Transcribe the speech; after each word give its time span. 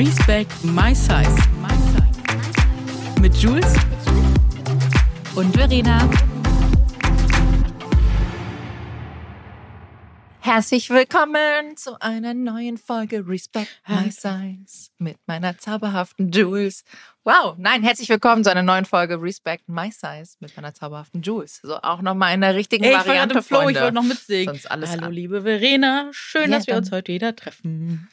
Respect 0.00 0.64
My 0.64 0.94
Size. 0.94 1.36
Mit 3.20 3.36
Jules 3.36 3.70
und 5.34 5.54
Verena. 5.54 6.08
Herzlich 10.40 10.88
willkommen 10.88 11.76
zu 11.76 12.00
einer 12.00 12.32
neuen 12.32 12.78
Folge 12.78 13.28
Respect 13.28 13.68
My 13.86 14.10
Size 14.10 14.88
mit 14.96 15.18
meiner 15.26 15.58
zauberhaften 15.58 16.30
Jules. 16.30 16.82
Wow, 17.24 17.56
nein, 17.58 17.82
herzlich 17.82 18.08
willkommen 18.08 18.42
zu 18.42 18.50
einer 18.50 18.62
neuen 18.62 18.86
Folge 18.86 19.20
Respect 19.20 19.68
My 19.68 19.90
Size 19.92 20.36
mit 20.40 20.56
meiner 20.56 20.72
zauberhaften 20.72 21.20
Jules. 21.20 21.60
So 21.62 21.76
auch 21.76 22.00
nochmal 22.00 22.32
in 22.34 22.40
der 22.40 22.54
richtigen 22.54 22.84
Hey, 22.84 22.94
ich 22.98 23.06
Variante, 23.06 23.34
war 23.34 23.42
Flow, 23.42 23.58
ich 23.58 23.64
Freunde. 23.76 23.80
wollte 23.82 23.94
noch 23.96 24.02
mitsingen. 24.04 24.46
Sonst 24.46 24.70
alles 24.70 24.92
Hallo, 24.92 25.04
an. 25.08 25.12
liebe 25.12 25.42
Verena. 25.42 26.08
Schön, 26.12 26.50
Ja, 26.50 26.56
dass 26.56 26.66
wir 26.66 26.72
dann- 26.72 26.84
uns 26.84 26.90
heute 26.90 27.12
wieder 27.12 27.36
treffen. 27.36 28.08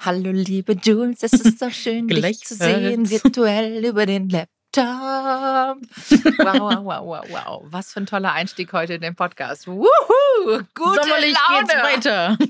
Hallo 0.00 0.30
liebe 0.30 0.74
Jules, 0.74 1.22
es 1.22 1.32
ist 1.32 1.58
so 1.58 1.70
schön, 1.70 2.06
dich 2.08 2.40
zu 2.40 2.54
sehen, 2.54 3.10
virtuell 3.10 3.84
über 3.84 4.06
den 4.06 4.28
Laptop. 4.28 4.48
Wow, 4.76 5.76
wow, 6.38 6.84
wow, 6.84 7.04
wow, 7.06 7.24
wow. 7.30 7.62
Was 7.66 7.92
für 7.92 8.00
ein 8.00 8.06
toller 8.06 8.32
Einstieg 8.32 8.72
heute 8.72 8.94
in 8.94 9.00
den 9.00 9.16
Podcast. 9.16 9.66
Wuhu, 9.66 9.84
gute 10.74 11.00
Sommerlich 11.02 11.34
Laune. 11.48 11.60
geht's 11.66 11.74
weiter. 11.74 12.38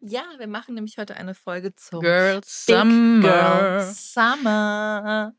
Ja, 0.00 0.22
wir 0.36 0.48
machen 0.48 0.74
nämlich 0.74 0.98
heute 0.98 1.16
eine 1.16 1.34
Folge 1.34 1.74
zum 1.74 2.00
Girls 2.02 2.66
Summer. 2.66 3.20
Girl 3.22 3.82
Summer. 3.90 5.32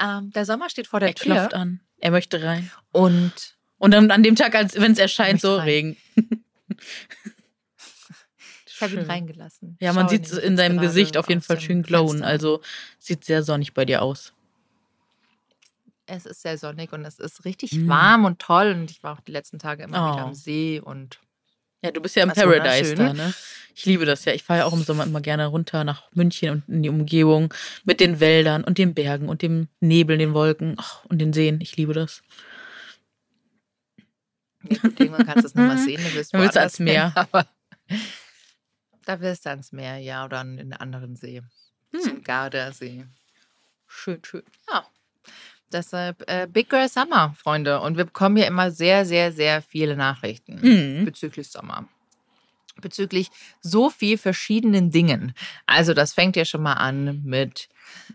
Ähm, 0.00 0.30
der 0.30 0.46
Sommer 0.46 0.70
steht 0.70 0.86
vor 0.86 0.98
der 0.98 1.10
Er 1.10 1.14
Tür 1.14 1.34
klopft 1.34 1.52
an. 1.54 1.80
Er 1.98 2.10
möchte 2.10 2.42
rein. 2.42 2.70
und 2.92 3.58
Und 3.76 3.90
dann 3.92 4.10
an 4.12 4.22
dem 4.22 4.34
Tag, 4.34 4.54
als 4.54 4.80
wenn 4.80 4.92
es 4.92 4.98
erscheint, 4.98 5.42
so 5.42 5.56
rein. 5.56 5.64
Regen. 5.66 5.96
Ich 8.86 8.92
habe 8.92 8.94
ihn 9.02 9.06
reingelassen. 9.10 9.76
Ja, 9.80 9.92
man 9.92 10.08
sieht 10.08 10.26
es 10.26 10.32
in 10.38 10.56
seinem 10.56 10.78
Gesicht 10.78 11.16
auf 11.16 11.28
jeden 11.28 11.40
Fall 11.42 11.60
schön 11.60 11.82
glowen. 11.82 12.18
Fenster. 12.18 12.26
Also 12.26 12.60
sieht 12.98 13.24
sehr 13.24 13.42
sonnig 13.42 13.74
bei 13.74 13.84
dir 13.84 14.02
aus. 14.02 14.32
es 16.06 16.26
ist 16.26 16.42
sehr 16.42 16.58
sonnig 16.58 16.92
und 16.92 17.04
es 17.04 17.18
ist 17.20 17.44
richtig 17.44 17.72
Mm. 17.72 17.88
warm 17.88 18.24
und 18.24 18.40
toll 18.40 18.72
und 18.76 18.90
ich 18.90 19.02
war 19.04 19.16
auch 19.16 19.20
die 19.20 19.30
letzten 19.32 19.58
Tage 19.60 19.84
immer 19.84 20.12
wieder 20.12 20.24
Oh. 20.24 20.28
am 20.28 20.34
See 20.34 20.80
und 20.80 21.20
Ja, 21.84 21.92
du 21.92 22.00
bist 22.00 22.16
ja 22.16 22.24
im 22.24 22.30
Paradise 22.32 22.94
da, 22.96 23.12
ne? 23.12 23.32
Ich 23.76 23.86
liebe 23.86 24.04
das 24.04 24.24
ja. 24.24 24.34
Ich 24.34 24.42
fahre 24.42 24.60
ja 24.60 24.66
auch 24.66 24.72
im 24.72 24.82
Sommer 24.82 25.04
immer 25.04 25.20
gerne 25.20 25.46
runter 25.46 25.84
nach 25.84 26.10
München 26.12 26.64
und 26.66 26.74
in 26.74 26.82
die 26.82 26.88
Umgebung 26.90 27.54
mit 27.84 28.00
den 28.00 28.18
Wäldern 28.20 28.64
und 28.64 28.76
den 28.76 28.92
Bergen 28.92 29.28
und 29.28 29.40
dem 29.42 29.68
Nebel, 29.80 30.18
den 30.18 30.34
Wolken 30.34 30.74
ach, 30.78 31.04
und 31.06 31.18
den 31.20 31.32
Seen. 31.32 31.60
Ich 31.60 31.76
liebe 31.76 31.94
das. 31.94 32.22
irgendwann 34.64 35.24
kannst 35.26 35.44
du 35.44 35.46
es 35.46 35.54
nochmal 35.54 35.78
sehen. 35.78 36.02
Du 36.02 36.14
willst 36.14 36.34
du 36.34 36.38
ans 36.38 36.78
Meer. 36.80 37.14
hin, 37.14 37.24
Aber 37.32 37.46
da 39.04 39.20
wirst 39.20 39.46
du 39.46 39.50
ans 39.50 39.72
Meer, 39.72 39.98
ja, 39.98 40.24
oder 40.24 40.38
an 40.40 40.58
einen 40.58 40.72
anderen 40.72 41.16
See. 41.16 41.42
Hm. 41.92 42.00
Zum 42.00 42.22
Gardasee. 42.22 43.06
Schön, 43.86 44.20
schön. 44.24 44.42
Ja. 44.70 44.84
Deshalb 45.72 46.28
äh, 46.28 46.46
Big 46.50 46.68
Girl 46.68 46.88
Summer, 46.88 47.34
Freunde. 47.38 47.80
Und 47.80 47.96
wir 47.96 48.04
bekommen 48.04 48.36
ja 48.36 48.46
immer 48.46 48.70
sehr, 48.70 49.04
sehr, 49.04 49.32
sehr 49.32 49.62
viele 49.62 49.96
Nachrichten 49.96 50.60
Mhm. 50.60 51.04
bezüglich 51.04 51.48
Sommer. 51.48 51.88
Bezüglich 52.80 53.30
so 53.60 53.90
viel 53.90 54.16
verschiedenen 54.16 54.90
Dingen. 54.90 55.34
Also, 55.66 55.92
das 55.94 56.14
fängt 56.14 56.36
ja 56.36 56.44
schon 56.44 56.62
mal 56.62 56.74
an 56.74 57.22
mit. 57.24 57.68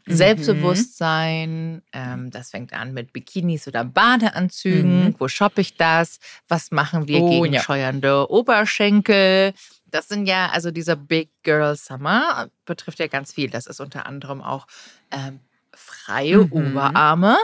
Selbstbewusstsein. 0.07 1.81
Ähm, 1.93 2.31
das 2.31 2.51
fängt 2.51 2.73
an 2.73 2.93
mit 2.93 3.13
Bikinis 3.13 3.67
oder 3.67 3.83
Badeanzügen. 3.83 5.05
Mhm. 5.05 5.15
Wo 5.19 5.27
shoppe 5.27 5.61
ich 5.61 5.75
das? 5.77 6.19
Was 6.47 6.71
machen 6.71 7.07
wir 7.07 7.21
Oh, 7.21 7.29
gegen 7.29 7.53
ja. 7.53 7.61
scheuernde 7.61 8.29
Oberschenkel? 8.29 9.53
Das 9.85 10.07
sind 10.07 10.25
ja, 10.27 10.49
also 10.49 10.71
dieser 10.71 10.95
Big 10.95 11.29
Girl 11.43 11.75
Summer 11.75 12.49
betrifft 12.65 12.99
ja 12.99 13.07
ganz 13.07 13.33
viel. 13.33 13.49
Das 13.49 13.65
ist 13.67 13.79
unter 13.79 14.05
anderem 14.05 14.41
auch 14.41 14.67
ähm, 15.11 15.39
freie 15.73 16.37
Mhm. 16.39 16.51
Oberarme. 16.51 17.37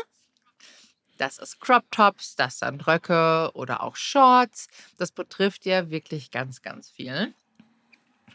Das 1.17 1.37
ist 1.37 1.59
Crop 1.59 1.83
Tops, 1.91 2.35
das 2.35 2.57
sind 2.59 2.87
Röcke 2.87 3.51
oder 3.53 3.83
auch 3.83 3.95
Shorts. 3.95 4.67
Das 4.97 5.11
betrifft 5.11 5.65
ja 5.65 5.91
wirklich 5.91 6.31
ganz, 6.31 6.63
ganz 6.63 6.89
viel. 6.89 7.33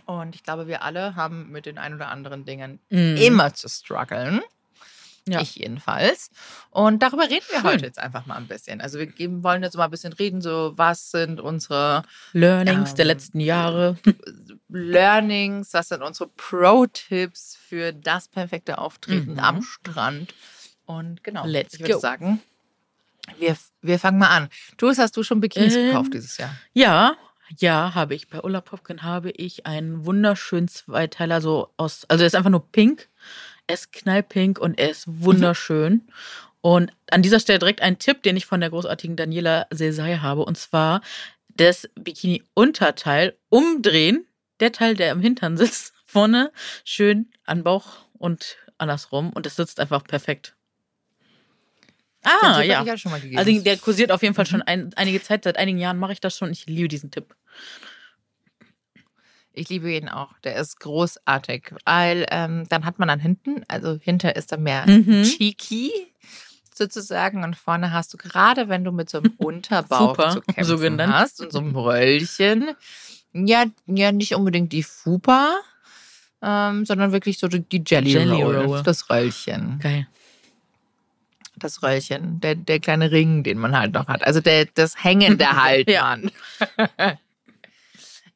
Und 0.06 0.34
ich 0.34 0.42
glaube, 0.44 0.66
wir 0.66 0.82
alle 0.82 1.14
haben 1.16 1.50
mit 1.50 1.66
den 1.66 1.78
ein 1.78 1.94
oder 1.94 2.08
anderen 2.08 2.44
Dingen 2.44 2.78
Mhm. 2.90 3.16
immer 3.16 3.52
zu 3.54 3.68
strugglen. 3.68 4.40
Ja. 5.28 5.40
Ich 5.40 5.56
jedenfalls. 5.56 6.30
Und 6.70 7.02
darüber 7.02 7.24
reden 7.24 7.44
wir 7.50 7.58
Schön. 7.58 7.64
heute 7.64 7.84
jetzt 7.86 7.98
einfach 7.98 8.26
mal 8.26 8.36
ein 8.36 8.46
bisschen. 8.46 8.80
Also 8.80 9.00
wir 9.00 9.06
geben, 9.06 9.42
wollen 9.42 9.64
jetzt 9.64 9.76
mal 9.76 9.86
ein 9.86 9.90
bisschen 9.90 10.12
reden, 10.12 10.40
so 10.40 10.74
was 10.76 11.10
sind 11.10 11.40
unsere 11.40 12.04
Learnings 12.32 12.94
der 12.94 13.06
Ähm, 13.06 13.08
letzten 13.08 13.40
Jahre. 13.40 13.96
Learnings, 14.68 15.72
was 15.74 15.88
sind 15.88 16.02
unsere 16.02 16.28
Pro-Tipps 16.28 17.56
für 17.68 17.92
das 17.92 18.28
perfekte 18.28 18.78
Auftreten 18.78 19.32
Mhm. 19.32 19.38
am 19.40 19.62
Strand. 19.62 20.34
Und 20.84 21.24
genau, 21.24 21.44
Let's 21.44 21.74
ich 21.74 21.80
würde 21.80 21.94
go. 21.94 21.98
sagen, 21.98 22.40
wir, 23.38 23.56
wir 23.82 23.98
fangen 23.98 24.18
mal 24.18 24.28
an. 24.28 24.48
Jules, 24.80 24.98
hast 24.98 25.16
du 25.16 25.24
schon 25.24 25.40
Bikinis 25.40 25.74
Ähm, 25.74 25.86
gekauft 25.88 26.14
dieses 26.14 26.36
Jahr? 26.38 26.54
Ja, 26.72 27.16
ja, 27.58 27.94
habe 27.94 28.14
ich. 28.14 28.28
Bei 28.28 28.40
Ulla 28.40 28.60
Popkin 28.60 29.02
habe 29.02 29.30
ich 29.30 29.66
einen 29.66 30.04
wunderschönen 30.04 30.68
Zweiteiler, 30.68 31.40
so 31.40 31.70
aus, 31.76 32.04
also 32.08 32.22
er 32.22 32.26
ist 32.26 32.34
einfach 32.34 32.50
nur 32.50 32.70
pink. 32.70 33.08
Er 33.66 33.74
ist 33.74 33.92
knallpink 33.92 34.58
und 34.58 34.78
er 34.78 34.90
ist 34.90 35.04
wunderschön. 35.06 36.08
Und 36.60 36.92
an 37.10 37.22
dieser 37.22 37.40
Stelle 37.40 37.58
direkt 37.58 37.80
ein 37.82 37.98
Tipp, 37.98 38.22
den 38.22 38.36
ich 38.36 38.46
von 38.46 38.60
der 38.60 38.70
großartigen 38.70 39.16
Daniela 39.16 39.66
Sesai 39.70 40.16
habe, 40.16 40.44
und 40.44 40.58
zwar 40.58 41.00
das 41.48 41.88
Bikini-Unterteil 41.94 43.36
umdrehen, 43.48 44.26
der 44.60 44.72
Teil, 44.72 44.94
der 44.94 45.12
im 45.12 45.20
Hintern 45.20 45.56
sitzt, 45.56 45.94
vorne 46.04 46.50
schön 46.84 47.30
an 47.44 47.62
Bauch 47.62 47.98
und 48.14 48.56
andersrum 48.78 49.30
und 49.30 49.46
es 49.46 49.56
sitzt 49.56 49.80
einfach 49.80 50.04
perfekt. 50.04 50.55
Ah, 52.26 52.62
ja. 52.62 52.80
Ich 52.82 52.86
ja 52.88 52.96
schon 52.98 53.12
mal 53.12 53.20
gegeben. 53.20 53.38
Also 53.38 53.60
der 53.62 53.76
kursiert 53.78 54.10
auf 54.12 54.22
jeden 54.22 54.34
Fall 54.34 54.46
schon 54.46 54.62
ein, 54.62 54.90
einige 54.96 55.22
Zeit, 55.22 55.44
seit 55.44 55.56
einigen 55.58 55.78
Jahren 55.78 55.98
mache 55.98 56.12
ich 56.12 56.20
das 56.20 56.36
schon. 56.36 56.50
Ich 56.50 56.66
liebe 56.66 56.88
diesen 56.88 57.10
Tipp. 57.10 57.34
Ich 59.52 59.68
liebe 59.70 59.90
ihn 59.92 60.08
auch. 60.08 60.38
Der 60.44 60.56
ist 60.56 60.80
großartig. 60.80 61.72
Weil 61.84 62.26
ähm, 62.30 62.64
dann 62.68 62.84
hat 62.84 62.98
man 62.98 63.08
dann 63.08 63.20
hinten, 63.20 63.62
also 63.68 63.98
hinter 64.00 64.36
ist 64.36 64.52
dann 64.52 64.62
mehr 64.62 64.86
Mhm. 64.86 65.22
cheeky 65.22 65.90
sozusagen 66.74 67.42
und 67.42 67.56
vorne 67.56 67.90
hast 67.90 68.12
du 68.12 68.18
gerade, 68.18 68.68
wenn 68.68 68.84
du 68.84 68.92
mit 68.92 69.08
so 69.08 69.18
einem 69.18 69.32
Unterbauch 69.38 70.10
Fupa, 70.10 70.30
zu 70.32 70.40
kämpfen 70.42 70.64
so 70.64 70.78
genannt. 70.78 71.12
hast 71.14 71.40
und 71.40 71.50
so 71.52 71.58
einem 71.60 71.74
Röllchen, 71.74 72.68
ja, 73.32 73.64
ja 73.86 74.12
nicht 74.12 74.34
unbedingt 74.34 74.72
die 74.74 74.82
Fupa, 74.82 75.58
ähm, 76.42 76.84
sondern 76.84 77.12
wirklich 77.12 77.38
so 77.38 77.48
die 77.48 77.60
die 77.66 77.82
Jelly, 77.86 78.10
Jelly 78.12 78.42
Roll, 78.42 78.56
Roll. 78.56 78.82
das 78.82 79.08
Röllchen, 79.08 79.78
Geil. 79.82 80.06
Das 81.56 81.82
Röllchen, 81.82 82.38
der, 82.40 82.54
der 82.54 82.80
kleine 82.80 83.10
Ring, 83.10 83.42
den 83.42 83.58
man 83.58 83.76
halt 83.76 83.92
noch 83.94 84.06
hat. 84.08 84.22
Also 84.24 84.40
der, 84.40 84.66
das 84.66 85.02
hängende 85.02 85.46
halt, 85.62 85.88
Ja. 85.90 86.02
Mann. 86.02 86.30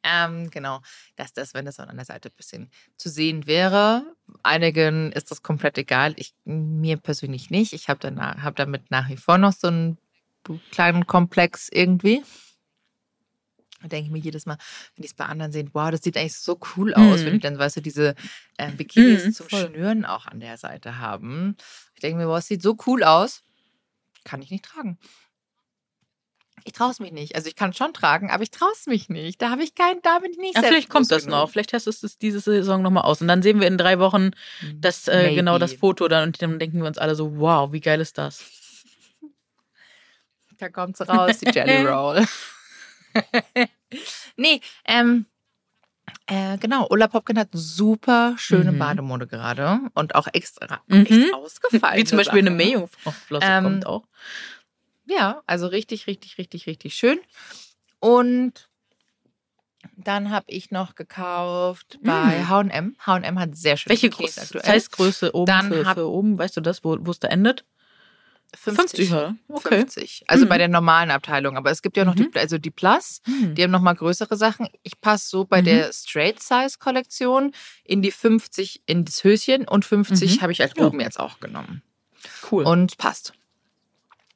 ähm, 0.03 0.49
genau, 0.49 0.81
dass 1.15 1.31
das, 1.33 1.53
wenn 1.53 1.65
das 1.65 1.79
an 1.79 1.95
der 1.95 2.05
Seite 2.05 2.29
ein 2.29 2.35
bisschen 2.35 2.71
zu 2.97 3.09
sehen 3.09 3.45
wäre. 3.45 4.03
Einigen 4.43 5.11
ist 5.11 5.29
das 5.29 5.43
komplett 5.43 5.77
egal. 5.77 6.13
Ich, 6.17 6.33
mir 6.45 6.97
persönlich 6.97 7.49
nicht. 7.51 7.73
Ich 7.73 7.89
habe 7.89 8.15
hab 8.43 8.55
damit 8.55 8.89
nach 8.89 9.09
wie 9.09 9.17
vor 9.17 9.37
noch 9.37 9.53
so 9.53 9.67
einen 9.67 9.97
kleinen 10.71 11.05
Komplex 11.05 11.69
irgendwie. 11.71 12.23
Da 13.81 13.87
denke 13.87 14.05
ich 14.07 14.11
mir 14.11 14.19
jedes 14.19 14.45
Mal, 14.45 14.57
wenn 14.95 15.03
ich 15.03 15.11
es 15.11 15.15
bei 15.15 15.25
anderen 15.25 15.51
sehe, 15.51 15.65
wow, 15.73 15.89
das 15.89 16.01
sieht 16.03 16.15
eigentlich 16.15 16.35
so 16.37 16.59
cool 16.75 16.93
aus, 16.93 17.21
Mhm. 17.21 17.25
wenn 17.25 17.33
die 17.33 17.39
dann, 17.39 17.57
weißt 17.57 17.77
du, 17.77 17.81
diese 17.81 18.15
äh, 18.57 18.71
Bikinis 18.71 19.25
Mhm, 19.25 19.33
zum 19.33 19.49
voll. 19.49 19.69
Schnüren 19.69 20.05
auch 20.05 20.27
an 20.27 20.39
der 20.39 20.57
Seite 20.57 20.99
haben. 20.99 21.55
Ich 22.01 22.09
denke 22.09 22.17
mir, 22.23 22.27
wow, 22.27 22.39
es 22.39 22.47
sieht 22.47 22.63
so 22.63 22.75
cool 22.87 23.03
aus. 23.03 23.43
Kann 24.23 24.41
ich 24.41 24.49
nicht 24.49 24.65
tragen. 24.65 24.97
Ich 26.63 26.73
traue 26.73 26.89
es 26.89 26.99
mich 26.99 27.11
nicht. 27.11 27.35
Also 27.35 27.47
ich 27.47 27.55
kann 27.55 27.69
es 27.69 27.77
schon 27.77 27.93
tragen, 27.93 28.31
aber 28.31 28.41
ich 28.41 28.49
traue 28.49 28.71
es 28.73 28.87
mich 28.87 29.07
nicht. 29.09 29.39
Da 29.39 29.51
habe 29.51 29.61
ich 29.61 29.75
kein, 29.75 30.01
da 30.01 30.17
bin 30.17 30.31
ich 30.31 30.39
nicht 30.39 30.55
Ja, 30.55 30.63
vielleicht 30.63 30.89
kommt 30.89 31.11
das 31.11 31.27
noch. 31.27 31.41
genug. 31.41 31.51
Vielleicht 31.51 31.69
testest 31.69 32.01
du 32.01 32.07
es 32.07 32.17
diese 32.17 32.39
Saison 32.39 32.81
nochmal 32.81 33.03
aus. 33.03 33.21
Und 33.21 33.27
dann 33.27 33.43
sehen 33.43 33.59
wir 33.59 33.67
in 33.67 33.77
drei 33.77 33.99
Wochen 33.99 34.31
das, 34.79 35.07
äh, 35.07 35.35
genau 35.35 35.59
das. 35.59 35.73
Foto 35.73 36.07
dann 36.07 36.29
und 36.29 36.41
dann 36.41 36.57
denken 36.57 36.79
wir 36.79 36.87
uns 36.87 36.97
alle 36.97 37.13
so, 37.13 37.37
wow, 37.37 37.71
wie 37.71 37.81
geil 37.81 38.01
ist 38.01 38.17
das? 38.17 38.43
Da 40.57 40.69
kommt 40.69 40.97
sie 40.97 41.07
raus, 41.07 41.37
die 41.37 41.51
Jelly 41.51 41.85
Roll. 41.85 42.25
nee, 44.37 44.59
ähm, 44.85 45.27
äh, 46.31 46.57
genau. 46.57 46.87
Ulla 46.89 47.07
Popkin 47.07 47.37
hat 47.37 47.49
super 47.51 48.35
schöne 48.37 48.71
Mhm. 48.71 48.79
Bademode 48.79 49.27
gerade 49.27 49.79
und 49.93 50.15
auch 50.15 50.27
extra 50.31 50.81
Mhm. 50.87 51.05
echt 51.05 51.33
ausgefallen. 51.33 51.97
Wie 51.97 52.03
zum 52.05 52.17
Beispiel 52.17 52.39
eine 52.39 52.51
Meerjungflosse 52.51 53.47
Ähm, 53.47 53.63
kommt 53.63 53.85
auch. 53.85 54.03
Ja, 55.05 55.41
also 55.45 55.67
richtig, 55.67 56.07
richtig, 56.07 56.37
richtig, 56.37 56.67
richtig 56.67 56.93
schön. 56.95 57.19
Und 57.99 58.69
dann 59.97 60.29
habe 60.29 60.45
ich 60.47 60.71
noch 60.71 60.95
gekauft 60.95 61.99
bei 62.03 62.39
Mm. 62.43 62.49
H&M. 62.49 62.95
H&M 63.05 63.39
hat 63.39 63.55
sehr 63.55 63.77
schöne 63.77 63.89
Welche 63.91 64.09
Größe, 64.09 64.41
aktuell. 64.41 64.79
Size-Größe 64.79 65.35
oben 65.35 65.45
Dann 65.47 65.67
für, 65.71 65.85
für 65.85 66.07
oben? 66.09 66.37
Weißt 66.37 66.55
du 66.55 66.61
das, 66.61 66.83
wo 66.83 66.95
es 66.95 67.19
da 67.19 67.27
endet? 67.29 67.65
50. 68.53 69.07
50, 69.07 69.09
ja. 69.11 69.35
Okay. 69.47 69.79
50. 69.79 70.23
Also 70.27 70.45
Mhm. 70.45 70.49
bei 70.49 70.57
der 70.57 70.67
normalen 70.67 71.09
Abteilung. 71.11 71.55
Aber 71.57 71.71
es 71.71 71.81
gibt 71.81 71.95
ja 71.97 72.03
noch 72.05 72.15
Mhm. 72.15 72.31
die, 72.31 72.39
also 72.39 72.57
die 72.57 72.69
Plus, 72.71 73.21
Hm. 73.25 73.55
die 73.55 73.63
haben 73.63 73.71
noch 73.71 73.81
mal 73.81 73.93
größere 73.93 74.35
Sachen. 74.35 74.67
Ich 74.83 74.99
passe 74.99 75.29
so 75.29 75.45
bei 75.45 75.61
Mhm. 75.61 75.65
der 75.65 75.93
Straight 75.93 76.41
Size 76.41 76.77
Kollektion 76.79 77.53
in 77.85 78.01
die 78.01 78.11
50 78.11 78.81
in 78.85 79.05
das 79.05 79.23
Höschen 79.23 79.67
und 79.67 79.85
50 79.85 80.37
Mhm. 80.37 80.41
habe 80.41 80.51
ich 80.51 80.61
als 80.61 80.73
Ja. 80.77 80.85
oben 80.85 80.99
jetzt 80.99 81.19
auch 81.19 81.39
genommen. 81.39 81.81
Cool. 82.51 82.65
Und 82.65 82.97
passt. 82.97 83.33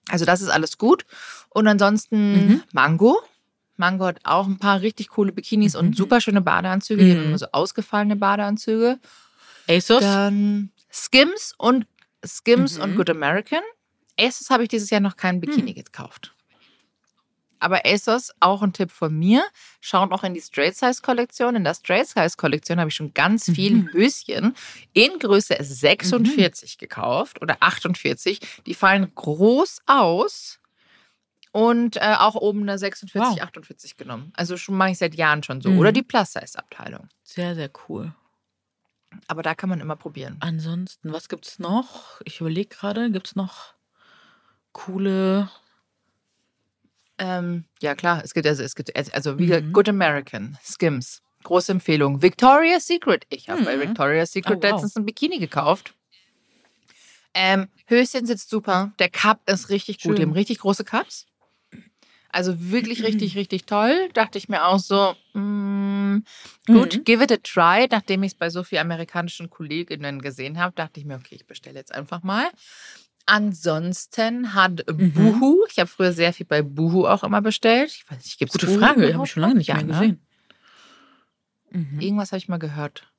Also 0.10 0.24
das 0.26 0.42
ist 0.42 0.50
alles 0.50 0.78
gut. 0.78 1.06
Und 1.50 1.68
ansonsten 1.68 2.48
Mhm. 2.48 2.64
Mango. 2.74 3.22
Mango 3.78 4.06
hat 4.06 4.20
auch 4.24 4.48
ein 4.48 4.58
paar 4.60 4.80
richtig 4.82 5.10
coole 5.10 5.34
Bikinis 5.34 5.74
Mhm. 5.74 5.80
und 5.80 5.98
super 5.98 6.22
schöne 6.22 6.42
Badeanzüge. 6.42 7.04
Die 7.04 7.12
haben 7.12 7.20
Mhm. 7.22 7.26
immer 7.28 7.38
so 7.38 7.48
ausgefallene 7.52 8.16
Badeanzüge. 8.16 8.98
ASOS? 9.68 10.00
Dann 10.02 10.70
Skims 10.92 11.54
und 11.58 11.86
Skims 12.26 12.78
Mhm. 12.78 12.84
und 12.84 12.96
Good 12.96 13.10
American. 13.10 13.62
ASOS 14.20 14.50
habe 14.50 14.64
ich 14.64 14.70
dieses 14.70 14.90
Jahr 14.90 15.02
noch 15.02 15.18
keinen 15.18 15.40
Bikini 15.42 15.74
Hm. 15.74 15.84
gekauft. 15.84 16.32
Aber 17.60 17.86
ASOS, 17.86 18.32
auch 18.42 18.62
ein 18.62 18.74
Tipp 18.74 18.92
von 18.92 19.18
mir, 19.18 19.44
schaut 19.80 20.12
auch 20.12 20.24
in 20.24 20.34
die 20.34 20.42
Straight 20.42 20.76
Size 20.76 21.02
Kollektion. 21.02 21.56
In 21.56 21.64
der 21.64 21.74
Straight 21.74 22.08
Size 22.08 22.36
Kollektion 22.38 22.80
habe 22.80 22.90
ich 22.90 22.96
schon 22.96 23.14
ganz 23.14 23.46
viel 23.50 23.74
Mhm. 23.76 23.94
Höschen 23.94 24.56
in 24.94 25.18
Größe 25.20 25.56
46 25.60 26.78
gekauft 26.78 27.42
oder 27.42 27.58
48. 27.62 28.40
Die 28.66 28.74
fallen 28.74 29.14
groß 29.16 29.80
aus. 29.88 30.60
Und 31.54 31.96
äh, 31.96 32.16
auch 32.20 32.36
oben 32.36 32.64
eine 32.64 32.78
46, 32.78 33.22
Wow. 33.22 33.42
48 33.42 33.96
genommen. 33.96 34.34
Also 34.36 34.58
schon 34.58 34.76
mache 34.76 34.92
ich 34.92 34.98
seit 34.98 35.16
Jahren 35.16 35.42
schon 35.42 35.62
so. 35.62 35.70
Mhm. 35.70 35.80
Oder 35.80 35.94
die 35.94 36.04
Plus-Size-Abteilung. 36.04 37.08
Sehr, 37.24 37.56
sehr 37.56 37.72
cool. 37.88 38.14
Aber 39.28 39.42
da 39.42 39.56
kann 39.56 39.70
man 39.70 39.80
immer 39.80 39.96
probieren. 39.96 40.36
Ansonsten, 40.42 41.14
was 41.14 41.30
gibt's 41.30 41.58
noch? 41.58 42.20
Ich 42.26 42.42
überlege 42.42 42.68
gerade, 42.76 43.10
gibt's 43.10 43.38
noch 43.38 43.74
coole. 44.76 45.50
Ähm, 47.18 47.64
ja, 47.82 47.96
klar, 47.96 48.22
es 48.24 48.34
gibt 48.34 48.46
also, 48.46 48.62
es 48.62 48.76
gibt 48.76 48.94
also 49.14 49.40
wie 49.40 49.46
gesagt, 49.48 49.68
Mhm. 49.68 49.74
Good 49.74 49.90
American, 49.90 50.58
Skims. 50.62 51.22
Große 51.44 51.72
Empfehlung. 51.72 52.22
Victoria's 52.22 52.86
Secret. 52.88 53.26
Ich 53.30 53.50
habe 53.50 53.64
bei 53.64 53.78
Mhm. 53.78 53.82
Victoria's 53.82 54.32
Secret 54.34 54.58
Oh, 54.58 54.62
wow. 54.62 54.72
letztens 54.72 54.96
ein 54.98 55.06
Bikini 55.06 55.40
gekauft. 55.40 55.94
Ähm, 57.34 57.68
Höschen 57.88 58.26
sitzt 58.26 58.50
super. 58.50 58.94
Der 59.00 59.10
Cup 59.10 59.50
ist 59.50 59.70
richtig 59.70 60.02
gut. 60.02 60.18
Die 60.18 60.22
Schön. 60.22 60.30
haben 60.30 60.34
richtig 60.34 60.60
große 60.60 60.84
Cups. 60.84 61.26
Also 62.30 62.70
wirklich 62.72 63.04
richtig, 63.04 63.38
richtig 63.38 63.66
toll. 63.66 64.10
Dachte 64.14 64.38
ich 64.38 64.50
mir 64.50 64.66
auch 64.66 64.80
so, 64.80 65.16
mm, 65.34 66.18
gut, 66.68 66.96
Mhm. 66.96 67.04
give 67.06 67.24
it 67.24 67.32
a 67.32 67.38
try. 67.38 67.88
Nachdem 67.90 68.24
ich 68.24 68.34
es 68.34 68.38
bei 68.38 68.50
so 68.50 68.64
vielen 68.64 68.82
amerikanischen 68.82 69.50
Kolleginnen 69.50 70.22
gesehen 70.22 70.60
habe, 70.60 70.74
dachte 70.76 71.00
ich 71.00 71.06
mir, 71.06 71.16
okay, 71.16 71.36
ich 71.36 71.46
bestelle 71.46 71.78
jetzt 71.80 71.94
einfach 71.94 72.24
mal. 72.24 72.50
Ansonsten 73.26 74.54
hat 74.54 74.86
Mhm. 74.88 75.14
Boohoo, 75.14 75.66
ich 75.70 75.80
habe 75.80 75.88
früher 75.90 76.14
sehr 76.14 76.32
viel 76.34 76.46
bei 76.46 76.62
Boohoo 76.62 77.08
auch 77.08 77.24
immer 77.24 77.42
bestellt. 77.42 77.92
Ich 77.92 78.10
weiß 78.10 78.24
nicht, 78.24 78.38
gibt 78.38 78.54
es 78.54 78.60
Gute 78.62 78.78
Frage, 78.80 79.14
habe 79.14 79.24
ich 79.26 79.32
schon 79.32 79.42
lange 79.42 79.56
nicht 79.56 79.68
ja, 79.68 79.76
mehr 79.76 79.86
ne? 79.86 79.92
gesehen. 79.94 80.26
Mhm. 81.72 82.00
Irgendwas 82.00 82.32
habe 82.32 82.38
ich 82.38 82.48
mal 82.48 82.58
gehört. 82.60 83.12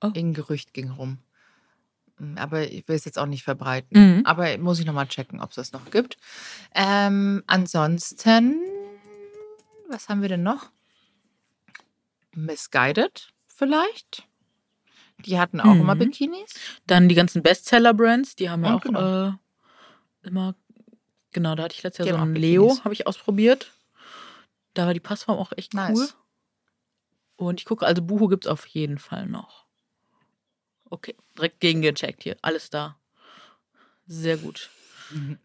Oh. 0.00 0.06
Irgendein 0.08 0.34
Gerücht 0.34 0.74
ging 0.74 0.90
rum. 0.90 1.18
Mm, 2.18 2.36
Aber 2.36 2.70
ich 2.70 2.86
will 2.86 2.94
es 2.96 3.04
jetzt 3.04 3.18
auch 3.18 3.26
nicht 3.26 3.42
verbreiten. 3.42 4.18
Mhm. 4.18 4.26
Aber 4.26 4.56
muss 4.58 4.78
ich 4.78 4.86
nochmal 4.86 5.08
checken, 5.08 5.40
ob 5.40 5.50
es 5.50 5.56
das 5.56 5.72
noch 5.72 5.90
gibt. 5.90 6.18
Ähm, 6.74 7.42
ansonsten, 7.46 8.60
was 9.88 10.08
haben 10.08 10.22
wir 10.22 10.28
denn 10.28 10.42
noch? 10.42 10.70
Misguided 12.34 13.32
vielleicht. 13.46 14.27
Die 15.26 15.38
hatten 15.38 15.60
auch 15.60 15.74
Mhm. 15.74 15.80
immer 15.80 15.96
Bikinis. 15.96 16.54
Dann 16.86 17.08
die 17.08 17.14
ganzen 17.14 17.42
Bestseller-Brands, 17.42 18.36
die 18.36 18.50
haben 18.50 18.64
ja 18.64 18.76
auch 18.76 18.80
genau. 18.80 19.28
äh, 19.28 19.32
immer. 20.22 20.54
Genau, 21.32 21.54
da 21.54 21.64
hatte 21.64 21.74
ich 21.74 21.82
letztes 21.82 22.06
Jahr 22.06 22.16
so 22.16 22.22
einen 22.22 22.34
Leo, 22.34 22.78
habe 22.84 22.94
ich 22.94 23.06
ausprobiert. 23.06 23.72
Da 24.74 24.86
war 24.86 24.94
die 24.94 25.00
Passform 25.00 25.38
auch 25.38 25.52
echt 25.56 25.74
Nice. 25.74 25.96
cool. 25.96 26.08
Und 27.36 27.60
ich 27.60 27.66
gucke, 27.66 27.86
also 27.86 28.02
Buhu 28.02 28.28
gibt 28.28 28.46
es 28.46 28.50
auf 28.50 28.66
jeden 28.66 28.98
Fall 28.98 29.26
noch. 29.26 29.66
Okay, 30.90 31.14
direkt 31.36 31.60
gegengecheckt 31.60 32.22
hier. 32.22 32.36
Alles 32.42 32.70
da. 32.70 32.96
Sehr 34.06 34.36
gut. 34.38 34.70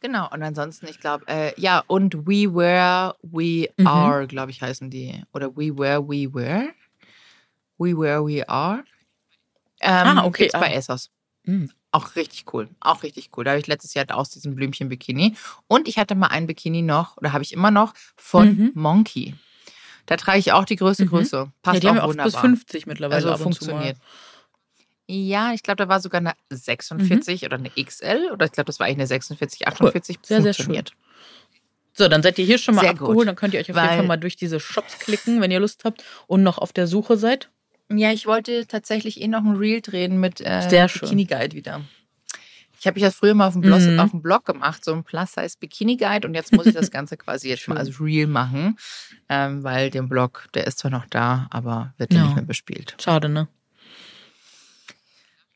Genau, 0.00 0.28
und 0.30 0.42
ansonsten, 0.42 0.86
ich 0.86 1.00
glaube, 1.00 1.26
äh, 1.28 1.58
ja, 1.58 1.82
und 1.86 2.26
We 2.26 2.52
Were, 2.54 3.16
We 3.22 3.70
Mhm. 3.78 3.86
Are, 3.86 4.26
glaube 4.26 4.50
ich, 4.50 4.60
heißen 4.60 4.90
die. 4.90 5.24
Oder 5.32 5.56
We 5.56 5.74
Were, 5.78 6.06
We 6.06 6.28
Were. 6.34 6.74
We 7.78 7.96
Were, 7.96 8.26
We 8.26 8.48
Are. 8.48 8.84
Ähm, 9.80 10.18
Ah, 10.18 10.24
okay, 10.24 10.44
gibt's 10.44 10.58
bei 10.58 10.72
ah. 10.74 10.76
ASOS. 10.78 11.10
Mhm. 11.44 11.70
Auch 11.90 12.16
richtig 12.16 12.52
cool. 12.52 12.68
Auch 12.80 13.02
richtig 13.02 13.30
cool. 13.36 13.44
Da 13.44 13.52
habe 13.52 13.60
ich 13.60 13.66
letztes 13.66 13.94
Jahr 13.94 14.06
aus 14.14 14.30
diesem 14.30 14.54
Blümchen-Bikini. 14.56 15.36
Und 15.68 15.86
ich 15.88 15.98
hatte 15.98 16.14
mal 16.14 16.28
ein 16.28 16.46
Bikini 16.46 16.82
noch, 16.82 17.16
oder 17.18 17.32
habe 17.32 17.44
ich 17.44 17.52
immer 17.52 17.70
noch, 17.70 17.94
von 18.16 18.48
Mhm. 18.56 18.70
Monkey. 18.74 19.34
Da 20.06 20.16
trage 20.16 20.38
ich 20.38 20.52
auch 20.52 20.64
die 20.64 20.76
größte 20.76 21.04
Mhm. 21.04 21.08
Größe. 21.10 21.52
Passt 21.62 21.74
ja, 21.74 21.80
die 21.80 21.88
haben 21.88 21.98
auch 21.98 22.04
auch 22.04 22.08
wunderbar. 22.08 22.32
bis 22.32 22.40
50 22.40 22.86
mittlerweile 22.86 23.30
also 23.30 23.42
funktioniert. 23.42 23.96
Ja, 25.06 25.52
ich 25.52 25.62
glaube, 25.62 25.76
da 25.76 25.88
war 25.88 26.00
sogar 26.00 26.20
eine 26.20 26.32
46 26.50 27.44
oder 27.44 27.56
eine 27.58 27.70
XL. 27.70 28.30
Oder 28.32 28.46
ich 28.46 28.52
glaube, 28.52 28.66
das 28.66 28.78
war 28.80 28.86
eigentlich 28.86 28.98
eine 28.98 29.06
46, 29.06 29.68
48. 29.68 30.18
Sehr, 30.22 30.40
sehr 30.42 30.54
schön. 30.54 30.82
So, 31.92 32.08
dann 32.08 32.22
seid 32.22 32.38
ihr 32.38 32.44
hier 32.44 32.58
schon 32.58 32.74
mal 32.74 32.80
Sehr 32.80 32.90
abgeholt. 32.90 33.18
gut. 33.18 33.28
Dann 33.28 33.36
könnt 33.36 33.54
ihr 33.54 33.60
euch 33.60 33.70
auf 33.70 33.76
Weil- 33.76 33.84
jeden 33.84 33.96
Fall 33.98 34.06
mal 34.06 34.16
durch 34.16 34.34
diese 34.36 34.58
Shops 34.58 34.98
klicken, 34.98 35.40
wenn 35.40 35.50
ihr 35.50 35.60
Lust 35.60 35.84
habt 35.84 36.02
und 36.26 36.42
noch 36.42 36.58
auf 36.58 36.72
der 36.72 36.86
Suche 36.86 37.16
seid. 37.16 37.50
Ja, 37.90 38.12
ich 38.12 38.26
wollte 38.26 38.66
tatsächlich 38.66 39.20
eh 39.20 39.28
noch 39.28 39.44
ein 39.44 39.56
Reel 39.56 39.80
drehen 39.80 40.18
mit 40.18 40.40
äh. 40.40 40.66
Bikini 40.70 41.24
Guide 41.26 41.54
wieder. 41.56 41.82
Ich 42.80 42.86
habe 42.86 42.94
mich 42.96 43.02
das 43.04 43.14
früher 43.14 43.34
mal 43.34 43.46
auf 43.46 43.54
dem, 43.54 43.62
Blog, 43.62 43.80
Mhm. 43.80 43.98
auf 44.00 44.10
dem 44.10 44.20
Blog 44.20 44.44
gemacht, 44.44 44.84
so 44.84 44.92
ein 44.92 45.04
Plus-Size 45.04 45.56
Bikini 45.58 45.96
Guide. 45.96 46.26
Und 46.28 46.34
jetzt 46.34 46.52
muss 46.52 46.66
ich 46.66 46.74
das 46.74 46.90
Ganze 46.90 47.16
quasi 47.16 47.48
jetzt 47.48 47.66
mal 47.68 47.78
als 47.78 47.98
Reel 48.00 48.26
machen, 48.26 48.76
ähm, 49.28 49.62
weil 49.64 49.90
der 49.90 50.02
Blog, 50.02 50.48
der 50.54 50.66
ist 50.66 50.78
zwar 50.80 50.90
noch 50.90 51.06
da, 51.06 51.46
aber 51.50 51.94
wird 51.96 52.12
ja 52.12 52.24
nicht 52.24 52.34
mehr 52.34 52.44
bespielt. 52.44 52.94
Schade, 53.00 53.28
ne? 53.28 53.48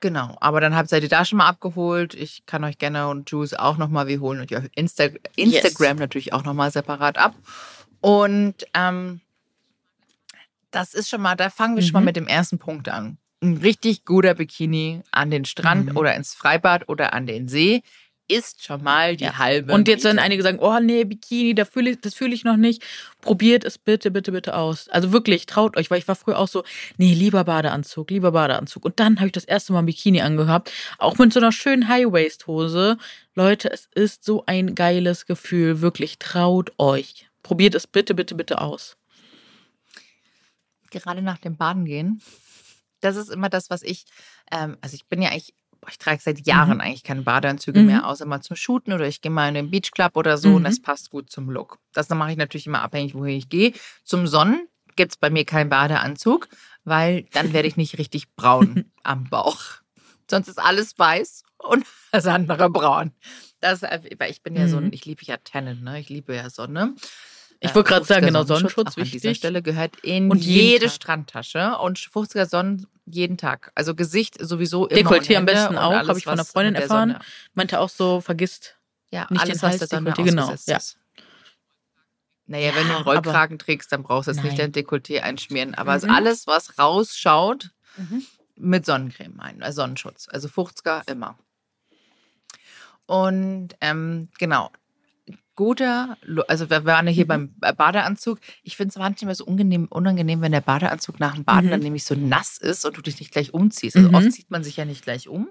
Genau, 0.01 0.37
aber 0.41 0.61
dann 0.61 0.77
habt 0.77 0.89
seid 0.89 1.03
ihr 1.03 1.09
da 1.09 1.25
schon 1.25 1.39
mal 1.39 1.49
abgeholt. 1.49 2.15
Ich 2.15 2.47
kann 2.47 2.63
euch 2.63 2.79
gerne 2.79 3.09
und 3.09 3.29
Juice 3.31 3.55
auch 3.55 3.79
nochmal, 3.79 4.07
wir 4.07 4.21
holen 4.21 4.41
euch 4.41 4.57
auf 4.57 4.65
Insta 4.77 5.09
Instagram 5.35 5.97
natürlich 5.97 6.33
auch 6.33 6.45
nochmal 6.45 6.71
separat 6.71 7.19
ab. 7.19 7.35
Und 8.01 8.55
ähm, 8.75 9.21
das 10.71 10.95
ist 10.95 11.09
schon 11.09 11.21
mal, 11.23 11.35
da 11.35 11.51
fangen 11.51 11.77
wir 11.77 11.83
schon 11.83 11.93
mal 11.95 12.01
Mhm. 12.01 12.07
mit 12.07 12.17
dem 12.17 12.27
ersten 12.27 12.59
Punkt 12.59 12.89
an. 12.89 13.19
Ein 13.43 13.59
richtig 13.59 14.05
guter 14.05 14.35
Bikini 14.35 15.03
an 15.13 15.31
den 15.31 15.45
Strand 15.45 15.91
Mhm. 15.93 15.97
oder 15.97 16.15
ins 16.17 16.35
Freibad 16.35 16.89
oder 16.89 17.13
an 17.13 17.27
den 17.27 17.49
See 17.49 17.83
ist 18.31 18.63
schon 18.63 18.83
mal 18.83 19.17
die 19.17 19.25
Ja. 19.25 19.39
halbe. 19.39 19.73
Und 19.73 19.89
jetzt 19.89 20.05
werden 20.05 20.19
einige 20.19 20.43
sagen, 20.43 20.59
oh 20.61 20.79
nee, 20.81 21.05
Bikini, 21.05 21.55
da 21.55 21.65
fühl 21.65 21.87
ich, 21.89 22.01
das 22.03 22.13
fühle 22.15 22.35
ich 22.35 22.45
noch 22.45 22.59
nicht. 22.59 22.83
Probiert 23.23 23.65
es 23.65 23.79
bitte, 23.79 24.11
bitte, 24.11 24.33
bitte 24.33 24.55
aus. 24.55 24.89
Also 24.91 25.13
wirklich, 25.13 25.47
traut 25.47 25.79
euch, 25.79 25.91
weil 25.91 25.99
ich 25.99 26.09
war 26.09 26.15
früher 26.17 26.39
auch 26.39 26.49
so, 26.49 26.63
nee, 26.99 27.15
lieber 27.15 27.45
Badeanzug, 27.45 28.11
lieber 28.11 28.33
Badeanzug. 28.33 28.85
Und 28.85 29.01
dann 29.01 29.17
habe 29.17 29.29
ich 29.29 29.33
das 29.33 29.45
erste 29.45 29.73
Mal 29.73 29.79
ein 29.79 29.87
Bikini 29.87 30.21
angehabt, 30.21 30.71
auch 30.99 31.17
mit 31.17 31.33
so 31.33 31.41
einer 31.41 31.53
schönen 31.53 31.89
High-Waist-Hose. 31.89 32.99
Leute, 33.35 33.71
es 33.73 33.89
ist 33.95 34.25
so 34.25 34.43
ein 34.47 34.75
geiles 34.75 35.25
Gefühl, 35.25 35.81
wirklich, 35.81 36.19
traut 36.19 36.73
euch. 36.79 37.31
Probiert 37.43 37.75
es 37.75 37.87
bitte, 37.87 38.15
bitte, 38.15 38.35
bitte 38.35 38.61
aus. 38.61 38.97
Gerade 40.91 41.23
nach 41.23 41.39
dem 41.39 41.57
Baden 41.57 41.85
gehen, 41.85 42.21
das 43.01 43.17
ist 43.17 43.31
immer 43.31 43.49
das, 43.49 43.71
was 43.71 43.83
ich, 43.83 44.05
ähm, 44.51 44.77
also 44.81 44.95
ich 44.95 45.07
bin 45.07 45.23
ja 45.23 45.31
eigentlich, 45.31 45.55
boah, 45.81 45.89
ich 45.91 45.99
trage 45.99 46.21
seit 46.21 46.47
Jahren 46.47 46.75
Mhm. 46.77 46.81
eigentlich 46.81 47.05
keine 47.05 47.23
Badeanzüge 47.23 47.81
Mhm. 47.81 47.87
mehr, 47.87 48.07
außer 48.07 48.27
mal 48.27 48.41
zum 48.41 48.57
Shooten 48.57 48.93
oder 48.93 49.07
ich 49.07 49.21
gehe 49.21 49.31
mal 49.31 49.49
in 49.49 49.55
den 49.55 49.71
Beachclub 49.71 50.17
oder 50.17 50.37
so 50.39 50.51
Mhm. 50.51 50.55
und 50.57 50.65
das 50.65 50.81
passt 50.81 51.11
gut 51.11 51.31
zum 51.31 51.49
Look. 51.51 51.79
Das 51.93 52.09
mache 52.09 52.33
ich 52.33 52.37
natürlich 52.37 52.67
immer 52.67 52.83
abhängig, 52.83 53.15
wohin 53.15 53.37
ich 53.37 53.49
gehe. 53.49 53.73
Zum 54.05 54.27
Sonnen 54.27 54.67
gibt 54.97 55.13
es 55.13 55.17
bei 55.17 55.31
mir 55.31 55.45
keinen 55.45 55.71
Badeanzug, 55.71 56.49
weil 56.85 57.23
dann 57.33 57.53
werde 57.53 57.69
ich 57.69 57.77
nicht 57.77 57.99
richtig 57.99 58.35
braun 58.35 58.85
am 59.05 59.25
Bauch. 59.31 59.63
Sonst 60.31 60.49
ist 60.49 60.59
alles 60.59 60.99
weiß 60.99 61.45
und 61.59 61.87
das 62.13 62.27
andere 62.27 62.69
braun. 62.69 63.13
Das, 63.61 63.83
äh, 63.85 64.01
weil 64.19 64.31
ich 64.31 64.43
bin 64.43 64.57
ja 64.57 64.67
so 64.69 64.77
ein, 64.79 64.87
Mhm. 64.87 64.91
ich 64.93 65.05
liebe 65.05 65.25
ja 65.25 65.37
Tannen, 65.39 65.83
ne? 65.85 66.01
Ich 66.01 66.09
liebe 66.09 66.35
ja 66.35 66.51
Sonne. 66.51 66.95
Ich 67.61 67.75
wollte 67.75 67.89
gerade 67.89 68.05
sagen, 68.05 68.25
50er 68.25 68.29
genau, 68.29 68.43
Sonnenschutz, 68.45 68.93
auch 68.93 68.97
an 68.99 69.05
dieser 69.05 69.15
wichtig. 69.15 69.39
Stelle 69.39 69.63
gehört 69.63 69.97
in 70.03 70.31
Und 70.31 70.45
jede 70.45 70.87
Tag. 70.87 70.95
Strandtasche 70.95 71.77
und 71.79 71.99
50er 71.99 72.47
Sonnen 72.47 72.87
jeden 73.05 73.37
Tag. 73.37 73.73
Also 73.75 73.95
Gesicht 73.95 74.37
sowieso 74.41 74.87
immer 74.87 75.11
Dekolleté 75.11 75.37
am 75.37 75.47
besten 75.47 75.77
auch, 75.77 75.93
habe 75.95 76.19
ich 76.19 76.25
von 76.25 76.35
einer 76.35 76.45
Freundin 76.45 76.75
erfahren. 76.77 77.11
Sonne- 77.13 77.25
Meinte 77.55 77.81
auch 77.81 77.89
so, 77.89 78.21
vergisst. 78.21 78.77
Ja, 79.11 79.27
Nicht 79.31 79.41
alles, 79.41 79.59
den 79.61 79.63
was 79.63 79.79
der 79.79 79.89
Sonne 79.89 80.11
Halsdekolleté, 80.13 80.25
genau, 80.25 80.43
ausgesetzt 80.45 80.69
ja. 80.69 80.77
ist. 80.77 80.99
Naja, 82.47 82.75
wenn 82.77 82.85
du 82.85 82.91
Ja, 82.91 82.97
einen 82.97 83.05
Rollkragen 83.05 83.59
trägst, 83.59 83.91
dann 83.93 84.03
brauchst 84.03 84.29
du 84.29 84.33
jetzt 84.33 84.43
nicht 84.45 84.59
dein 84.59 84.73
Dekolleté 84.73 85.21
einschmieren. 85.21 85.75
Aber 85.75 85.97
Mhm. 85.99 86.11
alles, 86.11 86.47
was 86.47 86.79
rausschaut, 86.79 87.71
mit 88.57 88.87
Sonnencreme 88.87 89.41
ein, 89.41 89.63
äh, 89.63 89.73
Sonnenschutz. 89.73 90.29
Also 90.31 90.49
50er 90.49 91.03
immer. 91.11 91.37
Und 93.07 93.71
ähm, 93.81 94.29
genau. 94.39 94.71
Guter, 95.59 96.17
also 96.47 96.71
wir 96.71 96.85
waren 96.85 97.09
ja 97.09 97.13
hier 97.13 97.25
Mhm. 97.25 97.53
beim 97.59 97.77
Badeanzug. 97.77 98.39
Ich 98.63 98.77
finde 98.77 98.91
es 98.93 98.97
manchmal 98.97 99.35
so 99.35 99.45
unangenehm, 99.45 99.87
unangenehm, 99.91 100.41
wenn 100.41 100.53
der 100.53 100.61
Badeanzug 100.61 101.19
nach 101.19 101.35
dem 101.35 101.45
Baden 101.45 101.67
Mhm. 101.67 101.71
dann 101.73 101.81
nämlich 101.81 102.05
so 102.05 102.15
nass 102.15 102.59
ist 102.59 102.85
und 102.85 102.97
du 102.97 103.03
dich 103.03 103.19
nicht 103.19 103.33
gleich 103.33 103.53
umziehst. 103.53 103.97
Also 103.97 104.09
Mhm. 104.09 104.15
oft 104.15 104.31
zieht 104.33 104.53
man 104.53 104.63
sich 104.63 104.77
ja 104.77 104.85
nicht 104.85 105.03
gleich 105.03 105.27
um. 105.29 105.49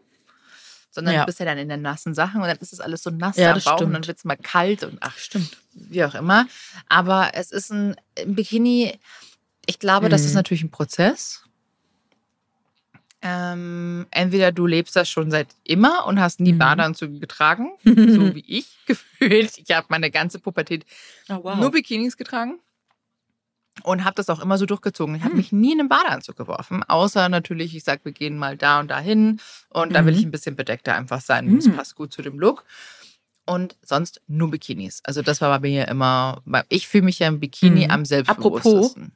sondern 0.90 1.14
Ja. 1.14 1.20
du 1.22 1.26
bist 1.28 1.40
ja 1.40 1.46
dann 1.46 1.58
in 1.58 1.68
den 1.70 1.82
nassen 1.82 2.16
Sachen 2.16 2.42
und 2.42 2.48
dann 2.48 2.58
ist 2.58 2.72
es 2.74 2.80
alles 2.80 3.04
so 3.04 3.10
nass 3.12 3.36
Ja, 3.36 3.52
am 3.54 3.60
Bauch 3.60 3.74
und 3.74 3.78
stimmt. 3.80 3.94
dann 3.96 4.08
wird 4.08 4.18
es 4.18 4.24
mal 4.26 4.38
kalt 4.38 4.84
und 4.84 4.98
ach, 5.02 5.16
Stimmt. 5.18 5.58
wie 5.74 6.04
auch 6.06 6.16
immer. 6.16 6.48
Aber 6.88 7.32
es 7.34 7.52
ist 7.52 7.70
ein, 7.70 7.96
ein 8.18 8.34
Bikini, 8.34 8.98
ich 9.68 9.78
glaube, 9.78 10.08
das 10.10 10.22
ist 10.24 10.32
Mhm. 10.32 10.36
natürlich 10.38 10.64
ein 10.64 10.72
Prozess. 10.72 11.44
Ähm, 13.22 14.06
entweder 14.12 14.52
du 14.52 14.68
lebst 14.68 14.96
das 14.96 15.10
schon 15.10 15.32
seit 15.32 15.48
immer 15.64 16.06
und 16.06 16.20
hast 16.20 16.40
nie 16.40 16.54
Mhm. 16.54 16.60
Badeanzüge 16.60 17.20
getragen, 17.20 17.72
so 17.86 18.36
wie 18.36 18.44
ich 18.48 18.68
gefühlt. 18.86 19.58
Ich 19.58 19.72
habe 19.76 19.88
meine 19.90 20.12
ganze 20.12 20.40
Pubertät 20.40 20.86
Oh, 21.30 21.40
wow. 21.44 21.58
nur 21.58 21.72
Bikinis 21.72 22.16
getragen 22.16 22.60
und 23.84 24.04
habe 24.06 24.16
das 24.16 24.30
auch 24.30 24.40
immer 24.40 24.58
so 24.58 24.66
durchgezogen. 24.68 25.16
Ich 25.16 25.22
habe 25.22 25.32
Hm. 25.32 25.38
mich 25.38 25.52
nie 25.52 25.74
in 25.74 25.80
einen 25.80 25.90
Badeanzug 25.90 26.36
geworfen, 26.38 26.84
außer 26.84 27.28
natürlich, 27.30 27.76
ich 27.76 27.84
sage, 27.84 28.02
wir 28.06 28.12
gehen 28.12 28.38
mal 28.38 28.56
da 28.56 28.80
und 28.80 28.90
da 28.90 29.00
hin 29.00 29.40
und 29.70 29.94
da 29.94 30.06
will 30.06 30.14
Mhm. 30.14 30.20
ich 30.20 30.26
ein 30.26 30.32
bisschen 30.32 30.56
bedeckter 30.56 30.94
einfach 30.96 31.22
sein. 31.22 31.56
Das 31.56 31.66
Mhm. 31.68 31.76
passt 31.76 31.96
gut 31.96 32.14
zu 32.14 32.22
dem 32.22 32.40
Look. 32.40 32.66
Und 33.46 33.78
sonst 33.82 34.22
nur 34.28 34.52
Bikinis. 34.52 35.02
Also 35.06 35.22
das 35.22 35.40
war 35.42 35.58
bei 35.60 35.70
mir 35.70 35.88
immer, 35.88 36.44
ich 36.70 36.88
fühle 36.88 37.06
mich 37.06 37.20
ja 37.20 37.30
im 37.30 37.40
Bikini 37.40 37.86
Mhm. 37.86 37.92
am 37.92 38.06
selbstbewusstesten. 38.06 39.14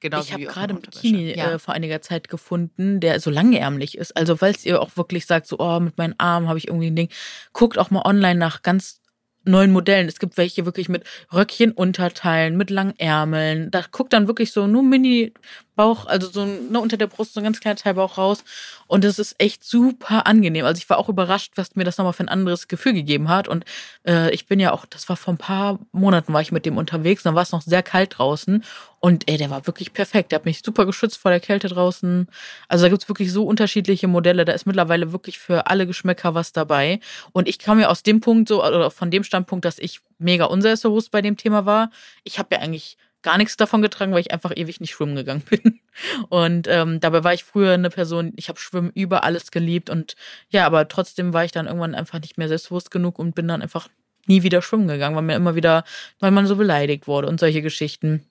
Genau 0.00 0.20
ich 0.20 0.32
habe 0.32 0.44
gerade 0.44 0.74
einen 0.74 0.82
Bikini 0.82 1.36
Ja. 1.36 1.52
äh, 1.52 1.58
vor 1.58 1.74
einiger 1.74 2.00
Zeit 2.02 2.28
gefunden, 2.28 3.00
der 3.00 3.20
so 3.20 3.30
langärmlich 3.30 3.96
ist. 3.98 4.16
Also 4.16 4.36
falls 4.36 4.64
ihr 4.64 4.80
auch 4.80 4.96
wirklich 4.96 5.26
sagt, 5.26 5.46
so, 5.46 5.58
oh, 5.58 5.80
mit 5.80 5.98
meinen 5.98 6.14
Armen 6.18 6.48
habe 6.48 6.58
ich 6.58 6.68
irgendwie 6.68 6.90
ein 6.90 6.96
Ding, 6.96 7.08
guckt 7.52 7.78
auch 7.78 7.90
mal 7.90 8.02
online 8.04 8.38
nach 8.38 8.62
ganz 8.62 9.00
neuen 9.44 9.70
Modellen. 9.70 10.08
Es 10.08 10.18
gibt 10.18 10.36
welche 10.36 10.64
wirklich 10.66 10.88
mit 10.88 11.04
Röckchen 11.32 11.72
Unterteilen, 11.72 12.56
mit 12.56 12.70
langen 12.70 12.98
Ärmeln. 12.98 13.70
Da 13.70 13.82
guckt 13.90 14.12
dann 14.12 14.26
wirklich 14.26 14.52
so 14.52 14.66
nur 14.66 14.82
Mini 14.82 15.32
Bauch, 15.76 16.06
also 16.06 16.28
so 16.28 16.44
ne, 16.44 16.80
unter 16.80 16.96
der 16.96 17.06
Brust 17.06 17.34
so 17.34 17.40
ein 17.40 17.44
ganz 17.44 17.60
kleiner 17.60 17.76
Teil 17.76 17.94
Bauch 17.94 18.18
raus. 18.18 18.42
Und 18.86 19.04
das 19.04 19.18
ist 19.18 19.36
echt 19.38 19.62
super 19.62 20.26
angenehm. 20.26 20.64
Also 20.64 20.78
ich 20.78 20.90
war 20.90 20.98
auch 20.98 21.08
überrascht, 21.08 21.52
was 21.56 21.76
mir 21.76 21.84
das 21.84 21.98
nochmal 21.98 22.14
für 22.14 22.24
ein 22.24 22.28
anderes 22.28 22.66
Gefühl 22.66 22.94
gegeben 22.94 23.28
hat. 23.28 23.46
Und 23.46 23.64
äh, 24.06 24.30
ich 24.32 24.46
bin 24.46 24.58
ja 24.58 24.72
auch, 24.72 24.86
das 24.86 25.08
war 25.08 25.16
vor 25.16 25.34
ein 25.34 25.38
paar 25.38 25.78
Monaten 25.92 26.32
war 26.32 26.40
ich 26.40 26.52
mit 26.52 26.66
dem 26.66 26.76
unterwegs, 26.76 27.22
dann 27.22 27.34
war 27.34 27.42
es 27.42 27.52
noch 27.52 27.62
sehr 27.62 27.82
kalt 27.82 28.18
draußen. 28.18 28.64
Und 29.00 29.28
ey, 29.28 29.36
der 29.36 29.50
war 29.50 29.66
wirklich 29.66 29.92
perfekt. 29.92 30.32
Der 30.32 30.38
hat 30.38 30.46
mich 30.46 30.62
super 30.64 30.86
geschützt 30.86 31.18
vor 31.18 31.30
der 31.30 31.40
Kälte 31.40 31.68
draußen. 31.68 32.26
Also 32.68 32.84
da 32.86 32.88
gibt's 32.88 33.08
wirklich 33.08 33.30
so 33.30 33.44
unterschiedliche 33.44 34.08
Modelle. 34.08 34.44
Da 34.44 34.52
ist 34.52 34.66
mittlerweile 34.66 35.12
wirklich 35.12 35.38
für 35.38 35.66
alle 35.68 35.86
Geschmäcker 35.86 36.34
was 36.34 36.52
dabei. 36.52 37.00
Und 37.32 37.48
ich 37.48 37.58
kam 37.58 37.78
ja 37.78 37.88
aus 37.88 38.02
dem 38.02 38.20
Punkt 38.20 38.48
so, 38.48 38.64
oder 38.64 38.90
von 38.90 39.10
dem 39.10 39.22
Standpunkt, 39.22 39.64
dass 39.64 39.78
ich 39.78 40.00
mega 40.18 40.46
unselbstbewusst 40.46 41.10
bei 41.10 41.22
dem 41.22 41.36
Thema 41.36 41.66
war. 41.66 41.90
Ich 42.24 42.38
habe 42.38 42.54
ja 42.54 42.60
eigentlich 42.62 42.96
gar 43.26 43.38
nichts 43.38 43.56
davon 43.56 43.82
getragen, 43.82 44.12
weil 44.12 44.20
ich 44.20 44.30
einfach 44.30 44.52
ewig 44.54 44.80
nicht 44.80 44.92
schwimmen 44.92 45.16
gegangen 45.16 45.42
bin. 45.50 45.80
Und 46.28 46.68
ähm, 46.70 47.00
dabei 47.00 47.24
war 47.24 47.34
ich 47.34 47.42
früher 47.42 47.72
eine 47.72 47.90
Person, 47.90 48.32
ich 48.36 48.48
habe 48.48 48.60
Schwimmen 48.60 48.92
über 48.94 49.24
alles 49.24 49.50
geliebt. 49.50 49.90
Und 49.90 50.14
ja, 50.48 50.64
aber 50.64 50.86
trotzdem 50.86 51.32
war 51.32 51.44
ich 51.44 51.50
dann 51.50 51.66
irgendwann 51.66 51.96
einfach 51.96 52.20
nicht 52.20 52.38
mehr 52.38 52.46
selbstbewusst 52.46 52.92
genug 52.92 53.18
und 53.18 53.34
bin 53.34 53.48
dann 53.48 53.62
einfach 53.62 53.88
nie 54.26 54.44
wieder 54.44 54.62
schwimmen 54.62 54.86
gegangen, 54.86 55.16
weil 55.16 55.24
mir 55.24 55.34
immer 55.34 55.56
wieder, 55.56 55.82
weil 56.20 56.30
man 56.30 56.46
so 56.46 56.54
beleidigt 56.54 57.08
wurde 57.08 57.26
und 57.26 57.40
solche 57.40 57.62
Geschichten. 57.62 58.24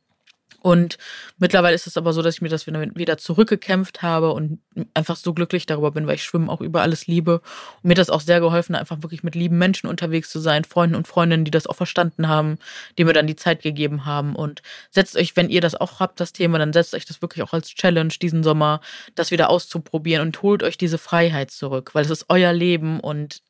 Und 0.65 0.97
mittlerweile 1.37 1.75
ist 1.75 1.85
es 1.85 1.95
aber 1.95 2.11
so, 2.11 2.23
dass 2.23 2.33
ich 2.33 2.41
mir 2.41 2.49
das 2.49 2.65
wieder, 2.65 3.17
zurückgekämpft 3.19 4.01
habe 4.01 4.31
und 4.31 4.59
einfach 4.95 5.15
so 5.15 5.31
glücklich 5.31 5.67
darüber 5.67 5.91
bin, 5.91 6.07
weil 6.07 6.15
ich 6.15 6.23
Schwimmen 6.23 6.49
auch 6.49 6.59
über 6.59 6.81
alles 6.81 7.05
liebe. 7.05 7.35
Und 7.35 7.83
mir 7.83 7.91
hat 7.91 7.99
das 7.99 8.09
auch 8.09 8.19
sehr 8.19 8.39
geholfen, 8.39 8.73
einfach 8.73 9.03
wirklich 9.03 9.21
mit 9.21 9.35
lieben 9.35 9.59
Menschen 9.59 9.87
unterwegs 9.87 10.31
zu 10.31 10.39
sein, 10.39 10.63
Freunden 10.63 10.95
und 10.95 11.07
Freundinnen, 11.07 11.45
die 11.45 11.51
das 11.51 11.67
auch 11.67 11.75
verstanden 11.75 12.27
haben, 12.27 12.57
die 12.97 13.03
mir 13.03 13.13
dann 13.13 13.27
die 13.27 13.35
Zeit 13.35 13.61
gegeben 13.61 14.05
haben. 14.05 14.35
Und 14.35 14.63
setzt 14.89 15.15
euch, 15.15 15.35
wenn 15.35 15.49
ihr 15.49 15.61
das 15.61 15.75
auch 15.75 15.99
habt, 15.99 16.19
das 16.19 16.33
Thema, 16.33 16.57
dann 16.57 16.73
setzt 16.73 16.95
euch 16.95 17.05
das 17.05 17.21
wirklich 17.21 17.43
auch 17.43 17.53
als 17.53 17.69
Challenge 17.69 18.13
diesen 18.19 18.41
Sommer, 18.41 18.81
das 19.13 19.29
wieder 19.29 19.51
auszuprobieren 19.51 20.25
und 20.25 20.41
holt 20.41 20.63
euch 20.63 20.79
diese 20.79 20.97
Freiheit 20.97 21.51
zurück, 21.51 21.91
weil 21.93 22.05
es 22.05 22.09
ist 22.09 22.25
euer 22.29 22.53
Leben 22.53 22.99
und 23.01 23.43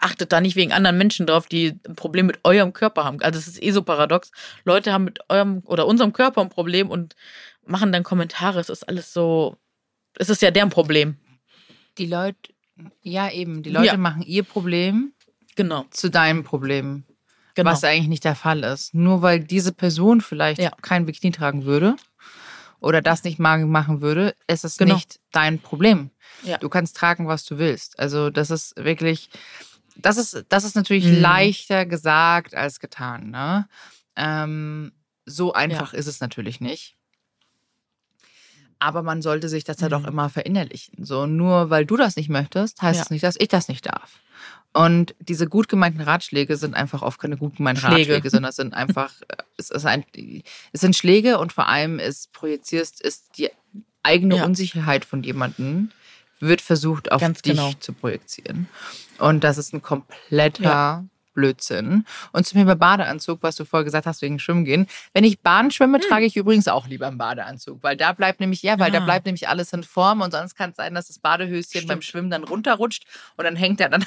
achtet 0.00 0.32
da 0.32 0.40
nicht 0.40 0.56
wegen 0.56 0.72
anderen 0.72 0.98
Menschen 0.98 1.26
drauf, 1.26 1.46
die 1.46 1.78
ein 1.88 1.96
Problem 1.96 2.26
mit 2.26 2.38
eurem 2.44 2.72
Körper 2.72 3.04
haben. 3.04 3.20
Also 3.22 3.38
es 3.38 3.46
ist 3.48 3.62
eh 3.62 3.70
so 3.70 3.82
paradox. 3.82 4.30
Leute 4.64 4.92
haben 4.92 5.04
mit 5.04 5.20
eurem 5.28 5.62
oder 5.66 5.86
unserem 5.86 6.12
Körper 6.12 6.40
ein 6.40 6.48
Problem 6.50 6.90
und 6.90 7.14
machen 7.64 7.92
dann 7.92 8.02
Kommentare. 8.02 8.60
Es 8.60 8.68
ist 8.68 8.88
alles 8.88 9.12
so, 9.12 9.56
es 10.18 10.28
ist 10.28 10.42
ja 10.42 10.50
deren 10.50 10.70
Problem. 10.70 11.16
Die 11.98 12.06
Leute, 12.06 12.36
ja 13.02 13.30
eben, 13.30 13.62
die 13.62 13.70
Leute 13.70 13.86
Ja. 13.86 13.96
machen 13.96 14.22
ihr 14.22 14.42
Problem 14.44 15.12
Genau. 15.54 15.84
zu 15.90 16.10
deinem 16.10 16.44
Problem. 16.44 17.04
genau. 17.54 17.70
Was 17.70 17.82
eigentlich 17.84 18.08
nicht 18.08 18.24
der 18.24 18.34
Fall 18.36 18.62
ist. 18.64 18.92
Nur 18.92 19.22
weil 19.22 19.40
diese 19.40 19.72
Person 19.72 20.20
vielleicht 20.20 20.60
Ja. 20.60 20.70
kein 20.82 21.06
Bikini 21.06 21.32
tragen 21.32 21.64
würde 21.64 21.96
oder 22.80 23.00
das 23.00 23.24
nicht 23.24 23.38
machen 23.38 24.02
würde, 24.02 24.34
ist 24.46 24.62
es 24.66 24.76
Genau. 24.76 24.96
nicht 24.96 25.20
dein 25.32 25.58
Problem. 25.58 26.10
Ja. 26.42 26.58
Du 26.58 26.68
kannst 26.68 26.96
tragen, 26.98 27.26
was 27.26 27.46
du 27.46 27.56
willst. 27.56 27.98
Also 27.98 28.28
das 28.28 28.50
ist 28.50 28.76
wirklich, 28.76 29.30
das 29.98 30.16
ist, 30.16 30.44
das 30.48 30.64
ist 30.64 30.76
natürlich 30.76 31.04
Mhm. 31.04 31.20
leichter 31.20 31.86
gesagt 31.86 32.54
als 32.54 32.80
getan. 32.80 33.30
Ne? 33.30 33.68
Ähm, 34.16 34.92
so 35.24 35.52
einfach 35.52 35.92
ist 35.94 36.06
es 36.06 36.20
natürlich 36.20 36.60
nicht. 36.60 36.96
Aber 38.78 39.02
man 39.02 39.22
sollte 39.22 39.48
sich 39.48 39.64
das 39.64 39.80
halt 39.80 39.94
auch 39.94 40.02
Mhm. 40.02 40.08
immer 40.08 40.28
verinnerlichen. 40.28 41.04
So, 41.04 41.26
nur 41.26 41.70
weil 41.70 41.86
du 41.86 41.96
das 41.96 42.16
nicht 42.16 42.28
möchtest, 42.28 42.82
heißt 42.82 42.98
Ja. 42.98 43.02
es 43.04 43.10
nicht, 43.10 43.22
dass 43.22 43.36
ich 43.38 43.48
das 43.48 43.68
nicht 43.68 43.86
darf. 43.86 44.20
Und 44.74 45.14
diese 45.18 45.46
gut 45.48 45.68
gemeinten 45.68 46.02
Ratschläge 46.02 46.58
sind 46.58 46.74
einfach 46.74 47.00
oft 47.00 47.18
keine 47.18 47.38
gut 47.38 47.56
gemeinten 47.56 47.80
Schläge. 47.80 47.94
Ratschläge, 48.12 48.28
sondern 48.30 48.50
es 48.50 48.56
sind 48.56 48.74
einfach, 48.74 49.14
äh, 49.28 49.36
es, 49.56 49.70
ist 49.70 49.86
ein, 49.86 50.04
es 50.72 50.80
sind 50.82 50.94
Schläge 50.94 51.38
und 51.38 51.54
vor 51.54 51.66
allem 51.68 51.98
ist 51.98 52.32
projizierst, 52.32 53.00
ist 53.00 53.38
die 53.38 53.48
eigene 54.02 54.36
Ja. 54.36 54.44
Unsicherheit 54.44 55.06
von 55.06 55.22
jemandem 55.22 55.90
wird 56.40 56.60
versucht 56.60 57.10
auf 57.12 57.20
Ganz 57.20 57.42
dich 57.42 57.52
genau. 57.56 57.72
zu 57.80 57.92
projizieren. 57.92 58.68
Und 59.18 59.44
das 59.44 59.58
ist 59.58 59.72
ein 59.72 59.82
kompletter 59.82 60.62
Ja. 60.62 61.04
Blödsinn. 61.34 62.06
Und 62.32 62.46
zum 62.46 62.58
Thema 62.58 62.76
Badeanzug, 62.76 63.42
was 63.42 63.56
du 63.56 63.66
vorher 63.66 63.84
gesagt 63.84 64.06
hast, 64.06 64.22
wegen 64.22 64.38
Schwimmen 64.38 64.64
gehen. 64.64 64.86
Wenn 65.12 65.22
ich 65.22 65.38
Bahn 65.40 65.70
schwimme, 65.70 66.00
trage 66.00 66.24
ich 66.24 66.34
übrigens 66.34 66.66
auch 66.66 66.86
lieber 66.86 67.08
einen 67.08 67.18
Badeanzug, 67.18 67.82
weil 67.82 67.94
da 67.94 68.14
bleibt 68.14 68.40
nämlich, 68.40 68.62
ja, 68.62 68.78
weil 68.78 68.90
da 68.90 69.00
Ah. 69.00 69.04
bleibt 69.04 69.26
nämlich 69.26 69.46
alles 69.46 69.70
in 69.74 69.82
Form 69.82 70.22
und 70.22 70.30
sonst 70.30 70.54
kann 70.54 70.70
es 70.70 70.76
sein, 70.76 70.94
dass 70.94 71.08
das 71.08 71.18
Badehöschen 71.18 71.68
Stimmt. 71.68 71.88
beim 71.88 72.00
Schwimmen 72.00 72.30
dann 72.30 72.42
runterrutscht 72.42 73.04
und 73.36 73.44
dann 73.44 73.54
hängt 73.54 73.82
er 73.82 73.90
dann 73.90 74.06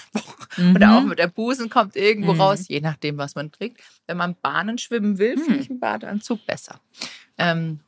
Mhm. 0.57 0.75
oder 0.75 0.97
auch 0.97 1.03
mit 1.03 1.19
der 1.19 1.27
Busen 1.27 1.69
kommt 1.69 1.95
irgendwo 1.95 2.33
Mhm. 2.33 2.41
raus, 2.41 2.67
je 2.67 2.81
nachdem, 2.81 3.19
was 3.19 3.35
man 3.35 3.51
trägt. 3.51 3.79
Wenn 4.07 4.17
man 4.17 4.35
Bahnen 4.41 4.79
schwimmen 4.79 5.19
will, 5.19 5.35
Mhm. 5.35 5.41
finde 5.43 5.59
ich 5.59 5.69
einen 5.69 5.79
Badeanzug 5.79 6.43
besser. 6.47 6.79
Ähm, 7.37 7.79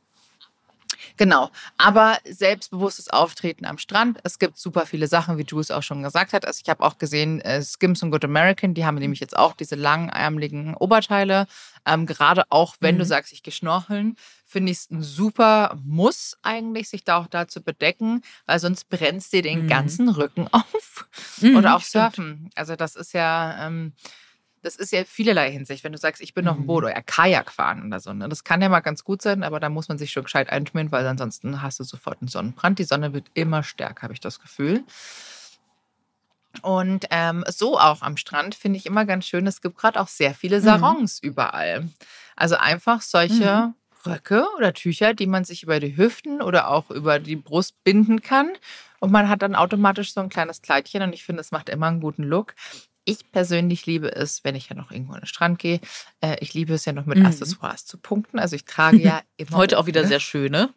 Genau, 1.16 1.50
aber 1.78 2.18
selbstbewusstes 2.28 3.08
Auftreten 3.10 3.64
am 3.64 3.78
Strand. 3.78 4.18
Es 4.24 4.38
gibt 4.38 4.58
super 4.58 4.86
viele 4.86 5.06
Sachen, 5.06 5.38
wie 5.38 5.44
du 5.44 5.60
es 5.60 5.70
auch 5.70 5.82
schon 5.82 6.02
gesagt 6.02 6.32
hast. 6.32 6.46
Also 6.46 6.60
ich 6.64 6.68
habe 6.70 6.82
auch 6.82 6.98
gesehen, 6.98 7.40
äh, 7.40 7.62
Skims 7.62 8.02
und 8.02 8.10
Good 8.10 8.24
American, 8.24 8.74
die 8.74 8.84
haben 8.84 8.96
nämlich 8.96 9.20
jetzt 9.20 9.36
auch 9.36 9.54
diese 9.54 9.74
langärmeligen 9.76 10.74
Oberteile. 10.74 11.46
Ähm, 11.86 12.06
gerade 12.06 12.44
auch, 12.50 12.76
wenn 12.80 12.98
du 12.98 13.04
Mhm. 13.04 13.08
sagst, 13.08 13.32
ich 13.32 13.42
gehe 13.42 13.52
schnorcheln, 13.52 14.16
finde 14.46 14.72
ich 14.72 14.78
es 14.78 14.90
ein 14.90 15.02
super 15.02 15.78
Muss 15.84 16.36
eigentlich, 16.42 16.88
sich 16.88 17.04
da 17.04 17.16
auch 17.18 17.26
da 17.26 17.48
zu 17.48 17.62
bedecken, 17.62 18.22
weil 18.46 18.58
sonst 18.58 18.88
brennst 18.88 19.32
dir 19.32 19.42
den 19.42 19.62
Mhm. 19.64 19.68
ganzen 19.68 20.08
Rücken 20.08 20.48
auf. 20.52 21.08
Mhm, 21.40 21.56
Oder 21.56 21.76
auch 21.76 21.80
stimmt. 21.82 22.14
Surfen. 22.16 22.50
Also 22.54 22.76
das 22.76 22.96
ist 22.96 23.12
ja, 23.12 23.66
ähm, 23.66 23.92
das 24.62 24.76
ist 24.76 24.92
ja 24.92 25.04
vielerlei 25.04 25.50
Hinsicht. 25.50 25.84
Wenn 25.84 25.92
du 25.92 25.98
sagst, 25.98 26.22
ich 26.22 26.34
bin 26.34 26.44
dem 26.44 26.60
Mhm. 26.60 26.66
Boot 26.66 26.84
oder 26.84 27.02
Kajak 27.02 27.50
fahren 27.52 27.84
oder 27.86 28.00
so. 28.00 28.12
Ne? 28.12 28.28
Das 28.28 28.44
kann 28.44 28.62
ja 28.62 28.68
mal 28.68 28.80
ganz 28.80 29.04
gut 29.04 29.20
sein, 29.22 29.42
aber 29.42 29.60
da 29.60 29.68
muss 29.68 29.88
man 29.88 29.98
sich 29.98 30.12
schon 30.12 30.24
gescheit 30.24 30.50
einschmieren, 30.50 30.92
weil 30.92 31.06
ansonsten 31.06 31.62
hast 31.62 31.80
du 31.80 31.84
sofort 31.84 32.20
einen 32.20 32.28
Sonnenbrand. 32.28 32.78
Die 32.78 32.84
Sonne 32.84 33.12
wird 33.12 33.26
immer 33.34 33.62
stärker, 33.62 34.02
habe 34.02 34.14
ich 34.14 34.20
das 34.20 34.40
Gefühl. 34.40 34.84
Und 36.60 37.06
ähm, 37.10 37.44
so 37.48 37.78
auch 37.78 38.02
am 38.02 38.16
Strand 38.16 38.54
finde 38.54 38.76
ich 38.78 38.86
immer 38.86 39.04
ganz 39.06 39.26
schön. 39.26 39.46
Es 39.46 39.62
gibt 39.62 39.76
gerade 39.78 39.98
auch 40.00 40.08
sehr 40.08 40.34
viele 40.34 40.58
Mhm. 40.58 40.64
Sarons 40.64 41.18
überall. 41.22 41.88
Also 42.36 42.56
einfach 42.56 43.00
solche 43.00 43.68
Mhm. 43.68 43.74
Röcke 44.06 44.46
oder 44.56 44.72
Tücher, 44.74 45.14
die 45.14 45.26
man 45.26 45.44
sich 45.44 45.62
über 45.62 45.80
die 45.80 45.96
Hüften 45.96 46.42
oder 46.42 46.68
auch 46.68 46.90
über 46.90 47.18
die 47.20 47.36
Brust 47.36 47.82
binden 47.84 48.20
kann. 48.20 48.50
Und 49.00 49.10
man 49.12 49.28
hat 49.28 49.42
dann 49.42 49.54
automatisch 49.54 50.12
so 50.12 50.20
ein 50.20 50.28
kleines 50.28 50.60
Kleidchen. 50.60 51.02
Und 51.02 51.12
ich 51.14 51.24
finde, 51.24 51.40
es 51.40 51.52
macht 51.52 51.68
immer 51.68 51.86
einen 51.86 52.00
guten 52.00 52.22
Look. 52.24 52.54
Ich 53.04 53.30
persönlich 53.32 53.86
liebe 53.86 54.14
es, 54.14 54.44
wenn 54.44 54.54
ich 54.54 54.68
ja 54.68 54.76
noch 54.76 54.90
irgendwo 54.92 55.14
an 55.14 55.20
den 55.20 55.26
Strand 55.26 55.58
gehe. 55.58 55.80
Äh, 56.20 56.36
ich 56.40 56.54
liebe 56.54 56.72
es 56.74 56.84
ja 56.84 56.92
noch 56.92 57.06
mit 57.06 57.18
Mhm. 57.18 57.26
Accessoires 57.26 57.84
zu 57.84 57.98
punkten. 57.98 58.38
Also 58.38 58.54
ich 58.56 58.64
trage 58.64 58.98
ja 59.00 59.22
immer. 59.36 59.56
Heute 59.56 59.78
auch 59.78 59.86
wieder 59.86 60.00
ohne. 60.02 60.08
sehr 60.08 60.20
schöne. 60.20 60.70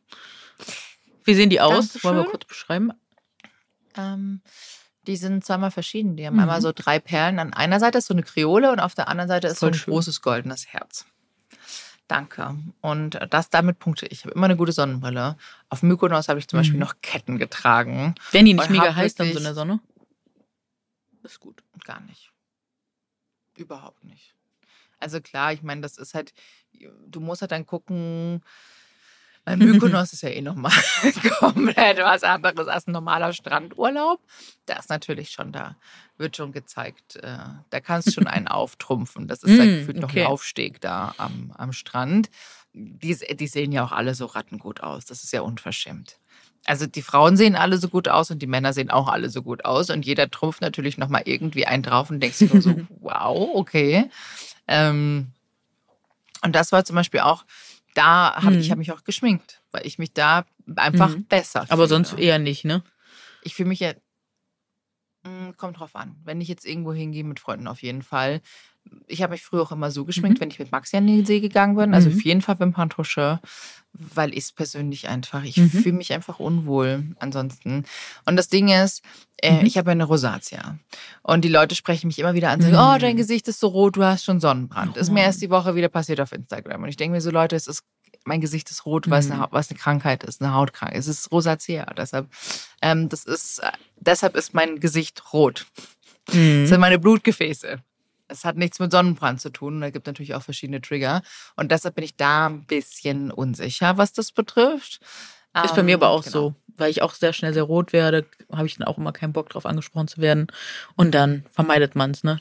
Wie 1.24 1.36
sehen 1.36 1.50
die 1.50 1.62
aus? 1.62 1.88
Dankeschön. 1.90 2.04
Wollen 2.04 2.18
wir 2.26 2.30
kurz 2.32 2.46
beschreiben? 2.46 2.92
Ähm, 3.98 4.42
die 5.08 5.18
sind 5.18 5.46
zweimal 5.46 5.72
verschieden. 5.72 6.16
Die 6.18 6.26
haben 6.26 6.34
Mhm. 6.36 6.40
einmal 6.42 6.62
so 6.62 6.72
drei 6.74 7.00
Perlen. 7.00 7.38
An 7.40 7.54
einer 7.54 7.80
Seite 7.80 8.00
ist 8.00 8.08
so 8.08 8.14
eine 8.14 8.24
Kreole 8.24 8.72
und 8.72 8.80
auf 8.80 8.96
der 8.96 9.08
anderen 9.08 9.28
Seite 9.28 9.48
ist 9.48 9.60
so 9.60 9.68
Voll 9.68 9.72
ein 9.72 9.74
schön. 9.76 9.94
großes 9.94 10.22
goldenes 10.22 10.68
Herz. 10.68 11.06
Danke. 12.08 12.56
Und 12.82 13.20
das 13.32 13.50
damit 13.50 13.80
punkte 13.80 14.06
ich. 14.06 14.12
Ich 14.20 14.24
habe 14.26 14.34
immer 14.36 14.46
eine 14.46 14.56
gute 14.56 14.72
Sonnenbrille. 14.72 15.38
Auf 15.70 15.82
Mykonos 15.82 16.28
habe 16.30 16.40
ich 16.40 16.48
zum 16.48 16.58
Beispiel 16.60 16.76
Mhm. 16.76 16.82
noch 16.82 16.96
Ketten 17.02 17.38
getragen. 17.40 18.14
Wenn 18.32 18.46
die 18.46 18.54
nicht 18.54 18.70
mega 18.70 18.96
heiß 18.96 19.16
dann 19.16 19.32
so 19.32 19.38
in 19.40 19.44
der 19.44 19.56
Sonne? 19.56 19.80
Ist 21.26 21.40
gut. 21.40 21.64
Gar 21.84 22.02
nicht. 22.02 22.32
Überhaupt 23.58 24.04
nicht. 24.04 24.36
Also 25.00 25.20
klar, 25.22 25.52
ich 25.54 25.62
meine, 25.64 25.82
das 25.82 25.98
ist 25.98 26.14
halt, 26.14 26.34
du 27.08 27.20
musst 27.20 27.42
halt 27.42 27.52
dann 27.52 27.66
gucken, 27.66 28.42
Weil 29.46 29.58
Mykonos 29.58 30.14
ist 30.14 30.24
ja 30.24 30.30
eh 30.30 30.42
nochmal 30.42 30.72
komplett 31.40 32.00
was 32.00 32.24
anderes 32.24 32.68
als 32.68 32.88
ein 32.88 32.92
normaler 32.92 33.32
Strandurlaub. 33.34 34.20
Da 34.66 34.78
ist 34.78 34.90
natürlich 34.90 35.30
schon, 35.32 35.52
da 35.52 35.78
wird 36.18 36.36
schon 36.36 36.52
gezeigt, 36.52 37.18
äh, 37.18 37.38
da 37.70 37.80
kannst 37.80 38.08
du 38.08 38.12
schon 38.12 38.28
einen 38.28 38.48
auftrumpfen. 38.50 39.28
Das 39.28 39.44
ist 39.44 39.58
mm, 39.58 39.62
gefühlt 39.62 39.98
noch 39.98 40.14
ein 40.14 40.26
Aufstieg 40.26 40.82
da 40.82 41.14
am, 41.18 41.52
am 41.58 41.74
Strand. 41.74 42.30
Die, 42.74 43.16
die 43.16 43.48
sehen 43.48 43.72
ja 43.72 43.86
auch 43.86 43.92
alle 43.92 44.16
so 44.16 44.26
rattengut 44.26 44.82
aus. 44.82 45.06
Das 45.06 45.24
ist 45.24 45.32
ja 45.32 45.42
unverschämt. 45.42 46.20
Also 46.66 46.88
die 46.88 47.02
Frauen 47.02 47.38
sehen 47.38 47.56
alle 47.56 47.78
so 47.78 47.90
gut 47.90 48.08
aus 48.08 48.32
und 48.32 48.42
die 48.42 48.48
Männer 48.48 48.74
sehen 48.74 48.90
auch 48.90 49.08
alle 49.08 49.30
so 49.30 49.44
gut 49.44 49.66
aus. 49.66 49.90
Und 49.90 50.06
jeder 50.06 50.30
trumpft 50.30 50.62
natürlich 50.62 50.98
nochmal 50.98 51.24
irgendwie 51.26 51.68
einen 51.68 51.84
drauf 51.84 52.10
und 52.10 52.20
denkt 52.20 52.38
sich 52.38 52.52
nur 52.52 52.62
so, 52.62 52.76
wow, 53.02 53.50
okay. 53.54 54.10
Ähm, 54.68 55.28
und 56.44 56.56
das 56.56 56.72
war 56.72 56.84
zum 56.86 56.96
Beispiel 56.96 57.22
auch 57.22 57.46
da 57.96 58.36
habe 58.36 58.52
mhm. 58.52 58.60
ich 58.60 58.70
hab 58.70 58.78
mich 58.78 58.92
auch 58.92 59.04
geschminkt, 59.04 59.62
weil 59.72 59.88
ich 59.88 59.98
mich 59.98 60.14
da 60.14 60.46
einfach 60.76 61.16
mhm. 61.16 61.26
besser 61.26 61.62
fühle. 61.62 61.72
Aber 61.72 61.88
sonst 61.88 62.14
eher 62.14 62.38
nicht, 62.38 62.66
ne? 62.66 62.84
Ich 63.42 63.56
fühle 63.56 63.70
mich 63.70 63.80
ja, 63.80 63.90
hm, 63.90 63.96
kommt 65.58 65.80
drauf 65.80 65.96
an. 65.96 66.16
Wenn 66.24 66.42
ich 66.42 66.48
jetzt 66.48 66.66
irgendwo 66.66 66.94
hingehe 66.94 67.24
mit 67.24 67.40
Freunden 67.40 67.68
auf 67.68 67.82
jeden 67.82 68.02
Fall. 68.02 68.42
Ich 69.08 69.24
habe 69.24 69.32
mich 69.32 69.42
früher 69.42 69.64
auch 69.64 69.72
immer 69.72 69.90
so 69.90 70.06
geschminkt, 70.06 70.38
mhm. 70.38 70.42
wenn 70.42 70.52
ich 70.52 70.60
mit 70.60 70.72
Maxi 70.72 70.96
an 70.96 71.08
den 71.08 71.26
See 71.26 71.40
gegangen 71.40 71.76
bin. 71.76 71.96
Also 71.96 72.10
mhm. 72.10 72.16
auf 72.16 72.24
jeden 72.24 72.42
Fall 72.44 72.60
Wimperntusche, 72.60 73.40
weil 73.94 74.32
ich 74.34 74.44
es 74.44 74.52
persönlich 74.52 75.08
einfach, 75.08 75.44
ich 75.44 75.58
mhm. 75.58 75.72
fühle 75.72 75.96
mich 75.96 76.14
einfach 76.14 76.40
unwohl 76.40 77.04
ansonsten. 77.18 77.86
Und 78.26 78.36
das 78.36 78.48
Ding 78.48 78.68
ist, 78.68 79.02
äh, 79.42 79.60
mhm. 79.60 79.66
ich 79.66 79.80
habe 79.80 79.90
eine 79.90 80.04
Rosatia. 80.04 80.78
Und 81.24 81.44
die 81.44 81.50
Leute 81.50 81.74
sprechen 81.74 82.08
mich 82.08 82.20
immer 82.20 82.36
wieder 82.36 82.52
an 82.52 82.60
und 82.60 82.70
sagen, 82.70 82.78
oh, 82.78 83.00
dein 83.00 83.18
Gesicht 83.18 83.48
ist 83.48 83.60
so 83.60 83.68
rot, 83.68 83.98
du 83.98 84.04
hast 84.04 84.24
schon 84.24 84.40
Sonnenbrand. 84.40 84.98
Oh. 84.98 85.00
Ist 85.00 85.12
mir 85.12 85.24
erst 85.24 85.42
die 85.42 85.50
Woche 85.50 85.74
wieder 85.74 85.90
passiert 85.90 86.22
auf 86.22 86.32
Instagram. 86.32 86.84
Und 86.84 86.90
ich 86.90 86.98
denke 86.98 87.16
mir 87.16 87.22
so, 87.22 87.32
Leute, 87.32 87.56
es 87.56 87.66
ist 87.66 87.84
mein 88.26 88.42
Gesicht 88.42 88.70
ist 88.72 88.86
rot, 88.86 89.10
weil 89.10 89.20
es 89.20 89.32
eine, 89.32 89.48
was 89.52 89.70
eine 89.70 89.80
Krankheit 89.80 90.24
ist, 90.24 90.42
eine 90.42 90.54
Hautkrankheit. 90.54 90.98
Es 90.98 91.08
ist 91.08 91.32
Rosacea. 91.32 91.86
Deshalb, 91.94 92.28
ähm, 92.82 93.08
das 93.10 93.24
ist, 93.24 93.60
äh, 93.60 93.72
deshalb 93.98 94.36
ist 94.36 94.54
mein 94.54 94.80
Gesicht 94.80 95.34
rot. 95.34 95.66
Mhm. 96.32 96.62
Das 96.62 96.70
sind 96.70 96.80
meine 96.80 97.00
Blutgefäße. 97.00 97.80
Es 98.28 98.44
hat 98.44 98.58
nichts 98.58 98.80
mit 98.80 98.92
Sonnenbrand 98.92 99.40
zu 99.40 99.52
tun. 99.52 99.82
Da 99.82 99.92
gibt 99.92 100.08
natürlich 100.08 100.34
auch 100.34 100.42
verschiedene 100.42 100.82
Trigger. 100.82 101.22
Und 101.56 101.72
deshalb 101.72 101.96
bin 101.96 102.04
ich 102.04 102.16
da 102.16 102.48
ein 102.48 102.66
bisschen 102.66 103.32
unsicher, 103.32 103.98
was 103.98 104.14
das 104.14 104.32
betrifft. 104.32 105.00
Ist 105.64 105.76
bei 105.76 105.84
mir 105.84 105.96
aber 105.96 106.08
ähm, 106.08 106.12
auch 106.12 106.24
genau. 106.24 106.34
so, 106.34 106.56
weil 106.76 106.92
ich 106.92 107.02
auch 107.02 107.14
sehr 107.14 107.32
schnell 107.32 107.54
sehr 107.54 107.64
rot 107.64 107.94
werde, 107.94 108.26
habe 108.52 108.68
ich 108.68 108.76
dann 108.76 108.88
auch 108.88 108.98
immer 108.98 109.14
keinen 109.14 109.32
Bock 109.32 109.50
drauf 109.50 109.66
angesprochen 109.66 110.10
zu 110.10 110.20
werden. 110.20 110.48
Und 110.96 111.16
dann 111.16 111.46
vermeidet 111.54 111.96
man 111.96 112.12
es, 112.12 112.24
ne? 112.26 112.40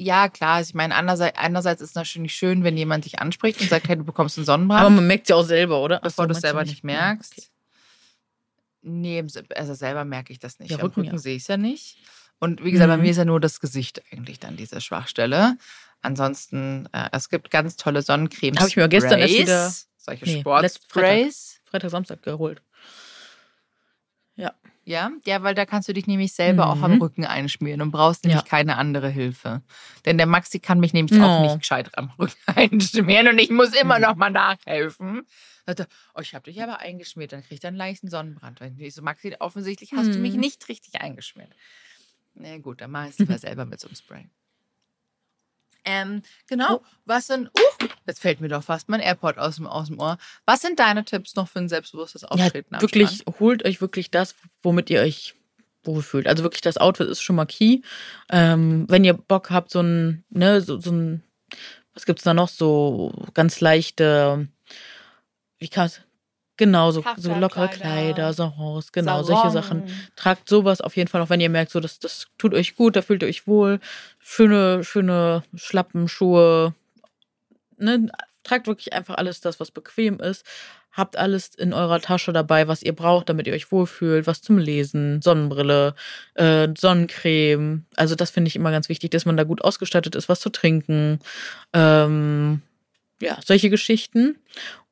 Ja, 0.00 0.28
klar. 0.30 0.56
Also 0.56 0.70
ich 0.70 0.74
meine, 0.74 0.94
einerseits, 0.94 1.36
einerseits 1.38 1.82
ist 1.82 1.90
es 1.90 1.94
natürlich 1.94 2.34
schön, 2.34 2.64
wenn 2.64 2.76
jemand 2.76 3.04
dich 3.04 3.18
anspricht 3.18 3.60
und 3.60 3.68
sagt, 3.68 3.86
hey, 3.86 3.96
du 3.96 4.04
bekommst 4.04 4.38
einen 4.38 4.46
Sonnenbrand. 4.46 4.80
Aber 4.80 4.90
man 4.90 5.06
merkt 5.06 5.24
es 5.24 5.28
ja 5.28 5.36
auch 5.36 5.44
selber, 5.44 5.82
oder? 5.82 6.00
Bevor 6.00 6.26
du 6.26 6.32
es 6.32 6.40
selber 6.40 6.64
nicht 6.64 6.82
merkst. 6.84 7.34
Okay. 7.38 7.46
Nee, 8.82 9.24
also 9.54 9.74
selber 9.74 10.06
merke 10.06 10.32
ich 10.32 10.38
das 10.38 10.58
nicht. 10.58 10.70
Ja, 10.70 10.78
Am 10.78 10.82
Rücken, 10.82 11.02
Rücken 11.02 11.16
ja. 11.16 11.18
sehe 11.18 11.36
ich 11.36 11.42
es 11.42 11.48
ja 11.48 11.58
nicht. 11.58 11.98
Und 12.38 12.64
wie 12.64 12.70
gesagt, 12.70 12.88
mhm. 12.88 12.96
bei 12.96 13.02
mir 13.02 13.10
ist 13.10 13.18
ja 13.18 13.26
nur 13.26 13.40
das 13.40 13.60
Gesicht 13.60 14.02
eigentlich 14.10 14.38
dann 14.38 14.56
diese 14.56 14.80
Schwachstelle. 14.80 15.58
Ansonsten, 16.00 16.88
äh, 16.92 17.10
es 17.12 17.28
gibt 17.28 17.50
ganz 17.50 17.76
tolle 17.76 18.00
Sonnencremes. 18.00 18.58
Habe 18.58 18.70
ich 18.70 18.76
mir 18.76 18.88
gestern 18.88 19.18
erst 19.18 19.34
wieder 19.34 19.70
solche 19.98 20.24
nee, 20.24 20.40
Sportsprays. 20.40 21.60
Freitag, 21.64 21.70
Freitag, 21.70 21.90
Samstag 21.90 22.22
geholt. 22.22 22.62
Ja. 24.84 25.10
Ja, 25.26 25.42
weil 25.42 25.54
da 25.54 25.66
kannst 25.66 25.88
du 25.88 25.92
dich 25.92 26.06
nämlich 26.06 26.32
selber 26.32 26.64
mhm. 26.66 26.70
auch 26.70 26.82
am 26.82 26.94
mhm. 26.94 27.02
Rücken 27.02 27.24
einschmieren 27.24 27.82
und 27.82 27.90
brauchst 27.90 28.24
nämlich 28.24 28.42
ja. 28.42 28.46
keine 28.46 28.76
andere 28.76 29.08
Hilfe. 29.08 29.62
Denn 30.04 30.16
der 30.16 30.26
Maxi 30.26 30.58
kann 30.58 30.80
mich 30.80 30.92
nämlich 30.92 31.18
no. 31.18 31.26
auch 31.26 31.42
nicht 31.42 31.58
gescheit 31.60 31.96
am 31.96 32.10
Rücken 32.18 32.36
einschmieren 32.46 33.28
und 33.28 33.38
ich 33.38 33.50
muss 33.50 33.74
immer 33.74 33.96
mhm. 33.96 34.02
noch 34.02 34.16
mal 34.16 34.30
nachhelfen. 34.30 35.22
Sagte, 35.66 35.86
oh, 36.14 36.20
ich 36.20 36.34
habe 36.34 36.50
dich 36.50 36.62
aber 36.62 36.80
eingeschmiert, 36.80 37.32
dann 37.32 37.42
kriegt 37.42 37.62
er 37.62 37.68
einen 37.68 37.76
leichten 37.76 38.08
Sonnenbrand. 38.08 38.60
Ich 38.78 38.94
so, 38.94 39.02
Maxi, 39.02 39.36
offensichtlich 39.38 39.92
hast 39.92 40.08
mhm. 40.08 40.12
du 40.12 40.18
mich 40.18 40.34
mhm. 40.34 40.40
nicht 40.40 40.68
richtig 40.68 41.00
eingeschmiert. 41.00 41.52
Na 42.34 42.58
gut, 42.58 42.80
dann 42.80 42.90
mach 42.90 43.04
ich 43.04 43.10
es 43.10 43.18
lieber 43.18 43.38
selber 43.38 43.66
mit 43.66 43.80
so 43.80 43.88
einem 43.88 43.96
Spray. 43.96 44.30
Ähm, 45.84 46.22
genau. 46.46 46.76
Oh. 46.76 46.80
Was 47.04 47.26
sind, 47.26 47.48
uh, 47.48 47.86
jetzt 48.06 48.20
fällt 48.20 48.40
mir 48.40 48.48
doch 48.48 48.62
fast 48.62 48.88
mein 48.88 49.00
AirPod 49.00 49.38
aus 49.38 49.56
dem, 49.56 49.66
aus 49.66 49.88
dem 49.88 50.00
Ohr. 50.00 50.18
Was 50.46 50.62
sind 50.62 50.78
deine 50.78 51.04
Tipps 51.04 51.36
noch 51.36 51.48
für 51.48 51.58
ein 51.58 51.68
selbstbewusstes 51.68 52.24
Auftreten? 52.24 52.74
Ja, 52.74 52.80
wirklich, 52.80 53.24
holt 53.38 53.64
euch 53.64 53.80
wirklich 53.80 54.10
das, 54.10 54.34
womit 54.62 54.90
ihr 54.90 55.00
euch 55.00 55.34
wohlfühlt. 55.84 56.26
Also 56.26 56.42
wirklich, 56.42 56.60
das 56.60 56.78
Outfit 56.78 57.08
ist 57.08 57.22
schon 57.22 57.36
mal 57.36 57.46
key. 57.46 57.80
Ähm, 58.30 58.86
wenn 58.88 59.04
ihr 59.04 59.14
Bock 59.14 59.50
habt, 59.50 59.70
so 59.70 59.80
ein, 59.80 60.24
ne, 60.30 60.60
so, 60.60 60.78
so 60.78 60.90
ein, 60.90 61.22
was 61.94 62.06
gibt's 62.06 62.24
da 62.24 62.34
noch? 62.34 62.48
So 62.48 63.12
ganz 63.34 63.60
leichte, 63.60 64.48
wie 65.58 65.68
kann 65.68 65.86
es, 65.86 66.02
Genau, 66.60 66.90
so, 66.90 67.02
so 67.16 67.34
lockere 67.34 67.68
Kleider, 67.68 68.34
Sarons, 68.34 68.92
genau, 68.92 69.22
Sarong. 69.22 69.50
solche 69.50 69.50
Sachen. 69.50 69.84
Tragt 70.14 70.46
sowas 70.46 70.82
auf 70.82 70.94
jeden 70.94 71.08
Fall 71.08 71.22
auch, 71.22 71.30
wenn 71.30 71.40
ihr 71.40 71.48
merkt, 71.48 71.70
so, 71.70 71.80
das, 71.80 71.98
das 72.00 72.26
tut 72.36 72.52
euch 72.52 72.76
gut, 72.76 72.96
da 72.96 73.02
fühlt 73.02 73.22
ihr 73.22 73.28
euch 73.30 73.46
wohl. 73.46 73.80
Schöne, 74.18 74.84
schöne 74.84 75.42
Schlappen, 75.54 76.06
Schuhe. 76.06 76.74
Ne? 77.78 78.10
Tragt 78.44 78.66
wirklich 78.66 78.92
einfach 78.92 79.14
alles 79.14 79.40
das, 79.40 79.58
was 79.58 79.70
bequem 79.70 80.20
ist. 80.20 80.44
Habt 80.92 81.16
alles 81.16 81.54
in 81.54 81.72
eurer 81.72 81.98
Tasche 81.98 82.34
dabei, 82.34 82.68
was 82.68 82.82
ihr 82.82 82.94
braucht, 82.94 83.30
damit 83.30 83.46
ihr 83.46 83.54
euch 83.54 83.72
wohlfühlt. 83.72 84.26
Was 84.26 84.42
zum 84.42 84.58
Lesen, 84.58 85.22
Sonnenbrille, 85.22 85.94
äh, 86.34 86.68
Sonnencreme. 86.76 87.86
Also 87.96 88.16
das 88.16 88.30
finde 88.30 88.48
ich 88.48 88.56
immer 88.56 88.70
ganz 88.70 88.90
wichtig, 88.90 89.12
dass 89.12 89.24
man 89.24 89.38
da 89.38 89.44
gut 89.44 89.64
ausgestattet 89.64 90.14
ist, 90.14 90.28
was 90.28 90.40
zu 90.40 90.50
trinken. 90.50 91.20
Ähm, 91.72 92.60
ja, 93.20 93.38
solche 93.44 93.70
Geschichten. 93.70 94.38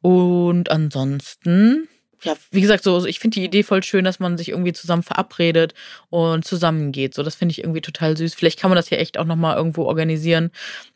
Und 0.00 0.70
ansonsten, 0.70 1.88
ja, 2.22 2.34
wie 2.50 2.60
gesagt, 2.60 2.84
so, 2.84 3.04
ich 3.04 3.18
finde 3.18 3.36
die 3.36 3.44
Idee 3.44 3.62
voll 3.62 3.82
schön, 3.82 4.04
dass 4.04 4.20
man 4.20 4.38
sich 4.38 4.50
irgendwie 4.50 4.72
zusammen 4.72 5.02
verabredet 5.02 5.74
und 6.10 6.44
zusammengeht. 6.44 7.14
So, 7.14 7.22
das 7.22 7.34
finde 7.34 7.52
ich 7.52 7.58
irgendwie 7.60 7.80
total 7.80 8.16
süß. 8.16 8.34
Vielleicht 8.34 8.60
kann 8.60 8.70
man 8.70 8.76
das 8.76 8.90
ja 8.90 8.98
echt 8.98 9.18
auch 9.18 9.24
nochmal 9.24 9.56
irgendwo 9.56 9.84
organisieren, 9.84 10.50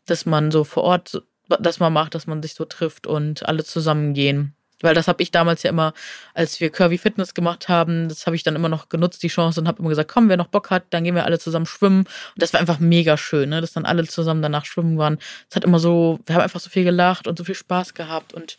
dass 0.05 0.25
man 0.25 0.51
so 0.51 0.63
vor 0.63 0.83
Ort 0.83 1.21
das 1.47 1.79
mal 1.79 1.89
macht, 1.89 2.15
dass 2.15 2.27
man 2.27 2.41
sich 2.41 2.53
so 2.53 2.65
trifft 2.65 3.07
und 3.07 3.45
alle 3.47 3.63
zusammengehen. 3.63 4.55
Weil 4.83 4.93
das 4.93 5.07
habe 5.07 5.23
ich 5.23 5.31
damals 5.31 5.63
ja 5.63 5.69
immer, 5.69 5.93
als 6.33 6.59
wir 6.59 6.69
Curvy 6.69 6.97
Fitness 6.97 7.33
gemacht 7.33 7.69
haben, 7.69 8.09
das 8.09 8.25
habe 8.27 8.35
ich 8.35 8.43
dann 8.43 8.55
immer 8.55 8.69
noch 8.69 8.89
genutzt, 8.89 9.23
die 9.23 9.29
Chance, 9.29 9.61
und 9.61 9.67
habe 9.67 9.79
immer 9.79 9.89
gesagt, 9.89 10.11
komm, 10.11 10.29
wer 10.29 10.37
noch 10.37 10.47
Bock 10.47 10.69
hat, 10.69 10.83
dann 10.91 11.03
gehen 11.03 11.15
wir 11.15 11.25
alle 11.25 11.39
zusammen 11.39 11.65
schwimmen. 11.65 11.99
Und 12.01 12.09
das 12.35 12.53
war 12.53 12.59
einfach 12.59 12.79
mega 12.79 13.17
schön, 13.17 13.49
ne? 13.49 13.61
dass 13.61 13.73
dann 13.73 13.85
alle 13.85 14.05
zusammen 14.05 14.41
danach 14.41 14.65
schwimmen 14.65 14.97
waren. 14.97 15.19
Es 15.49 15.55
hat 15.55 15.63
immer 15.63 15.79
so, 15.79 16.19
wir 16.25 16.35
haben 16.35 16.41
einfach 16.41 16.59
so 16.59 16.69
viel 16.69 16.83
gelacht 16.83 17.27
und 17.27 17.37
so 17.37 17.45
viel 17.45 17.55
Spaß 17.55 17.93
gehabt 17.93 18.33
und 18.33 18.57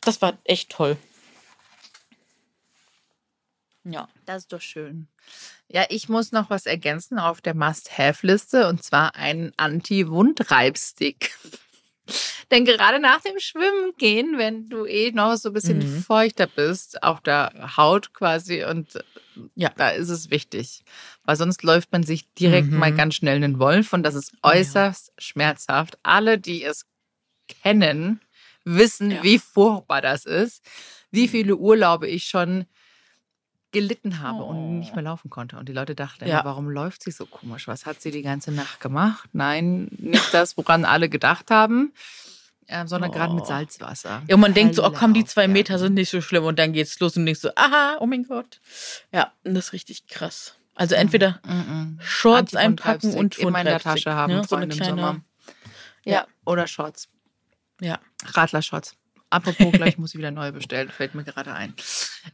das 0.00 0.22
war 0.22 0.38
echt 0.44 0.70
toll. 0.70 0.96
Ja. 3.84 4.08
Das 4.26 4.42
ist 4.42 4.52
doch 4.52 4.60
schön. 4.60 5.08
Ja, 5.68 5.84
ich 5.88 6.08
muss 6.08 6.32
noch 6.32 6.50
was 6.50 6.66
ergänzen 6.66 7.18
auf 7.18 7.40
der 7.40 7.54
Must-Have-Liste 7.54 8.68
und 8.68 8.82
zwar 8.82 9.16
einen 9.16 9.52
Anti-Wundreibstick. 9.56 11.36
Denn 12.50 12.64
gerade 12.64 12.98
nach 12.98 13.20
dem 13.20 13.38
Schwimmen 13.38 13.92
gehen, 13.96 14.36
wenn 14.36 14.68
du 14.68 14.84
eh 14.84 15.12
noch 15.12 15.36
so 15.36 15.50
ein 15.50 15.52
bisschen 15.52 15.78
mhm. 15.78 16.02
feuchter 16.02 16.48
bist, 16.48 17.02
auf 17.02 17.20
der 17.20 17.76
Haut 17.76 18.12
quasi, 18.12 18.64
und 18.64 18.98
ja, 19.54 19.70
da 19.76 19.90
ist 19.90 20.08
es 20.08 20.30
wichtig. 20.30 20.82
Weil 21.24 21.36
sonst 21.36 21.62
läuft 21.62 21.92
man 21.92 22.02
sich 22.02 22.32
direkt 22.34 22.70
mhm. 22.70 22.78
mal 22.78 22.92
ganz 22.92 23.14
schnell 23.14 23.36
einen 23.36 23.58
Wolf 23.60 23.92
und 23.92 24.02
das 24.02 24.14
ist 24.14 24.32
äußerst 24.42 25.08
ja. 25.08 25.14
schmerzhaft. 25.18 25.98
Alle, 26.02 26.38
die 26.38 26.64
es 26.64 26.86
kennen, 27.62 28.20
wissen, 28.64 29.12
ja. 29.12 29.22
wie 29.22 29.38
furchtbar 29.38 30.00
das 30.00 30.24
ist. 30.24 30.64
Wie 31.12 31.28
viele 31.28 31.56
Urlaube 31.56 32.08
ich 32.08 32.24
schon 32.24 32.66
gelitten 33.72 34.20
habe 34.20 34.42
oh. 34.42 34.48
und 34.48 34.80
nicht 34.80 34.94
mehr 34.94 35.04
laufen 35.04 35.30
konnte. 35.30 35.56
Und 35.56 35.68
die 35.68 35.72
Leute 35.72 35.94
dachten, 35.94 36.26
ja. 36.26 36.44
warum 36.44 36.68
läuft 36.68 37.04
sie 37.04 37.12
so 37.12 37.26
komisch? 37.26 37.68
Was 37.68 37.86
hat 37.86 38.00
sie 38.00 38.10
die 38.10 38.22
ganze 38.22 38.50
Nacht 38.50 38.80
gemacht? 38.80 39.28
Nein, 39.32 39.88
nicht 39.98 40.34
das, 40.34 40.56
woran 40.56 40.84
alle 40.84 41.08
gedacht 41.08 41.50
haben. 41.50 41.92
Äh, 42.70 42.86
sondern 42.86 43.10
oh. 43.10 43.12
gerade 43.12 43.34
mit 43.34 43.46
Salzwasser. 43.46 44.22
Ja, 44.28 44.36
und 44.36 44.40
man 44.40 44.54
denkt 44.54 44.76
so, 44.76 44.84
oh 44.86 44.92
komm, 44.92 45.12
die 45.12 45.24
zwei 45.24 45.48
Meter 45.48 45.76
sind 45.80 45.94
nicht 45.94 46.08
so 46.08 46.20
schlimm 46.20 46.44
und 46.44 46.56
dann 46.56 46.72
geht's 46.72 47.00
los 47.00 47.16
und 47.16 47.26
denkst 47.26 47.40
so, 47.40 47.50
aha, 47.56 47.96
oh 47.98 48.06
mein 48.06 48.22
Gott. 48.22 48.60
Ja, 49.12 49.32
das 49.42 49.66
ist 49.66 49.72
richtig 49.72 50.06
krass. 50.06 50.54
Also 50.76 50.94
entweder 50.94 51.40
mm 51.44 51.50
-mm. 51.50 52.00
Shorts 52.00 52.54
einpacken 52.54 53.14
und 53.14 53.38
immer 53.38 53.58
in 53.58 53.64
der 53.64 53.80
Tasche 53.80 54.14
haben, 54.14 54.34
ne? 54.34 54.44
so 54.48 54.54
eine 54.54 54.68
kleine, 54.68 54.90
Sommer. 54.90 55.20
Ja. 56.04 56.12
ja, 56.12 56.26
oder 56.44 56.68
Shorts. 56.68 57.08
Ja. 57.80 57.98
Radler-Shorts. 58.24 58.94
Apropos, 59.30 59.72
gleich 59.72 59.98
muss 59.98 60.14
ich 60.14 60.18
wieder 60.18 60.30
neue 60.30 60.52
bestellen, 60.52 60.90
fällt 60.90 61.16
mir 61.16 61.24
gerade 61.24 61.52
ein. 61.52 61.74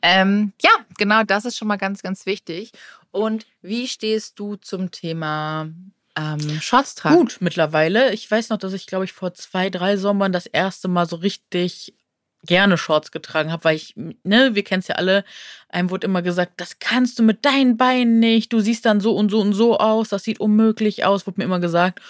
Ähm, 0.02 0.52
ja, 0.62 0.70
genau, 0.98 1.22
das 1.22 1.46
ist 1.46 1.56
schon 1.56 1.68
mal 1.68 1.76
ganz, 1.76 2.02
ganz 2.02 2.26
wichtig. 2.26 2.72
Und 3.10 3.46
wie 3.62 3.88
stehst 3.88 4.38
du 4.38 4.56
zum 4.56 4.90
Thema 4.90 5.70
ähm, 6.16 6.60
Shorts 6.60 6.94
tragen? 6.94 7.16
Gut, 7.16 7.36
mittlerweile. 7.40 8.12
Ich 8.12 8.30
weiß 8.30 8.48
noch, 8.48 8.58
dass 8.58 8.72
ich, 8.72 8.86
glaube 8.86 9.04
ich, 9.04 9.12
vor 9.12 9.34
zwei, 9.34 9.70
drei 9.70 9.96
Sommern 9.96 10.32
das 10.32 10.46
erste 10.46 10.88
Mal 10.88 11.06
so 11.06 11.16
richtig 11.16 11.94
gerne 12.42 12.78
Shorts 12.78 13.10
getragen 13.10 13.52
habe, 13.52 13.64
weil 13.64 13.76
ich, 13.76 13.94
ne, 13.96 14.54
wir 14.54 14.62
kennen 14.62 14.80
es 14.80 14.88
ja 14.88 14.94
alle, 14.94 15.24
einem 15.68 15.90
wurde 15.90 16.06
immer 16.06 16.22
gesagt, 16.22 16.52
das 16.58 16.78
kannst 16.78 17.18
du 17.18 17.22
mit 17.22 17.44
deinen 17.44 17.76
Beinen 17.76 18.20
nicht, 18.20 18.52
du 18.52 18.60
siehst 18.60 18.86
dann 18.86 19.00
so 19.00 19.16
und 19.16 19.30
so 19.30 19.40
und 19.40 19.52
so 19.52 19.78
aus, 19.78 20.08
das 20.10 20.22
sieht 20.22 20.40
unmöglich 20.40 21.04
aus, 21.04 21.26
wurde 21.26 21.40
mir 21.40 21.44
immer 21.44 21.60
gesagt. 21.60 22.00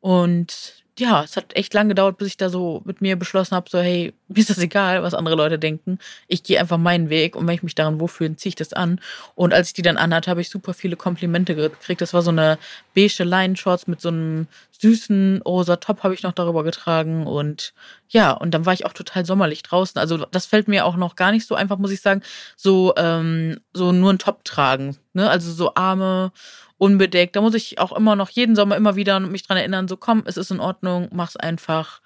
Und 0.00 0.83
ja, 0.98 1.24
es 1.24 1.36
hat 1.36 1.56
echt 1.56 1.74
lange 1.74 1.88
gedauert, 1.88 2.18
bis 2.18 2.28
ich 2.28 2.36
da 2.36 2.48
so 2.48 2.82
mit 2.84 3.00
mir 3.00 3.16
beschlossen 3.16 3.56
habe, 3.56 3.68
so 3.68 3.78
hey, 3.78 4.14
mir 4.28 4.38
ist 4.38 4.50
das 4.50 4.58
egal, 4.58 5.02
was 5.02 5.14
andere 5.14 5.34
Leute 5.34 5.58
denken. 5.58 5.98
Ich 6.28 6.42
gehe 6.42 6.60
einfach 6.60 6.78
meinen 6.78 7.10
Weg 7.10 7.36
und 7.36 7.46
wenn 7.46 7.54
ich 7.54 7.62
mich 7.62 7.74
daran 7.74 8.00
wohlfühle, 8.00 8.36
ziehe 8.36 8.50
ich 8.50 8.54
das 8.54 8.72
an. 8.72 9.00
Und 9.34 9.52
als 9.52 9.68
ich 9.68 9.74
die 9.74 9.82
dann 9.82 9.96
anhatte, 9.96 10.30
habe 10.30 10.40
ich 10.40 10.50
super 10.50 10.74
viele 10.74 10.96
Komplimente 10.96 11.54
gekriegt. 11.54 12.00
Das 12.00 12.14
war 12.14 12.22
so 12.22 12.30
eine 12.30 12.58
beige 12.94 13.24
Line-Shorts 13.24 13.86
mit 13.86 14.00
so 14.00 14.08
einem 14.08 14.46
süßen 14.80 15.42
rosa 15.46 15.76
Top 15.76 16.02
habe 16.02 16.14
ich 16.14 16.22
noch 16.22 16.32
darüber 16.32 16.62
getragen 16.64 17.26
und 17.26 17.72
ja, 18.08 18.32
und 18.32 18.52
dann 18.52 18.66
war 18.66 18.74
ich 18.74 18.84
auch 18.84 18.92
total 18.92 19.24
sommerlich 19.24 19.62
draußen. 19.62 19.98
Also 19.98 20.18
das 20.30 20.46
fällt 20.46 20.68
mir 20.68 20.84
auch 20.84 20.96
noch 20.96 21.16
gar 21.16 21.32
nicht 21.32 21.46
so 21.46 21.54
einfach, 21.54 21.78
muss 21.78 21.90
ich 21.90 22.00
sagen, 22.00 22.22
so 22.56 22.92
ähm, 22.96 23.60
so 23.72 23.92
nur 23.92 24.12
ein 24.12 24.18
Top 24.18 24.44
tragen, 24.44 24.96
ne? 25.14 25.30
Also 25.30 25.52
so 25.52 25.74
Arme 25.74 26.32
unbedeckt. 26.78 27.36
Da 27.36 27.40
muss 27.40 27.54
ich 27.54 27.78
auch 27.78 27.92
immer 27.92 28.16
noch 28.16 28.30
jeden 28.30 28.56
Sommer 28.56 28.76
immer 28.76 28.96
wieder 28.96 29.20
mich 29.20 29.46
dran 29.46 29.56
erinnern, 29.56 29.88
so 29.88 29.96
komm, 29.96 30.22
es 30.26 30.36
ist 30.36 30.50
in 30.50 30.60
Ordnung, 30.60 31.08
mach's 31.12 31.36
einfach. 31.36 32.00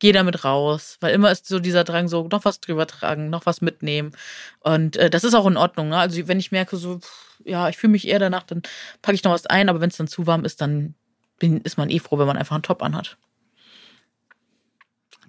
Geh 0.00 0.12
damit 0.12 0.44
raus, 0.44 0.98
weil 1.00 1.14
immer 1.14 1.30
ist 1.30 1.46
so 1.46 1.60
dieser 1.60 1.84
Drang, 1.84 2.08
so 2.08 2.28
noch 2.30 2.44
was 2.44 2.60
drüber 2.60 2.86
tragen, 2.86 3.30
noch 3.30 3.46
was 3.46 3.60
mitnehmen. 3.60 4.12
Und 4.60 4.96
äh, 4.96 5.08
das 5.08 5.24
ist 5.24 5.34
auch 5.34 5.46
in 5.46 5.56
Ordnung. 5.56 5.88
Ne? 5.88 5.96
Also, 5.96 6.26
wenn 6.28 6.40
ich 6.40 6.52
merke, 6.52 6.76
so, 6.76 7.00
ja, 7.44 7.68
ich 7.68 7.76
fühle 7.76 7.92
mich 7.92 8.06
eher 8.08 8.18
danach, 8.18 8.42
dann 8.42 8.62
packe 9.02 9.14
ich 9.14 9.24
noch 9.24 9.32
was 9.32 9.46
ein, 9.46 9.68
aber 9.68 9.80
wenn 9.80 9.90
es 9.90 9.96
dann 9.96 10.08
zu 10.08 10.26
warm 10.26 10.44
ist, 10.44 10.60
dann 10.60 10.94
bin, 11.38 11.60
ist 11.60 11.78
man 11.78 11.90
eh 11.90 12.00
froh, 12.00 12.18
wenn 12.18 12.26
man 12.26 12.36
einfach 12.36 12.56
einen 12.56 12.64
Top 12.64 12.82
anhat. 12.82 13.16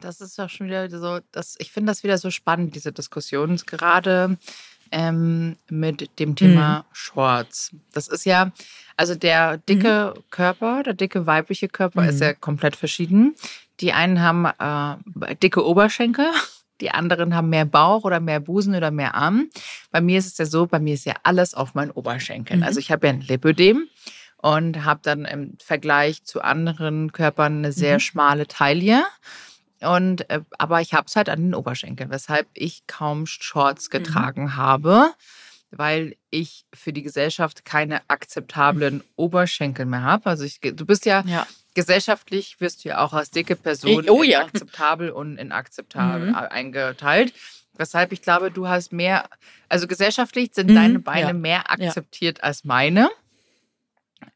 Das 0.02 0.20
ist 0.20 0.38
ja 0.38 0.50
schon 0.50 0.68
wieder 0.68 0.90
so, 0.90 1.20
das, 1.32 1.56
ich 1.60 1.72
finde 1.72 1.92
das 1.92 2.04
wieder 2.04 2.18
so 2.18 2.32
spannend, 2.32 2.76
diese 2.76 2.92
Diskussion. 2.92 3.56
Gerade 3.66 4.38
ähm, 4.96 5.58
mit 5.70 6.20
dem 6.20 6.38
Thema 6.38 6.80
mhm. 6.80 6.84
Shorts. 6.94 7.72
Das 7.92 8.08
ist 8.08 8.26
ja, 8.26 8.54
also 8.96 9.14
der 9.14 9.58
dicke 9.58 10.14
mhm. 10.16 10.22
Körper, 10.32 10.84
der 10.84 10.94
dicke 10.94 11.28
weibliche 11.28 11.68
Körper 11.68 12.04
mhm. 12.04 12.10
ist 12.10 12.22
ja 12.22 12.34
komplett 12.34 12.78
verschieden. 12.78 13.36
Die 13.82 13.92
einen 13.92 14.22
haben 14.22 14.46
äh, 14.46 15.36
dicke 15.36 15.66
Oberschenkel, 15.66 16.28
die 16.82 16.92
anderen 16.92 17.36
haben 17.36 17.50
mehr 17.50 17.66
Bauch 17.66 18.06
oder 18.06 18.22
mehr 18.22 18.40
Busen 18.40 18.74
oder 18.74 18.90
mehr 18.90 19.16
Arm. 19.16 19.50
Bei 19.92 20.00
mir 20.00 20.18
ist 20.18 20.28
es 20.28 20.38
ja 20.38 20.46
so, 20.46 20.66
bei 20.66 20.80
mir 20.80 20.94
ist 20.94 21.06
ja 21.06 21.16
alles 21.24 21.54
auf 21.54 21.74
meinen 21.74 21.92
Oberschenkeln. 21.92 22.64
Also 22.64 22.78
mhm. 22.78 22.82
ich 22.82 22.92
habe 22.92 23.08
ja 23.08 23.14
ein 23.14 23.22
Lipödem 23.22 23.90
und 24.38 24.86
habe 24.86 25.02
dann 25.04 25.26
im 25.26 25.58
Vergleich 25.62 26.24
zu 26.24 26.42
anderen 26.42 27.12
Körpern 27.12 27.58
eine 27.58 27.74
sehr 27.74 27.96
mhm. 27.96 28.00
schmale 28.00 28.48
Taille. 28.48 29.04
Und 29.86 30.30
äh, 30.30 30.42
aber 30.58 30.82
ich 30.82 30.94
habe 30.94 31.08
es 31.08 31.16
halt 31.16 31.30
an 31.30 31.42
den 31.42 31.56
Oberschenkeln, 31.56 32.10
weshalb 32.10 32.48
ich 32.54 32.88
kaum 32.88 33.26
Shorts 33.28 33.88
mhm. 33.88 33.92
getragen 33.92 34.44
mhm. 34.44 34.56
habe, 34.56 35.14
weil 35.72 36.16
ich 36.30 36.66
für 36.74 36.94
die 36.94 37.04
Gesellschaft 37.04 37.66
keine 37.66 38.02
akzeptablen 38.10 39.04
Oberschenkel 39.16 39.86
mehr 39.86 40.04
habe. 40.04 40.30
Also 40.30 40.44
ich, 40.44 40.60
du 40.62 40.86
bist 40.86 41.06
ja, 41.06 41.24
ja, 41.26 41.48
gesellschaftlich 41.74 42.60
wirst 42.60 42.84
du 42.84 42.90
ja 42.90 43.00
auch 43.00 43.14
als 43.14 43.32
dicke 43.32 43.56
Person 43.56 44.04
ich, 44.04 44.10
oh, 44.10 44.24
ja. 44.24 44.42
akzeptabel 44.42 45.10
und 45.10 45.38
inakzeptabel 45.38 46.30
mhm. 46.30 46.36
eingeteilt. 46.36 47.34
Weshalb 47.78 48.14
ich 48.14 48.22
glaube, 48.22 48.52
du 48.52 48.68
hast 48.68 48.94
mehr, 48.94 49.28
also 49.68 49.86
gesellschaftlich 49.86 50.52
sind 50.54 50.70
mhm. 50.70 50.76
deine 50.76 51.00
Beine 51.00 51.28
ja. 51.28 51.34
mehr 51.34 51.70
akzeptiert 51.70 52.44
als 52.44 52.64
meine. 52.64 53.10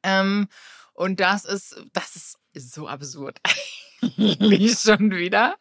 Ähm, 0.03 0.47
und 0.93 1.21
das 1.21 1.45
ist, 1.45 1.81
das 1.93 2.38
ist 2.53 2.73
so 2.73 2.88
absurd. 2.88 3.39
nicht 4.17 4.79
schon 4.79 5.12
wieder, 5.12 5.55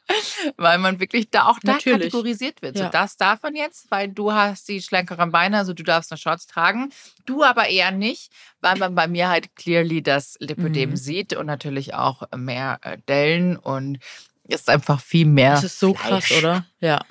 weil 0.57 0.79
man 0.79 1.01
wirklich 1.01 1.31
da 1.31 1.46
auch 1.46 1.59
da 1.62 1.72
Natürlich. 1.72 2.01
kategorisiert 2.01 2.62
wird. 2.62 2.77
Ja. 2.77 2.87
So, 2.87 2.90
das 2.90 3.16
darf 3.16 3.42
man 3.42 3.55
jetzt, 3.55 3.90
weil 3.90 4.09
du 4.09 4.33
hast 4.33 4.68
die 4.68 4.81
schlänkeren 4.81 5.31
Beine, 5.33 5.59
also 5.59 5.72
du 5.72 5.83
darfst 5.83 6.12
eine 6.12 6.18
Shorts 6.18 6.46
tragen, 6.46 6.90
du 7.27 7.42
aber 7.42 7.68
eher 7.68 7.90
nicht, 7.90 8.33
weil 8.61 8.77
man 8.77 8.94
bei 8.94 9.09
mir 9.09 9.29
halt 9.29 9.55
clearly 9.57 10.03
das 10.03 10.37
Lipödem 10.40 10.90
mhm. 10.90 10.96
sieht 10.96 11.35
und 11.35 11.46
natürlich 11.46 11.94
auch 11.94 12.22
mehr 12.37 12.79
äh, 12.83 12.98
Dellen 13.09 13.57
und 13.57 13.98
ist 14.46 14.70
einfach 14.70 15.01
viel 15.01 15.27
mehr. 15.27 15.53
Das 15.53 15.64
ist 15.64 15.79
so 15.79 15.94
Fleisch, 15.94 16.29
krass, 16.29 16.38
oder? 16.38 16.66
Ja. 16.81 17.05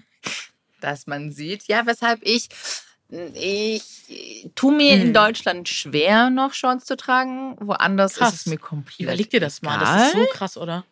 Dass 0.81 1.07
man 1.07 1.31
sieht. 1.31 1.67
Ja, 1.67 1.85
weshalb 1.85 2.19
ich 2.23 2.49
ich 3.09 4.51
tue 4.55 4.75
mir 4.75 4.95
hm. 4.95 5.01
in 5.01 5.13
Deutschland 5.13 5.69
schwer, 5.69 6.29
noch 6.29 6.53
Shorts 6.53 6.85
zu 6.85 6.97
tragen. 6.97 7.55
Woanders 7.59 8.15
krass. 8.15 8.33
ist 8.33 8.39
es 8.41 8.45
mir 8.47 8.57
komplett. 8.57 8.99
Überleg 8.99 9.29
dir 9.29 9.39
das 9.39 9.61
mal. 9.61 9.79
Das 9.79 10.07
ist 10.07 10.13
so 10.13 10.25
krass, 10.33 10.57
oder? 10.57 10.83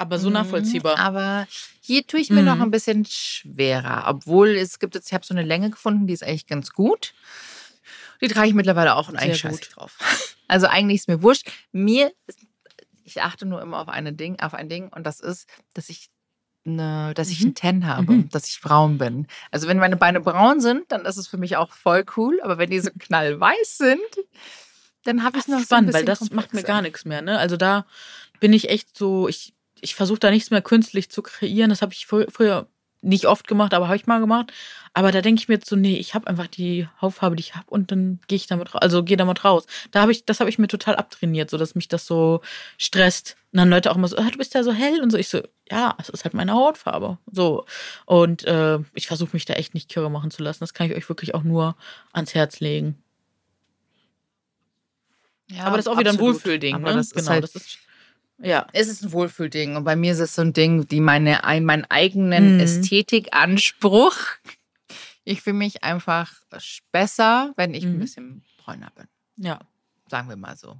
Aber 0.00 0.18
so 0.18 0.30
nachvollziehbar. 0.30 0.96
Mhm, 0.96 1.02
aber 1.02 1.46
hier 1.82 2.06
tue 2.06 2.20
ich 2.20 2.30
mir 2.30 2.40
mhm. 2.40 2.46
noch 2.46 2.60
ein 2.60 2.70
bisschen 2.70 3.04
schwerer. 3.04 4.04
Obwohl 4.06 4.48
es 4.48 4.78
gibt 4.78 4.94
jetzt, 4.94 5.08
ich 5.08 5.12
habe 5.12 5.26
so 5.26 5.34
eine 5.34 5.42
Länge 5.42 5.68
gefunden, 5.68 6.06
die 6.06 6.14
ist 6.14 6.24
eigentlich 6.24 6.46
ganz 6.46 6.70
gut. 6.70 7.12
Die 8.22 8.28
trage 8.28 8.48
ich 8.48 8.54
mittlerweile 8.54 8.96
auch 8.96 9.10
und 9.10 9.16
eigentlich 9.16 9.40
scheiße 9.40 9.70
drauf. 9.74 9.98
Also 10.48 10.66
eigentlich 10.66 11.00
ist 11.02 11.08
mir 11.08 11.22
wurscht. 11.22 11.48
Mir, 11.70 12.12
ist, 12.26 12.40
ich 13.04 13.22
achte 13.22 13.46
nur 13.46 13.62
immer 13.62 13.78
auf, 13.78 13.88
eine 13.88 14.12
Ding, 14.12 14.40
auf 14.40 14.52
ein 14.52 14.68
Ding 14.68 14.88
und 14.88 15.04
das 15.04 15.20
ist, 15.20 15.46
dass 15.74 15.90
ich 15.90 16.08
eine, 16.66 17.12
dass 17.14 17.28
ich 17.28 17.40
mhm. 17.40 17.46
einen 17.46 17.54
Ten 17.54 17.86
habe, 17.86 18.12
mhm. 18.12 18.28
dass 18.30 18.48
ich 18.48 18.60
braun 18.60 18.96
bin. 18.96 19.28
Also 19.50 19.68
wenn 19.68 19.76
meine 19.76 19.96
Beine 19.96 20.20
braun 20.20 20.60
sind, 20.60 20.90
dann 20.90 21.04
ist 21.04 21.18
es 21.18 21.28
für 21.28 21.36
mich 21.36 21.56
auch 21.56 21.72
voll 21.72 22.04
cool. 22.16 22.40
Aber 22.42 22.56
wenn 22.56 22.70
die 22.70 22.80
so 22.80 22.90
knallweiß 22.98 23.76
sind, 23.76 24.00
dann 25.04 25.22
habe 25.22 25.38
ich 25.38 25.46
noch 25.46 25.60
spannend, 25.60 25.92
so 25.92 25.98
ein 25.98 26.00
weil 26.00 26.04
das 26.06 26.20
Komplexe. 26.20 26.36
macht 26.36 26.54
mir 26.54 26.62
gar 26.62 26.80
nichts 26.80 27.04
mehr. 27.04 27.20
Ne? 27.20 27.38
Also 27.38 27.58
da 27.58 27.86
bin 28.40 28.54
ich 28.54 28.70
echt 28.70 28.96
so, 28.96 29.28
ich 29.28 29.52
ich 29.80 29.94
versuche 29.94 30.18
da 30.18 30.30
nichts 30.30 30.50
mehr 30.50 30.62
künstlich 30.62 31.10
zu 31.10 31.22
kreieren. 31.22 31.70
Das 31.70 31.82
habe 31.82 31.92
ich 31.92 32.06
früher 32.06 32.68
nicht 33.02 33.26
oft 33.26 33.48
gemacht, 33.48 33.72
aber 33.72 33.86
habe 33.86 33.96
ich 33.96 34.06
mal 34.06 34.20
gemacht. 34.20 34.52
Aber 34.92 35.12
da 35.12 35.22
denke 35.22 35.40
ich 35.40 35.48
mir 35.48 35.58
so, 35.64 35.76
nee, 35.76 35.96
ich 35.96 36.14
habe 36.14 36.26
einfach 36.26 36.46
die 36.46 36.86
Hautfarbe, 37.00 37.36
die 37.36 37.42
ich 37.42 37.54
habe 37.54 37.66
und 37.68 37.90
dann 37.90 38.20
gehe 38.26 38.36
ich 38.36 38.46
damit 38.46 38.74
raus, 38.74 38.82
also 38.82 39.02
gehe 39.04 39.16
damit 39.16 39.44
raus. 39.44 39.66
Da 39.90 40.02
habe 40.02 40.12
ich, 40.12 40.26
das 40.26 40.40
habe 40.40 40.50
ich 40.50 40.58
mir 40.58 40.68
total 40.68 40.96
abtrainiert, 40.96 41.50
so 41.50 41.56
dass 41.56 41.74
mich 41.74 41.88
das 41.88 42.06
so 42.06 42.40
stresst. 42.76 43.36
Und 43.52 43.58
dann 43.58 43.70
Leute 43.70 43.90
auch 43.90 43.96
immer 43.96 44.08
so, 44.08 44.16
ah, 44.16 44.28
du 44.30 44.38
bist 44.38 44.54
ja 44.54 44.62
so 44.62 44.72
hell 44.72 45.00
und 45.02 45.10
so. 45.10 45.16
Ich 45.16 45.28
so, 45.28 45.42
ja, 45.70 45.96
es 45.98 46.08
ist 46.08 46.24
halt 46.24 46.34
meine 46.34 46.52
Hautfarbe. 46.52 47.18
So. 47.30 47.64
Und 48.04 48.44
äh, 48.44 48.78
ich 48.94 49.06
versuche 49.06 49.30
mich 49.32 49.44
da 49.44 49.54
echt 49.54 49.74
nicht 49.74 49.88
kirre 49.88 50.10
machen 50.10 50.30
zu 50.30 50.42
lassen. 50.42 50.60
Das 50.60 50.74
kann 50.74 50.90
ich 50.90 50.96
euch 50.96 51.08
wirklich 51.08 51.34
auch 51.34 51.42
nur 51.42 51.76
ans 52.12 52.34
Herz 52.34 52.60
legen. 52.60 53.02
Ja, 55.50 55.64
aber 55.64 55.76
das 55.76 55.86
ist 55.86 55.92
auch 55.92 55.98
wieder 55.98 56.12
ein 56.12 56.20
Wohlfühlding, 56.20 56.80
ne? 56.80 56.94
Das 56.94 57.10
genau, 57.10 57.30
halt, 57.30 57.42
das 57.42 57.56
ist 57.56 57.78
ja. 58.42 58.66
Es 58.72 58.88
ist 58.88 59.02
ein 59.02 59.12
Wohlfühlding. 59.12 59.76
Und 59.76 59.84
bei 59.84 59.96
mir 59.96 60.12
ist 60.12 60.18
es 60.20 60.34
so 60.34 60.42
ein 60.42 60.52
Ding, 60.52 60.86
die 60.86 61.00
meine, 61.00 61.40
meinen 61.42 61.84
eigenen 61.88 62.54
mhm. 62.54 62.60
Ästhetikanspruch. 62.60 64.16
Ich 65.24 65.42
fühle 65.42 65.56
mich 65.56 65.82
einfach 65.82 66.32
besser, 66.92 67.52
wenn 67.56 67.74
ich 67.74 67.84
mhm. 67.84 67.92
ein 67.92 67.98
bisschen 67.98 68.44
bräuner 68.56 68.90
bin. 68.94 69.06
Ja. 69.36 69.60
Sagen 70.08 70.28
wir 70.28 70.36
mal 70.36 70.56
so. 70.56 70.76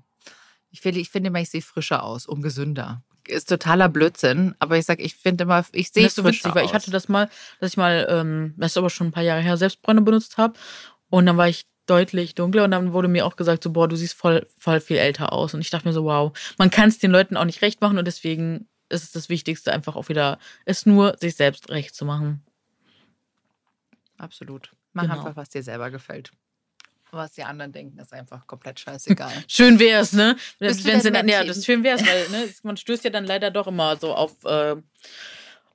Ich 0.71 0.81
finde, 0.81 1.01
ich 1.01 1.11
finde 1.11 1.29
immer, 1.29 1.41
ich 1.41 1.51
sehe 1.51 1.63
frischer 1.63 2.03
aus 2.03 2.27
und 2.27 2.43
gesünder. 2.43 3.03
Ist 3.29 3.49
totaler 3.49 3.89
Blödsinn, 3.89 4.55
aber 4.59 4.79
ich 4.79 4.87
sage, 4.87 5.03
ich 5.03 5.15
finde 5.15 5.45
immer, 5.45 5.65
ich 5.73 5.91
sehe 5.91 6.09
so 6.09 6.25
witzig, 6.25 6.55
weil 6.55 6.65
ich 6.65 6.73
hatte 6.73 6.91
das 6.91 7.09
mal, 7.09 7.29
dass 7.61 7.73
ich 7.73 7.77
mal, 7.77 8.07
ähm, 8.11 8.55
das 8.57 8.73
ist 8.73 8.77
aber 8.77 8.91
schon 8.91 9.09
ein 9.09 9.13
paar 9.13 9.23
Jahre 9.23 9.41
her, 9.41 9.57
Selbstbräune 9.57 10.01
benutzt 10.01 10.37
habe. 10.39 10.59
Und 11.11 11.27
dann 11.27 11.37
war 11.37 11.49
ich 11.49 11.67
deutlich 11.91 12.35
dunkler 12.35 12.65
und 12.65 12.71
dann 12.71 12.93
wurde 12.93 13.09
mir 13.09 13.27
auch 13.27 13.37
gesagt, 13.37 13.65
so, 13.65 13.73
boah, 13.73 13.89
du 13.89 13.97
siehst 13.97 14.15
voll, 14.15 14.47
voll 14.57 14.81
viel 14.81 14.97
älter 14.97 15.33
aus. 15.33 15.55
Und 15.55 15.61
ich 15.61 15.71
dachte 15.71 15.89
mir 15.89 15.93
so, 15.93 16.05
wow, 16.05 16.33
man 16.57 16.71
kann 16.71 16.89
es 16.89 16.99
den 16.99 17.11
Leuten 17.11 17.37
auch 17.37 17.45
nicht 17.45 17.63
recht 17.63 17.81
machen 17.81 17.99
und 17.99 18.07
deswegen 18.07 18.69
ist 18.89 19.05
es 19.05 19.13
das 19.13 19.29
Wichtigste, 19.29 19.73
einfach 19.73 19.97
auch 19.97 20.09
wieder, 20.09 20.39
es 20.65 20.87
nur 20.87 21.17
sich 21.19 21.37
selbst 21.37 21.71
recht 21.71 21.95
zu 21.95 22.05
machen. 22.05 22.43
Absolut. 24.19 24.71
Mach 24.93 25.05
genau. 25.05 25.17
einfach, 25.17 25.37
was 25.37 25.49
dir 25.49 25.63
selber 25.63 25.91
gefällt. 25.91 26.33
Was 27.13 27.33
die 27.33 27.43
anderen 27.43 27.73
denken, 27.73 27.99
ist 27.99 28.13
einfach 28.13 28.47
komplett 28.47 28.79
scheißegal. 28.79 29.33
schön 29.49 29.81
wär's, 29.81 30.13
ne? 30.13 30.37
Wenn 30.61 31.01
sie 31.01 31.11
dann, 31.11 31.29
ja, 31.29 31.43
das 31.43 31.65
schön 31.65 31.83
wär's, 31.83 32.07
weil 32.07 32.29
ne, 32.29 32.49
man 32.63 32.77
stößt 32.77 33.05
ja 33.05 33.11
dann 33.11 33.25
leider 33.25 33.51
doch 33.51 33.67
immer 33.67 33.97
so 33.97 34.15
auf 34.15 34.45
äh, 34.45 34.77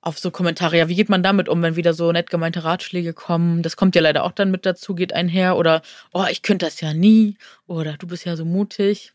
auf 0.06 0.20
so 0.20 0.30
Kommentare, 0.30 0.78
ja, 0.78 0.88
wie 0.88 0.96
geht 0.96 1.10
man 1.10 1.24
damit 1.24 1.50
um, 1.50 1.64
wenn 1.64 1.76
wieder 1.76 1.96
so 1.96 2.12
nett 2.12 2.30
gemeinte 2.30 2.64
Ratschläge 2.64 3.14
kommen? 3.14 3.64
Das 3.64 3.76
kommt 3.76 3.96
ja 3.96 4.04
leider 4.04 4.24
auch 4.24 4.32
dann 4.32 4.52
mit 4.52 4.64
dazu, 4.64 4.94
geht 4.94 5.14
einher. 5.14 5.58
Oder, 5.58 5.82
oh, 6.14 6.26
ich 6.30 6.44
könnte 6.44 6.68
das 6.68 6.80
ja 6.80 6.94
nie. 6.94 7.38
Oder 7.66 7.98
du 7.98 8.06
bist 8.06 8.24
ja 8.24 8.36
so 8.36 8.46
mutig. 8.46 9.14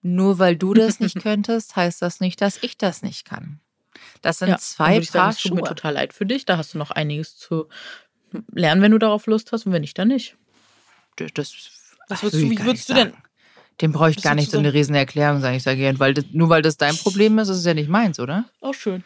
Nur 0.00 0.38
weil 0.38 0.54
du 0.54 0.74
das 0.74 1.00
nicht 1.00 1.20
könntest, 1.20 1.74
heißt 1.74 2.00
das 2.02 2.20
nicht, 2.20 2.40
dass 2.40 2.62
ich 2.62 2.78
das 2.78 3.02
nicht 3.02 3.24
kann. 3.24 3.58
Das 4.22 4.38
sind 4.38 4.50
ja, 4.50 4.58
zwei 4.58 5.00
Paar 5.00 5.30
Es 5.30 5.38
tut 5.38 5.54
mir 5.54 5.64
total 5.64 5.94
leid 5.94 6.12
für 6.12 6.24
dich. 6.24 6.44
Da 6.44 6.56
hast 6.56 6.72
du 6.72 6.78
noch 6.78 6.92
einiges 6.92 7.36
zu 7.36 7.66
lernen, 8.52 8.82
wenn 8.82 8.92
du 8.92 8.98
darauf 8.98 9.26
Lust 9.26 9.50
hast. 9.50 9.66
Und 9.66 9.72
wenn 9.72 9.80
nicht, 9.80 9.98
dann 9.98 10.08
nicht. 10.08 10.36
Das, 11.16 11.52
Was 12.08 12.22
würdest 12.22 12.44
du, 12.44 12.48
wie 12.48 12.64
würdest 12.64 12.88
du 12.88 12.94
denn? 12.94 13.12
Dem 13.80 13.90
brauche 13.90 14.10
ich 14.10 14.22
gar 14.22 14.36
nicht 14.36 14.52
so 14.52 14.58
eine 14.58 14.72
riesen 14.72 14.94
Erklärung 14.94 15.40
sagen. 15.40 15.56
Ich 15.56 15.64
sage, 15.64 15.98
weil 15.98 16.14
das, 16.14 16.26
nur 16.30 16.48
weil 16.48 16.62
das 16.62 16.76
dein 16.76 16.96
Problem 16.96 17.40
ist, 17.40 17.48
ist 17.48 17.56
es 17.56 17.64
ja 17.64 17.74
nicht 17.74 17.88
meins, 17.88 18.20
oder? 18.20 18.44
Auch 18.60 18.74
schön. 18.74 19.02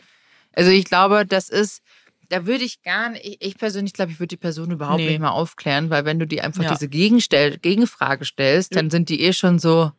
Also 0.54 0.70
ich 0.70 0.84
glaube, 0.84 1.26
das 1.26 1.48
ist, 1.48 1.82
da 2.28 2.46
würde 2.46 2.64
ich 2.64 2.82
gar 2.82 3.10
nicht, 3.10 3.24
ich, 3.24 3.42
ich 3.42 3.58
persönlich 3.58 3.92
glaube, 3.92 4.12
ich 4.12 4.20
würde 4.20 4.28
die 4.28 4.36
Person 4.36 4.70
überhaupt 4.70 5.00
nee. 5.00 5.10
nicht 5.10 5.20
mal 5.20 5.30
aufklären, 5.30 5.90
weil 5.90 6.04
wenn 6.04 6.18
du 6.18 6.26
die 6.26 6.40
einfach 6.40 6.62
ja. 6.62 6.72
diese 6.72 6.88
Gegenstell, 6.88 7.58
Gegenfrage 7.58 8.24
stellst, 8.24 8.74
dann 8.76 8.90
sind 8.90 9.08
die 9.08 9.20
eh 9.20 9.32
schon 9.32 9.58
so, 9.58 9.92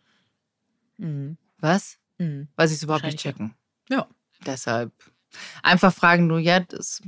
mhm. 0.97 1.37
was? 1.59 1.97
Mhm. 2.17 2.47
Weil 2.55 2.67
sie 2.67 2.75
es 2.75 2.83
überhaupt 2.83 3.05
nicht 3.05 3.19
checken. 3.19 3.53
Ja. 3.89 4.07
Deshalb 4.45 4.91
einfach 5.63 5.93
fragen, 5.93 6.27
nur 6.27 6.39
ja, 6.39 6.59
das, 6.61 7.01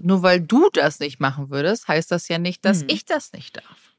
nur 0.00 0.22
weil 0.22 0.40
du 0.40 0.68
das 0.72 1.00
nicht 1.00 1.20
machen 1.20 1.50
würdest, 1.50 1.88
heißt 1.88 2.10
das 2.10 2.28
ja 2.28 2.38
nicht, 2.38 2.64
dass 2.64 2.82
mhm. 2.82 2.88
ich 2.90 3.04
das 3.04 3.32
nicht 3.32 3.56
darf. 3.56 3.94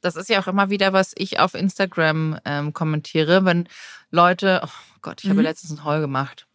das 0.00 0.16
ist 0.16 0.28
ja 0.28 0.40
auch 0.40 0.46
immer 0.46 0.70
wieder, 0.70 0.92
was 0.92 1.12
ich 1.16 1.40
auf 1.40 1.54
Instagram 1.54 2.38
ähm, 2.44 2.72
kommentiere, 2.72 3.44
wenn 3.44 3.68
Leute, 4.10 4.60
oh 4.64 4.98
Gott, 5.02 5.20
ich 5.20 5.26
mhm. 5.26 5.30
habe 5.30 5.42
letztens 5.42 5.72
einen 5.72 5.84
Haul 5.84 6.00
gemacht. 6.00 6.47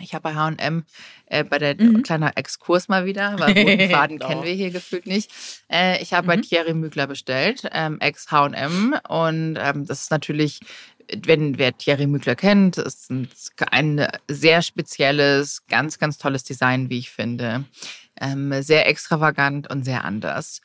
Ich 0.00 0.12
habe 0.12 0.22
bei 0.22 0.34
H&M 0.34 0.84
äh, 1.26 1.44
bei 1.44 1.58
der 1.58 1.76
mhm. 1.80 2.02
kleiner 2.02 2.32
Exkurs 2.36 2.88
mal 2.88 3.06
wieder, 3.06 3.34
weil 3.38 3.56
roten 3.56 3.90
Faden 3.90 4.18
kennen 4.18 4.42
wir 4.42 4.52
hier 4.52 4.70
gefühlt 4.70 5.06
nicht. 5.06 5.30
Äh, 5.70 6.02
ich 6.02 6.12
habe 6.12 6.24
mhm. 6.24 6.28
bei 6.28 6.36
Thierry 6.38 6.74
Mugler 6.74 7.06
bestellt, 7.06 7.68
ähm, 7.72 8.00
ex 8.00 8.30
H&M 8.30 8.96
und 9.08 9.56
ähm, 9.60 9.86
das 9.86 10.02
ist 10.02 10.10
natürlich 10.10 10.60
wenn 11.22 11.58
wer 11.58 11.76
Thierry 11.76 12.06
Mugler 12.06 12.34
kennt, 12.34 12.78
ist 12.78 13.10
ein, 13.10 13.28
ein 13.70 14.08
sehr 14.28 14.62
spezielles, 14.62 15.64
ganz, 15.68 15.98
ganz 15.98 16.18
tolles 16.18 16.44
Design, 16.44 16.90
wie 16.90 16.98
ich 16.98 17.10
finde. 17.10 17.64
Ähm, 18.20 18.62
sehr 18.62 18.86
extravagant 18.88 19.70
und 19.70 19.84
sehr 19.84 20.04
anders. 20.04 20.60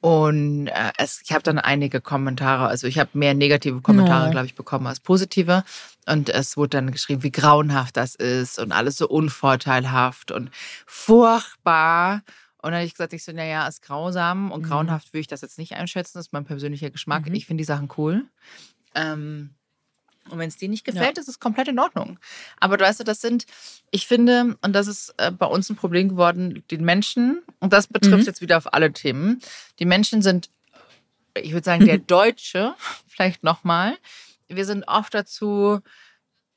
Und 0.00 0.68
äh, 0.68 0.92
es, 0.96 1.20
ich 1.24 1.32
habe 1.32 1.42
dann 1.42 1.58
einige 1.58 2.00
Kommentare, 2.00 2.68
also 2.68 2.86
ich 2.86 2.98
habe 2.98 3.10
mehr 3.14 3.34
negative 3.34 3.80
Kommentare, 3.80 4.26
no. 4.26 4.30
glaube 4.30 4.46
ich, 4.46 4.54
bekommen 4.54 4.86
als 4.86 5.00
positive. 5.00 5.64
Und 6.06 6.28
es 6.28 6.56
wurde 6.56 6.70
dann 6.70 6.92
geschrieben, 6.92 7.22
wie 7.22 7.32
grauenhaft 7.32 7.96
das 7.96 8.14
ist 8.14 8.58
und 8.58 8.72
alles 8.72 8.96
so 8.96 9.08
unvorteilhaft 9.08 10.30
und 10.30 10.50
furchtbar. 10.86 12.22
Und 12.62 12.70
dann 12.70 12.74
habe 12.74 12.84
ich 12.84 12.94
gesagt, 12.94 13.12
ich 13.12 13.24
so, 13.24 13.32
naja, 13.32 13.66
ist 13.66 13.82
grausam 13.82 14.52
und 14.52 14.62
mhm. 14.62 14.68
grauenhaft 14.68 15.12
würde 15.12 15.20
ich 15.20 15.26
das 15.26 15.42
jetzt 15.42 15.58
nicht 15.58 15.74
einschätzen. 15.74 16.18
Das 16.18 16.26
ist 16.26 16.32
mein 16.32 16.44
persönlicher 16.44 16.90
Geschmack. 16.90 17.28
Mhm. 17.28 17.34
Ich 17.34 17.46
finde 17.46 17.60
die 17.62 17.66
Sachen 17.66 17.88
cool. 17.96 18.24
Ähm, 18.94 19.50
und 20.30 20.38
wenn 20.38 20.48
es 20.48 20.56
dir 20.56 20.68
nicht 20.68 20.84
gefällt, 20.84 21.16
ja. 21.16 21.20
ist 21.20 21.28
es 21.28 21.40
komplett 21.40 21.68
in 21.68 21.78
Ordnung. 21.78 22.18
Aber 22.58 22.76
du 22.76 22.84
weißt 22.84 23.00
du, 23.00 23.04
das 23.04 23.20
sind, 23.20 23.46
ich 23.90 24.06
finde, 24.06 24.56
und 24.62 24.72
das 24.74 24.86
ist 24.86 25.14
äh, 25.18 25.30
bei 25.30 25.46
uns 25.46 25.68
ein 25.70 25.76
Problem 25.76 26.08
geworden, 26.08 26.62
die 26.70 26.78
Menschen, 26.78 27.42
und 27.60 27.72
das 27.72 27.86
betrifft 27.86 28.22
mhm. 28.22 28.26
jetzt 28.26 28.40
wieder 28.40 28.56
auf 28.56 28.72
alle 28.72 28.92
Themen, 28.92 29.40
die 29.78 29.86
Menschen 29.86 30.22
sind, 30.22 30.50
ich 31.34 31.52
würde 31.52 31.64
sagen, 31.64 31.86
der 31.86 31.98
Deutsche, 32.06 32.74
vielleicht 33.06 33.42
nochmal, 33.42 33.96
wir 34.48 34.64
sind 34.64 34.84
oft 34.86 35.14
dazu 35.14 35.80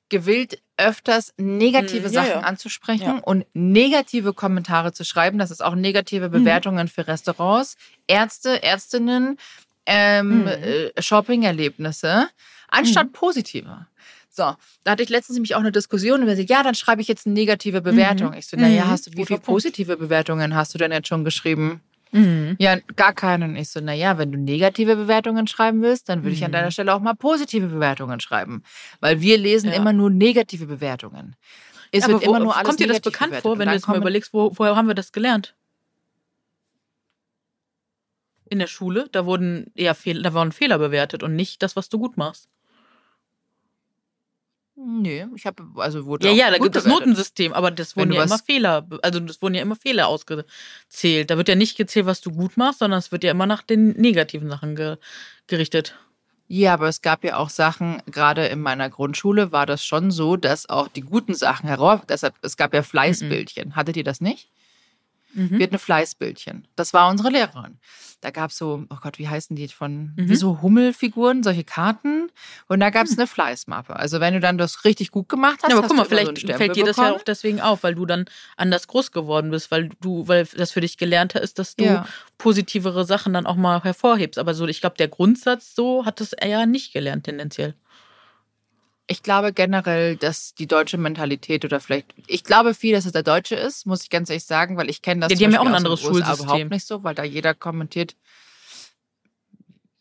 gewillt, 0.09 0.61
öfters 0.77 1.33
negative 1.37 2.09
mhm, 2.09 2.13
ja, 2.13 2.21
Sachen 2.23 2.41
ja. 2.41 2.47
anzusprechen 2.47 3.03
ja. 3.03 3.19
und 3.23 3.45
negative 3.53 4.33
Kommentare 4.33 4.93
zu 4.93 5.05
schreiben. 5.05 5.39
Das 5.39 5.51
ist 5.51 5.63
auch 5.63 5.75
negative 5.75 6.27
mhm. 6.27 6.31
Bewertungen 6.31 6.85
mhm. 6.85 6.89
für 6.89 7.07
Restaurants, 7.07 7.77
Ärzte, 8.07 8.61
Ärztinnen, 8.61 9.37
ähm, 9.85 10.41
mhm. 10.41 10.47
äh, 10.47 11.01
Shopping-Erlebnisse 11.01 12.29
anstatt 12.71 13.07
mhm. 13.07 13.11
positive. 13.13 13.85
So, 14.29 14.55
da 14.83 14.91
hatte 14.91 15.03
ich 15.03 15.09
letztens 15.09 15.35
nämlich 15.35 15.55
auch 15.55 15.59
eine 15.59 15.73
Diskussion 15.73 16.21
und 16.21 16.27
wir 16.27 16.41
ja, 16.41 16.63
dann 16.63 16.73
schreibe 16.73 17.01
ich 17.01 17.07
jetzt 17.09 17.27
eine 17.27 17.33
negative 17.33 17.81
Bewertung. 17.81 18.29
Mhm. 18.29 18.37
Ich 18.37 18.47
so, 18.47 18.57
naja, 18.57 18.85
mhm. 18.85 18.89
hast 18.89 19.07
du, 19.07 19.11
wie 19.17 19.25
viele 19.25 19.39
positive 19.39 19.97
Bewertungen 19.97 20.55
hast 20.55 20.73
du 20.73 20.77
denn 20.77 20.91
jetzt 20.91 21.09
schon 21.09 21.25
geschrieben? 21.25 21.81
Mhm. 22.11 22.55
Ja, 22.59 22.77
gar 22.95 23.13
keinen. 23.13 23.55
Ich 23.55 23.69
so, 23.69 23.79
naja, 23.79 24.17
wenn 24.17 24.31
du 24.31 24.37
negative 24.37 24.95
Bewertungen 24.95 25.47
schreiben 25.47 25.81
willst, 25.81 26.09
dann 26.09 26.23
würde 26.23 26.33
ich 26.33 26.45
an 26.45 26.51
deiner 26.51 26.67
mhm. 26.67 26.71
Stelle 26.71 26.93
auch 26.93 27.01
mal 27.01 27.13
positive 27.13 27.67
Bewertungen 27.67 28.19
schreiben. 28.19 28.63
Weil 28.99 29.21
wir 29.21 29.37
lesen 29.37 29.69
ja. 29.69 29.75
immer 29.75 29.93
nur 29.93 30.09
negative 30.09 30.65
Bewertungen. 30.65 31.35
Es 31.91 32.05
Aber 32.05 32.13
wird 32.13 32.25
wo, 32.25 32.29
immer 32.29 32.39
nur 32.39 32.55
alles 32.55 32.67
Kommt 32.67 32.79
dir 32.79 32.87
das 32.87 33.01
bekannt 33.01 33.35
vor, 33.35 33.59
wenn 33.59 33.67
du 33.67 33.73
jetzt 33.73 33.87
mal 33.87 33.97
überlegst, 33.97 34.33
wo, 34.33 34.51
woher 34.55 34.75
haben 34.75 34.87
wir 34.87 34.95
das 34.95 35.11
gelernt? 35.11 35.55
In 38.49 38.59
der 38.59 38.67
Schule, 38.67 39.07
da 39.11 39.25
wurden 39.25 39.71
eher 39.75 39.95
Fehl, 39.95 40.21
da 40.21 40.33
waren 40.33 40.51
Fehler 40.51 40.77
bewertet 40.77 41.23
und 41.23 41.35
nicht 41.35 41.63
das, 41.63 41.75
was 41.75 41.89
du 41.89 41.99
gut 41.99 42.17
machst. 42.17 42.49
Nee, 44.83 45.27
ich 45.35 45.45
habe, 45.45 45.63
also 45.75 46.05
wurde. 46.05 46.27
Ja, 46.27 46.33
ja, 46.33 46.51
da 46.51 46.57
gibt 46.57 46.75
es 46.75 46.83
das 46.83 46.91
Notensystem, 46.91 47.53
aber 47.53 47.69
das 47.71 47.95
wurden 47.95 48.13
ja 48.13 48.23
immer 48.23 48.39
Fehler, 48.39 48.87
also 49.01 49.19
das 49.19 49.41
wurden 49.41 49.53
ja 49.53 49.61
immer 49.61 49.75
Fehler 49.75 50.07
ausgezählt. 50.07 51.29
Da 51.29 51.37
wird 51.37 51.49
ja 51.49 51.55
nicht 51.55 51.77
gezählt, 51.77 52.05
was 52.05 52.21
du 52.21 52.31
gut 52.31 52.57
machst, 52.57 52.79
sondern 52.79 52.97
es 52.97 53.11
wird 53.11 53.23
ja 53.23 53.31
immer 53.31 53.45
nach 53.45 53.61
den 53.61 53.89
negativen 53.89 54.49
Sachen 54.49 54.75
ge 54.75 54.97
gerichtet. 55.47 55.95
Ja, 56.47 56.73
aber 56.73 56.89
es 56.89 57.01
gab 57.01 57.23
ja 57.23 57.37
auch 57.37 57.49
Sachen, 57.49 58.01
gerade 58.07 58.47
in 58.47 58.59
meiner 58.59 58.89
Grundschule 58.89 59.51
war 59.51 59.65
das 59.65 59.85
schon 59.85 60.11
so, 60.11 60.35
dass 60.35 60.67
auch 60.67 60.87
die 60.89 61.01
guten 61.01 61.33
Sachen 61.33 61.67
heraus, 61.67 62.01
deshalb, 62.09 62.35
es 62.41 62.57
gab 62.57 62.73
ja 62.73 62.83
Fleißbildchen. 62.83 63.69
Mhm. 63.69 63.75
Hattet 63.75 63.95
ihr 63.95 64.03
das 64.03 64.19
nicht? 64.19 64.49
Mhm. 65.33 65.57
Wir 65.57 65.63
hatten 65.63 65.75
ein 65.75 65.79
Fleißbildchen. 65.79 66.67
Das 66.75 66.93
war 66.93 67.09
unsere 67.09 67.29
Lehrerin. 67.29 67.77
Da 68.21 68.29
gab 68.29 68.51
es 68.51 68.57
so, 68.57 68.85
oh 68.89 68.97
Gott, 69.01 69.17
wie 69.17 69.27
heißen 69.27 69.55
die 69.55 69.67
von, 69.67 70.13
mhm. 70.15 70.29
wie 70.29 70.35
so 70.35 70.61
Hummelfiguren, 70.61 71.41
solche 71.41 71.63
Karten. 71.63 72.29
Und 72.67 72.79
da 72.79 72.91
gab 72.91 73.07
es 73.07 73.17
eine 73.17 73.25
Fleißmappe. 73.25 73.95
Also 73.95 74.19
wenn 74.19 74.35
du 74.35 74.39
dann 74.39 74.59
das 74.59 74.85
richtig 74.85 75.09
gut 75.09 75.27
gemacht 75.27 75.59
hast, 75.63 75.71
ja, 75.71 75.77
aber 75.77 75.87
guck 75.87 75.97
mal, 75.97 76.05
vielleicht 76.05 76.37
so 76.37 76.53
fällt 76.53 76.75
dir 76.75 76.85
das 76.85 76.97
ja 76.97 77.13
auch 77.13 77.23
deswegen 77.23 77.61
auf, 77.61 77.81
weil 77.81 77.95
du 77.95 78.05
dann 78.05 78.25
anders 78.57 78.87
groß 78.87 79.11
geworden 79.11 79.49
bist, 79.49 79.71
weil 79.71 79.89
du, 80.01 80.27
weil 80.27 80.45
das 80.55 80.71
für 80.71 80.81
dich 80.81 80.97
gelernter 80.97 81.41
ist, 81.41 81.57
dass 81.57 81.75
du 81.75 81.85
ja. 81.85 82.05
positivere 82.37 83.05
Sachen 83.05 83.33
dann 83.33 83.47
auch 83.47 83.55
mal 83.55 83.83
hervorhebst. 83.83 84.37
Aber 84.37 84.53
so, 84.53 84.67
ich 84.67 84.81
glaube, 84.81 84.97
der 84.97 85.07
Grundsatz 85.07 85.73
so 85.73 86.05
hat 86.05 86.21
es 86.21 86.35
ja 86.43 86.67
nicht 86.67 86.93
gelernt 86.93 87.23
tendenziell. 87.23 87.75
Ich 89.11 89.23
glaube 89.23 89.51
generell, 89.51 90.15
dass 90.15 90.53
die 90.53 90.67
deutsche 90.67 90.97
Mentalität 90.97 91.65
oder 91.65 91.81
vielleicht, 91.81 92.13
ich 92.27 92.45
glaube 92.45 92.73
viel, 92.73 92.95
dass 92.95 93.05
es 93.05 93.11
der 93.11 93.23
Deutsche 93.23 93.55
ist, 93.55 93.85
muss 93.85 94.03
ich 94.03 94.09
ganz 94.09 94.29
ehrlich 94.29 94.45
sagen, 94.45 94.77
weil 94.77 94.89
ich 94.89 95.01
kenne 95.01 95.19
das. 95.19 95.31
Ja, 95.31 95.37
die 95.37 95.45
haben 95.45 95.51
ja 95.51 95.59
auch 95.59 95.65
ein 95.65 95.75
anderes 95.75 95.99
Schulsystem. 95.99 96.45
überhaupt 96.45 96.69
nicht 96.71 96.87
so, 96.87 97.03
weil 97.03 97.13
da 97.13 97.23
jeder 97.23 97.53
kommentiert. 97.53 98.15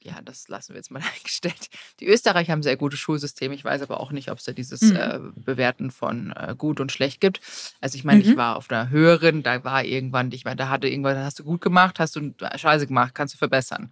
Ja, 0.02 0.20
das 0.24 0.46
lassen 0.46 0.70
wir 0.70 0.76
jetzt 0.76 0.92
mal 0.92 1.02
eingestellt. 1.16 1.68
Die 1.98 2.06
Österreicher 2.06 2.52
haben 2.52 2.62
sehr 2.62 2.76
gutes 2.76 3.00
Schulsystem. 3.00 3.50
Ich 3.50 3.64
weiß 3.64 3.82
aber 3.82 3.98
auch 3.98 4.12
nicht, 4.12 4.30
ob 4.30 4.38
es 4.38 4.44
da 4.44 4.52
dieses 4.52 4.80
mhm. 4.80 4.96
äh, 4.96 5.18
Bewerten 5.34 5.90
von 5.90 6.32
äh, 6.36 6.54
gut 6.56 6.78
und 6.78 6.92
schlecht 6.92 7.20
gibt. 7.20 7.40
Also 7.80 7.98
ich 7.98 8.04
meine, 8.04 8.22
mhm. 8.22 8.30
ich 8.30 8.36
war 8.36 8.56
auf 8.56 8.70
einer 8.70 8.90
höheren, 8.90 9.42
da 9.42 9.64
war 9.64 9.84
irgendwann, 9.84 10.30
ich 10.30 10.44
meine, 10.44 10.56
da 10.56 10.68
hatte 10.68 10.86
irgendwann, 10.88 11.18
hast 11.18 11.40
du 11.40 11.44
gut 11.44 11.60
gemacht, 11.60 11.98
hast 11.98 12.14
du 12.14 12.32
Scheiße 12.54 12.86
gemacht, 12.86 13.14
kannst 13.14 13.34
du 13.34 13.38
verbessern. 13.38 13.90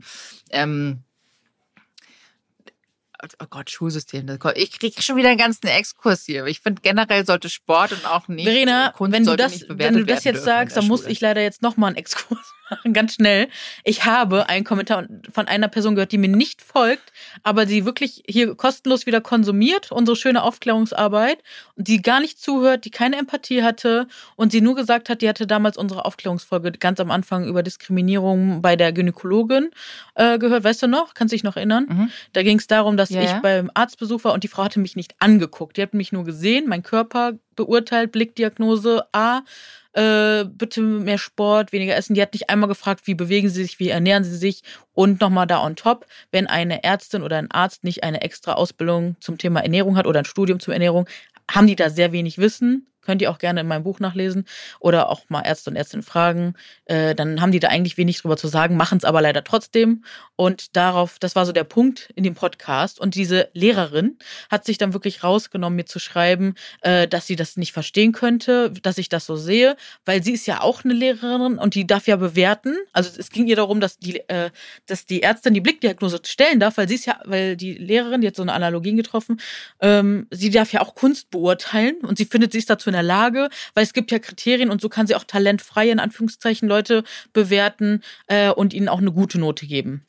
Ähm, 0.50 1.02
oh 3.40 3.46
Gott, 3.50 3.70
Schulsystem. 3.70 4.26
Ich 4.54 4.78
kriege 4.78 5.02
schon 5.02 5.16
wieder 5.16 5.30
einen 5.30 5.38
ganzen 5.38 5.66
Exkurs 5.66 6.24
hier. 6.24 6.46
Ich 6.46 6.60
finde 6.60 6.82
generell 6.82 7.26
sollte 7.26 7.48
Sport 7.48 7.92
und 7.92 8.06
auch 8.06 8.28
nicht 8.28 8.46
Verena, 8.46 8.92
Kunst 8.96 9.12
wenn 9.12 9.24
du 9.24 9.36
das, 9.36 9.64
wenn 9.68 9.94
du 9.94 10.04
das 10.04 10.24
jetzt 10.24 10.44
sagst, 10.44 10.76
dann 10.76 10.86
muss 10.86 11.06
ich 11.06 11.20
leider 11.20 11.42
jetzt 11.42 11.62
nochmal 11.62 11.88
einen 11.88 11.96
Exkurs 11.96 12.54
machen, 12.70 12.92
ganz 12.92 13.14
schnell. 13.14 13.48
Ich 13.84 14.04
habe 14.04 14.48
einen 14.48 14.64
Kommentar 14.64 15.06
von 15.32 15.48
einer 15.48 15.68
Person 15.68 15.94
gehört, 15.94 16.12
die 16.12 16.18
mir 16.18 16.28
nicht 16.28 16.62
folgt, 16.62 17.12
aber 17.42 17.66
die 17.66 17.84
wirklich 17.84 18.22
hier 18.28 18.54
kostenlos 18.54 19.06
wieder 19.06 19.20
konsumiert, 19.20 19.92
unsere 19.92 20.16
schöne 20.16 20.42
Aufklärungsarbeit, 20.42 21.42
und 21.76 21.88
die 21.88 22.02
gar 22.02 22.20
nicht 22.20 22.40
zuhört, 22.40 22.84
die 22.84 22.90
keine 22.90 23.16
Empathie 23.16 23.62
hatte 23.62 24.06
und 24.36 24.52
sie 24.52 24.60
nur 24.60 24.74
gesagt 24.74 25.08
hat, 25.08 25.22
die 25.22 25.28
hatte 25.28 25.46
damals 25.46 25.76
unsere 25.76 26.04
Aufklärungsfolge 26.04 26.72
ganz 26.72 27.00
am 27.00 27.10
Anfang 27.10 27.46
über 27.46 27.62
Diskriminierung 27.62 28.62
bei 28.62 28.76
der 28.76 28.92
Gynäkologin 28.92 29.70
äh, 30.14 30.38
gehört. 30.38 30.64
Weißt 30.64 30.82
du 30.82 30.86
noch? 30.86 31.14
Kannst 31.14 31.32
du 31.32 31.36
dich 31.36 31.44
noch 31.44 31.56
erinnern? 31.56 31.86
Mhm. 31.88 32.10
Da 32.32 32.42
ging 32.42 32.58
es 32.58 32.66
darum, 32.66 32.96
dass 32.96 33.10
ja, 33.10 33.22
ich 33.22 33.30
ja. 33.30 33.40
beim 33.40 33.70
Arztbesuch 33.74 34.24
war 34.24 34.32
und 34.32 34.44
die 34.44 34.48
Frau 34.48 34.64
hatte 34.64 34.80
mich 34.80 34.96
nicht 34.96 35.14
angeguckt. 35.18 35.76
Die 35.76 35.82
hat 35.82 35.94
mich 35.94 36.12
nur 36.12 36.24
gesehen, 36.24 36.68
mein 36.68 36.82
Körper 36.82 37.34
beurteilt, 37.56 38.12
Blickdiagnose 38.12 39.04
A 39.12 39.42
äh, 39.98 40.44
bitte 40.44 40.80
mehr 40.80 41.18
Sport, 41.18 41.72
weniger 41.72 41.96
essen. 41.96 42.14
Die 42.14 42.22
hat 42.22 42.32
nicht 42.32 42.48
einmal 42.48 42.68
gefragt, 42.68 43.06
wie 43.06 43.14
bewegen 43.14 43.48
sie 43.48 43.62
sich, 43.62 43.80
wie 43.80 43.88
ernähren 43.88 44.22
sie 44.22 44.36
sich. 44.36 44.62
Und 44.94 45.20
nochmal 45.20 45.48
da 45.48 45.64
on 45.64 45.74
top, 45.74 46.06
wenn 46.30 46.46
eine 46.46 46.84
Ärztin 46.84 47.22
oder 47.22 47.36
ein 47.36 47.50
Arzt 47.50 47.82
nicht 47.82 48.04
eine 48.04 48.20
extra 48.20 48.52
Ausbildung 48.52 49.16
zum 49.20 49.38
Thema 49.38 49.60
Ernährung 49.60 49.96
hat 49.96 50.06
oder 50.06 50.20
ein 50.20 50.24
Studium 50.24 50.60
zur 50.60 50.74
Ernährung, 50.74 51.08
haben 51.50 51.66
die 51.66 51.76
da 51.76 51.90
sehr 51.90 52.12
wenig 52.12 52.38
Wissen 52.38 52.86
Könnt 53.08 53.22
ihr 53.22 53.30
auch 53.30 53.38
gerne 53.38 53.62
in 53.62 53.66
meinem 53.66 53.84
Buch 53.84 54.00
nachlesen 54.00 54.44
oder 54.80 55.08
auch 55.08 55.22
mal 55.28 55.40
Ärzte 55.40 55.70
und 55.70 55.76
Ärztinnen 55.76 56.02
fragen. 56.02 56.52
Äh, 56.84 57.14
dann 57.14 57.40
haben 57.40 57.52
die 57.52 57.58
da 57.58 57.68
eigentlich 57.68 57.96
wenig 57.96 58.20
drüber 58.20 58.36
zu 58.36 58.48
sagen, 58.48 58.76
machen 58.76 58.98
es 58.98 59.04
aber 59.04 59.22
leider 59.22 59.42
trotzdem. 59.42 60.04
Und 60.36 60.76
darauf, 60.76 61.18
das 61.18 61.34
war 61.34 61.46
so 61.46 61.52
der 61.52 61.64
Punkt 61.64 62.10
in 62.16 62.22
dem 62.22 62.34
Podcast. 62.34 63.00
Und 63.00 63.14
diese 63.14 63.48
Lehrerin 63.54 64.18
hat 64.50 64.66
sich 64.66 64.76
dann 64.76 64.92
wirklich 64.92 65.24
rausgenommen, 65.24 65.74
mir 65.74 65.86
zu 65.86 65.98
schreiben, 65.98 66.54
äh, 66.82 67.08
dass 67.08 67.26
sie 67.26 67.34
das 67.34 67.56
nicht 67.56 67.72
verstehen 67.72 68.12
könnte, 68.12 68.72
dass 68.82 68.98
ich 68.98 69.08
das 69.08 69.24
so 69.24 69.36
sehe, 69.36 69.78
weil 70.04 70.22
sie 70.22 70.32
ist 70.32 70.46
ja 70.46 70.60
auch 70.60 70.84
eine 70.84 70.92
Lehrerin 70.92 71.56
und 71.56 71.74
die 71.74 71.86
darf 71.86 72.08
ja 72.08 72.16
bewerten. 72.16 72.76
Also 72.92 73.18
es 73.18 73.30
ging 73.30 73.46
ihr 73.46 73.56
darum, 73.56 73.80
dass 73.80 73.98
die, 73.98 74.18
äh, 74.28 74.50
dass 74.84 75.06
die 75.06 75.22
Ärztin 75.22 75.54
die 75.54 75.62
Blickdiagnose 75.62 76.20
stellen 76.26 76.60
darf, 76.60 76.76
weil 76.76 76.88
sie 76.88 76.96
ist 76.96 77.06
ja, 77.06 77.22
weil 77.24 77.56
die 77.56 77.72
Lehrerin, 77.72 78.20
die 78.20 78.26
hat 78.26 78.36
so 78.36 78.42
eine 78.42 78.52
Analogien 78.52 78.98
getroffen, 78.98 79.40
ähm, 79.80 80.26
sie 80.30 80.50
darf 80.50 80.74
ja 80.74 80.82
auch 80.82 80.94
Kunst 80.94 81.30
beurteilen 81.30 81.96
und 82.02 82.18
sie 82.18 82.26
findet, 82.26 82.54
ist 82.54 82.68
dazu 82.68 82.90
in 82.90 82.94
der 82.94 82.97
Lage, 83.02 83.48
weil 83.74 83.84
es 83.84 83.92
gibt 83.92 84.10
ja 84.10 84.18
Kriterien 84.18 84.70
und 84.70 84.80
so 84.80 84.88
kann 84.88 85.06
sie 85.06 85.14
auch 85.14 85.24
talentfreie, 85.24 85.90
in 85.90 86.00
Anführungszeichen, 86.00 86.68
Leute 86.68 87.04
bewerten 87.32 88.02
äh, 88.26 88.50
und 88.50 88.74
ihnen 88.74 88.88
auch 88.88 88.98
eine 88.98 89.12
gute 89.12 89.38
Note 89.38 89.66
geben. 89.66 90.04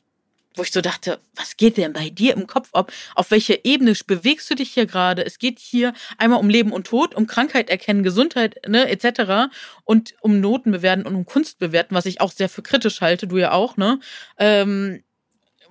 Wo 0.56 0.62
ich 0.62 0.72
so 0.72 0.80
dachte, 0.80 1.20
was 1.36 1.56
geht 1.56 1.76
denn 1.76 1.92
bei 1.92 2.10
dir 2.10 2.34
im 2.34 2.48
Kopf 2.48 2.70
ab? 2.72 2.92
Auf 3.14 3.30
welcher 3.30 3.64
Ebene 3.64 3.94
bewegst 4.04 4.50
du 4.50 4.56
dich 4.56 4.72
hier 4.72 4.86
gerade? 4.86 5.24
Es 5.24 5.38
geht 5.38 5.60
hier 5.60 5.94
einmal 6.18 6.40
um 6.40 6.50
Leben 6.50 6.72
und 6.72 6.88
Tod, 6.88 7.14
um 7.14 7.28
Krankheit 7.28 7.70
erkennen, 7.70 8.02
Gesundheit, 8.02 8.56
ne, 8.66 8.88
etc. 8.88 9.52
und 9.84 10.14
um 10.20 10.40
Noten 10.40 10.72
bewerten 10.72 11.06
und 11.06 11.14
um 11.14 11.24
Kunst 11.24 11.60
bewerten, 11.60 11.94
was 11.94 12.06
ich 12.06 12.20
auch 12.20 12.32
sehr 12.32 12.48
für 12.48 12.62
kritisch 12.62 13.00
halte, 13.00 13.28
du 13.28 13.38
ja 13.38 13.52
auch, 13.52 13.76
ne? 13.76 14.00
Ähm, 14.38 15.04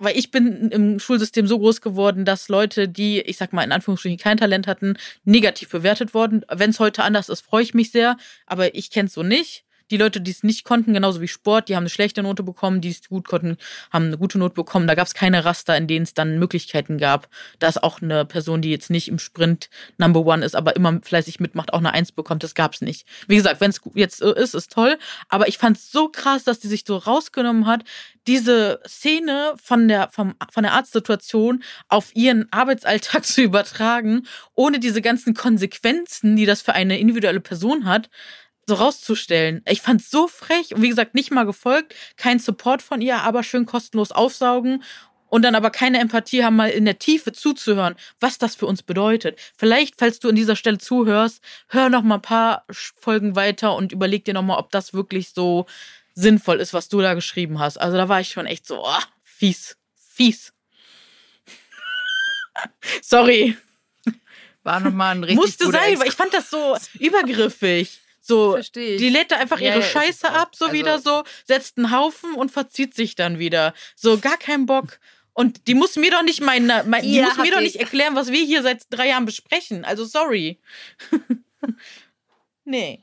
weil 0.00 0.16
ich 0.16 0.30
bin 0.30 0.70
im 0.70 0.98
Schulsystem 0.98 1.46
so 1.46 1.58
groß 1.58 1.82
geworden, 1.82 2.24
dass 2.24 2.48
Leute, 2.48 2.88
die, 2.88 3.20
ich 3.20 3.36
sag 3.36 3.52
mal, 3.52 3.62
in 3.62 3.70
Anführungsstrichen 3.70 4.18
kein 4.18 4.38
Talent 4.38 4.66
hatten, 4.66 4.94
negativ 5.24 5.68
bewertet 5.68 6.14
wurden. 6.14 6.44
Wenn 6.50 6.70
es 6.70 6.80
heute 6.80 7.04
anders 7.04 7.28
ist, 7.28 7.42
freue 7.42 7.62
ich 7.62 7.74
mich 7.74 7.92
sehr, 7.92 8.16
aber 8.46 8.74
ich 8.74 8.90
kenne 8.90 9.06
es 9.06 9.14
so 9.14 9.22
nicht. 9.22 9.64
Die 9.90 9.96
Leute, 9.96 10.20
die 10.20 10.30
es 10.30 10.42
nicht 10.42 10.64
konnten, 10.64 10.92
genauso 10.92 11.20
wie 11.20 11.28
Sport, 11.28 11.68
die 11.68 11.76
haben 11.76 11.82
eine 11.82 11.90
schlechte 11.90 12.22
Note 12.22 12.42
bekommen, 12.42 12.80
die 12.80 12.90
es 12.90 13.08
gut 13.08 13.28
konnten, 13.28 13.56
haben 13.90 14.06
eine 14.06 14.18
gute 14.18 14.38
Note 14.38 14.54
bekommen. 14.54 14.86
Da 14.86 14.94
gab 14.94 15.06
es 15.06 15.14
keine 15.14 15.44
Raster, 15.44 15.76
in 15.76 15.86
denen 15.86 16.04
es 16.04 16.14
dann 16.14 16.38
Möglichkeiten 16.38 16.98
gab, 16.98 17.28
dass 17.58 17.78
auch 17.78 18.00
eine 18.02 18.24
Person, 18.24 18.62
die 18.62 18.70
jetzt 18.70 18.90
nicht 18.90 19.08
im 19.08 19.18
Sprint 19.18 19.70
Number 19.98 20.24
One 20.24 20.44
ist, 20.44 20.54
aber 20.54 20.76
immer 20.76 21.00
fleißig 21.02 21.40
mitmacht, 21.40 21.72
auch 21.72 21.78
eine 21.78 21.92
Eins 21.92 22.12
bekommt. 22.12 22.42
Das 22.42 22.54
gab 22.54 22.74
es 22.74 22.80
nicht. 22.80 23.06
Wie 23.26 23.36
gesagt, 23.36 23.60
wenn 23.60 23.70
es 23.70 23.80
jetzt 23.94 24.20
ist, 24.20 24.54
ist 24.54 24.72
toll. 24.72 24.98
Aber 25.28 25.48
ich 25.48 25.58
fand 25.58 25.76
es 25.76 25.90
so 25.90 26.08
krass, 26.08 26.44
dass 26.44 26.60
die 26.60 26.68
sich 26.68 26.84
so 26.86 26.96
rausgenommen 26.96 27.66
hat, 27.66 27.84
diese 28.26 28.80
Szene 28.86 29.54
von 29.62 29.88
der, 29.88 30.08
vom, 30.10 30.34
von 30.50 30.62
der 30.62 30.74
Arztsituation 30.74 31.62
auf 31.88 32.14
ihren 32.14 32.46
Arbeitsalltag 32.52 33.24
zu 33.26 33.42
übertragen, 33.42 34.26
ohne 34.54 34.78
diese 34.78 35.02
ganzen 35.02 35.34
Konsequenzen, 35.34 36.36
die 36.36 36.46
das 36.46 36.62
für 36.62 36.74
eine 36.74 36.98
individuelle 36.98 37.40
Person 37.40 37.86
hat, 37.86 38.10
so 38.66 38.74
rauszustellen. 38.74 39.62
Ich 39.66 39.82
fand's 39.82 40.10
so 40.10 40.28
frech 40.28 40.74
und 40.74 40.82
wie 40.82 40.88
gesagt, 40.88 41.14
nicht 41.14 41.30
mal 41.30 41.44
gefolgt, 41.44 41.94
kein 42.16 42.38
Support 42.38 42.82
von 42.82 43.00
ihr, 43.00 43.18
aber 43.22 43.42
schön 43.42 43.66
kostenlos 43.66 44.12
aufsaugen 44.12 44.82
und 45.30 45.42
dann 45.42 45.54
aber 45.54 45.70
keine 45.70 45.98
Empathie 45.98 46.44
haben, 46.44 46.56
mal 46.56 46.70
in 46.70 46.84
der 46.84 46.98
Tiefe 46.98 47.32
zuzuhören, 47.32 47.94
was 48.18 48.36
das 48.38 48.56
für 48.56 48.66
uns 48.66 48.82
bedeutet. 48.82 49.38
Vielleicht, 49.56 49.94
falls 49.98 50.18
du 50.18 50.28
an 50.28 50.34
dieser 50.34 50.56
Stelle 50.56 50.78
zuhörst, 50.78 51.40
hör 51.68 51.88
noch 51.88 52.02
mal 52.02 52.16
ein 52.16 52.22
paar 52.22 52.64
Folgen 52.70 53.36
weiter 53.36 53.74
und 53.74 53.92
überleg 53.92 54.24
dir 54.24 54.34
noch 54.34 54.42
mal, 54.42 54.58
ob 54.58 54.70
das 54.70 54.92
wirklich 54.92 55.30
so 55.30 55.66
sinnvoll 56.14 56.60
ist, 56.60 56.74
was 56.74 56.88
du 56.88 57.00
da 57.00 57.14
geschrieben 57.14 57.58
hast. 57.58 57.78
Also 57.78 57.96
da 57.96 58.08
war 58.08 58.20
ich 58.20 58.30
schon 58.30 58.46
echt 58.46 58.66
so, 58.66 58.84
oh, 58.84 59.02
fies, 59.22 59.76
fies. 59.94 60.52
Sorry. 63.02 63.56
War 64.62 64.80
nochmal 64.80 65.14
ein 65.14 65.24
richtig 65.24 65.42
Musste 65.42 65.70
sein, 65.70 65.98
weil 65.98 66.08
ich 66.08 66.14
fand 66.14 66.34
das 66.34 66.50
so 66.50 66.76
übergriffig. 66.98 67.99
So, 68.20 68.52
Versteh 68.52 68.94
ich. 68.94 69.00
die 69.00 69.08
lädt 69.08 69.32
da 69.32 69.36
einfach 69.36 69.60
Ja, 69.60 69.70
ihre 69.70 69.80
ja, 69.80 69.86
Scheiße 69.86 70.30
ab, 70.30 70.54
so 70.54 70.66
Also- 70.66 70.76
wieder 70.76 70.98
so, 70.98 71.24
setzt 71.46 71.78
einen 71.78 71.90
Haufen 71.90 72.34
und 72.34 72.50
verzieht 72.50 72.94
sich 72.94 73.14
dann 73.14 73.38
wieder. 73.38 73.74
So, 73.96 74.18
gar 74.18 74.36
keinen 74.36 74.66
Bock. 74.66 75.00
Und 75.32 75.68
die 75.68 75.74
muss 75.74 75.96
mir 75.96 76.10
doch 76.10 76.22
nicht 76.22 76.40
meine, 76.42 76.84
mein, 76.86 77.02
die 77.02 77.14
Ja, 77.14 77.26
muss 77.26 77.38
mir 77.38 77.50
doch 77.52 77.58
ich. 77.60 77.74
nicht 77.74 77.76
erklären, 77.80 78.14
was 78.16 78.30
wir 78.30 78.44
hier 78.44 78.62
seit 78.62 78.82
drei 78.90 79.08
Jahren 79.08 79.24
besprechen. 79.24 79.84
Also 79.84 80.04
sorry. 80.04 80.60
nee. 82.64 83.02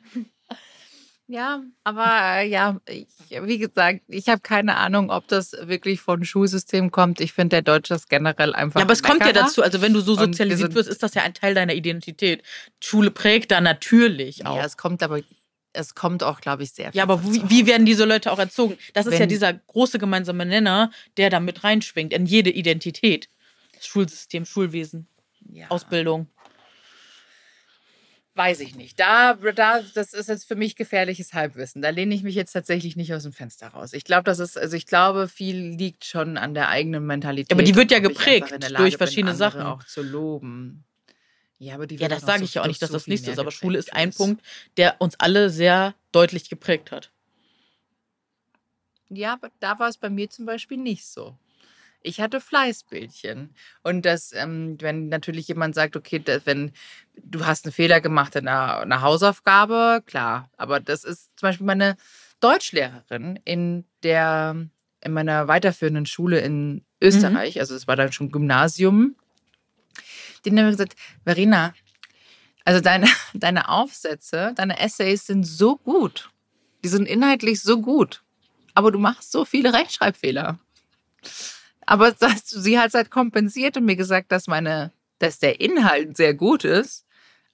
Ja, 1.29 1.61
aber 1.83 2.39
äh, 2.39 2.47
ja, 2.47 2.79
ich, 2.87 3.07
wie 3.29 3.57
gesagt, 3.57 4.01
ich 4.07 4.29
habe 4.29 4.39
keine 4.39 4.77
Ahnung, 4.77 5.09
ob 5.09 5.27
das 5.27 5.51
wirklich 5.51 5.99
von 5.99 6.23
Schulsystem 6.23 6.89
kommt. 6.89 7.19
Ich 7.19 7.33
finde, 7.33 7.57
der 7.57 7.61
Deutsche 7.63 7.95
ist 7.95 8.09
generell 8.09 8.55
einfach. 8.55 8.79
Ja, 8.79 8.85
aber 8.85 8.93
es 8.93 9.03
kommt 9.03 9.19
ja 9.25 9.33
dazu, 9.33 9.61
also 9.61 9.81
wenn 9.81 9.91
du 9.93 9.99
so 9.99 10.15
sozialisiert 10.15 10.73
wirst, 10.73 10.87
ist 10.87 11.03
das 11.03 11.13
ja 11.15 11.23
ein 11.23 11.33
Teil 11.33 11.53
deiner 11.53 11.73
Identität. 11.73 12.43
Schule 12.81 13.11
prägt 13.11 13.51
da 13.51 13.59
natürlich 13.59 14.45
auch. 14.45 14.55
Ja, 14.55 14.63
es 14.63 14.77
kommt 14.77 15.03
aber, 15.03 15.19
es 15.73 15.95
kommt 15.95 16.23
auch, 16.23 16.39
glaube 16.39 16.63
ich, 16.63 16.71
sehr 16.71 16.93
viel. 16.93 16.97
Ja, 16.97 17.03
aber 17.03 17.21
wie, 17.25 17.41
wie 17.49 17.67
werden 17.67 17.85
diese 17.85 18.05
Leute 18.05 18.31
auch 18.31 18.39
erzogen? 18.39 18.77
Das 18.93 19.05
ist 19.05 19.13
ja 19.13 19.19
Wenn- 19.19 19.29
dieser 19.29 19.53
große 19.53 19.99
gemeinsame 19.99 20.45
Nenner, 20.45 20.91
der 21.17 21.29
da 21.29 21.41
mit 21.41 21.65
reinschwingt 21.65 22.13
in 22.13 22.25
jede 22.25 22.51
Identität. 22.51 23.27
Schulsystem, 23.81 24.45
Schulwesen, 24.45 25.07
ja. 25.51 25.67
Ausbildung. 25.69 26.27
Weiß 28.37 28.59
ich 28.59 28.75
nicht. 28.75 28.99
Da, 28.99 29.33
da, 29.33 29.81
das 29.95 30.13
ist 30.13 30.29
jetzt 30.29 30.47
für 30.47 30.55
mich 30.55 30.75
gefährliches 30.75 31.33
Halbwissen. 31.33 31.81
Da 31.81 31.89
lehne 31.89 32.13
ich 32.13 32.21
mich 32.21 32.35
jetzt 32.35 32.51
tatsächlich 32.51 32.95
nicht 32.95 33.11
aus 33.15 33.23
dem 33.23 33.33
Fenster 33.33 33.69
raus. 33.69 33.93
Ich 33.93 34.03
glaube, 34.03 34.25
das 34.25 34.37
ist, 34.37 34.59
also 34.59 34.77
ich 34.77 34.85
glaube, 34.85 35.27
viel 35.27 35.57
liegt 35.75 36.05
schon 36.05 36.37
an 36.37 36.53
der 36.53 36.69
eigenen 36.69 37.03
Mentalität. 37.07 37.51
Aber 37.51 37.63
die 37.63 37.75
wird 37.75 37.89
ja 37.89 37.97
geprägt 37.97 38.51
durch 38.77 38.91
bin, 38.91 38.97
verschiedene 38.99 39.31
andere 39.31 39.49
Sachen. 39.51 39.61
auch 39.65 39.83
zu 39.83 40.03
loben. 40.03 40.83
Ja, 41.57 41.73
aber 41.73 41.87
die 41.87 41.95
Ja, 41.95 42.07
das 42.09 42.21
sage 42.21 42.39
so- 42.39 42.45
ich 42.45 42.53
ja 42.53 42.61
auch 42.61 42.67
nicht, 42.67 42.79
dass 42.79 42.89
so 42.89 42.97
das 42.97 43.05
viel 43.05 43.13
nicht 43.15 43.21
so 43.21 43.25
mehr 43.29 43.33
ist, 43.33 43.39
aber 43.39 43.49
Schule 43.51 43.79
ist 43.79 43.91
ein 43.93 44.11
Punkt, 44.13 44.45
der 44.77 45.01
uns 45.01 45.19
alle 45.19 45.49
sehr 45.49 45.95
deutlich 46.11 46.47
geprägt 46.47 46.91
hat. 46.91 47.11
Ja, 49.09 49.33
aber 49.33 49.49
da 49.59 49.79
war 49.79 49.87
es 49.89 49.97
bei 49.97 50.11
mir 50.11 50.29
zum 50.29 50.45
Beispiel 50.45 50.77
nicht 50.77 51.07
so. 51.07 51.35
Ich 52.07 52.21
hatte 52.21 52.39
Fleißbildchen. 52.39 53.53
Und 53.83 54.05
das, 54.05 54.31
ähm, 54.33 54.77
wenn 54.79 55.09
natürlich 55.09 55.47
jemand 55.49 55.75
sagt, 55.75 55.97
okay, 55.97 56.19
da- 56.19 56.39
wenn 56.45 56.71
du 57.21 57.45
hast 57.45 57.65
einen 57.65 57.73
Fehler 57.73 57.99
gemacht 57.99 58.35
in 58.35 58.47
einer, 58.47 58.77
einer 58.79 59.01
Hausaufgabe, 59.01 60.01
klar. 60.05 60.49
Aber 60.55 60.79
das 60.79 61.03
ist 61.03 61.31
zum 61.35 61.47
Beispiel 61.49 61.65
meine 61.65 61.97
Deutschlehrerin 62.39 63.39
in 63.43 63.83
der, 64.03 64.55
in 65.01 65.11
meiner 65.11 65.47
weiterführenden 65.49 66.05
Schule 66.05 66.39
in 66.39 66.85
Österreich, 67.01 67.59
also 67.59 67.75
es 67.75 67.87
war 67.87 67.95
dann 67.95 68.11
schon 68.13 68.31
Gymnasium, 68.31 69.15
die 70.45 70.49
haben 70.49 70.55
mir 70.55 70.71
gesagt, 70.71 70.95
Verena, 71.25 71.73
also 72.63 72.79
deine, 72.79 73.07
deine 73.33 73.67
Aufsätze, 73.69 74.53
deine 74.55 74.79
Essays 74.79 75.25
sind 75.25 75.43
so 75.43 75.75
gut. 75.77 76.29
Die 76.83 76.89
sind 76.89 77.05
inhaltlich 77.07 77.61
so 77.61 77.81
gut. 77.81 78.23
Aber 78.75 78.91
du 78.91 78.99
machst 78.99 79.31
so 79.31 79.43
viele 79.45 79.73
Rechtschreibfehler. 79.73 80.59
Aber 81.87 82.11
das, 82.19 82.47
sie 82.49 82.77
hat 82.77 82.89
es 82.89 82.93
halt 82.93 83.09
kompensiert 83.09 83.75
und 83.77 83.85
mir 83.85 83.95
gesagt, 83.95 84.31
dass 84.31 84.45
meine, 84.47 84.91
dass 85.17 85.39
der 85.39 85.59
Inhalt 85.59 86.15
sehr 86.15 86.35
gut 86.35 86.63
ist. 86.63 87.05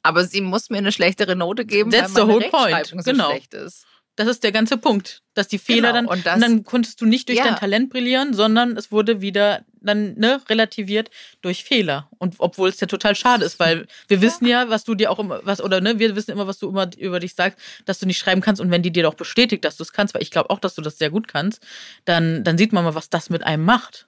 Aber 0.01 0.25
sie 0.25 0.41
muss 0.41 0.69
mir 0.69 0.79
eine 0.79 0.91
schlechtere 0.91 1.37
Note 1.37 1.63
geben, 1.63 1.89
That's 1.91 2.13
weil 2.13 2.23
the 2.23 2.27
meine 2.27 2.33
whole 2.33 2.49
point. 2.49 2.87
So 2.87 3.11
Genau. 3.11 3.29
schlecht 3.29 3.53
ist. 3.53 3.85
Das 4.15 4.27
ist 4.27 4.43
der 4.43 4.51
ganze 4.51 4.77
Punkt, 4.77 5.23
dass 5.33 5.47
die 5.47 5.57
Fehler 5.57 5.91
Genau, 5.91 5.93
dann 5.93 6.05
und 6.05 6.17
und, 6.17 6.25
das- 6.27 6.39
dann 6.39 6.63
konntest 6.63 7.01
du 7.01 7.05
nicht 7.07 7.29
durch 7.29 7.39
Ja. 7.39 7.45
dein 7.45 7.55
Talent 7.55 7.89
brillieren, 7.89 8.35
sondern 8.35 8.77
es 8.77 8.91
wurde 8.91 9.21
wieder 9.21 9.65
dann 9.81 10.13
ne, 10.19 10.39
relativiert 10.49 11.09
durch 11.41 11.63
Fehler. 11.63 12.09
Und 12.19 12.35
obwohl 12.37 12.69
es 12.69 12.79
ja 12.79 12.85
total 12.85 13.15
schade 13.15 13.43
ist, 13.43 13.59
weil 13.59 13.87
wir 14.07 14.21
wissen 14.21 14.45
ja, 14.45 14.69
was 14.69 14.83
du 14.83 14.93
dir 14.93 15.09
auch 15.09 15.17
immer 15.17 15.39
was 15.45 15.61
oder 15.61 15.81
ne, 15.81 15.97
wir 15.97 16.15
wissen 16.15 16.29
immer, 16.31 16.45
was 16.45 16.59
du 16.59 16.69
immer 16.69 16.91
über 16.97 17.19
dich 17.19 17.33
sagst, 17.33 17.57
dass 17.85 17.97
du 17.97 18.05
nicht 18.05 18.19
schreiben 18.19 18.41
kannst 18.41 18.61
und 18.61 18.69
wenn 18.69 18.83
die 18.83 18.91
dir 18.91 19.01
doch 19.03 19.15
bestätigt, 19.15 19.65
dass 19.65 19.77
du 19.77 19.83
es 19.83 19.93
kannst, 19.93 20.13
weil 20.13 20.21
ich 20.21 20.29
glaube 20.31 20.51
auch, 20.51 20.59
dass 20.59 20.75
du 20.75 20.81
das 20.83 20.99
sehr 20.99 21.09
gut 21.09 21.27
kannst, 21.27 21.65
dann 22.05 22.43
dann 22.43 22.57
sieht 22.57 22.71
man 22.71 22.83
mal, 22.83 22.93
was 22.93 23.09
das 23.09 23.29
mit 23.31 23.43
einem 23.43 23.65
macht. 23.65 24.07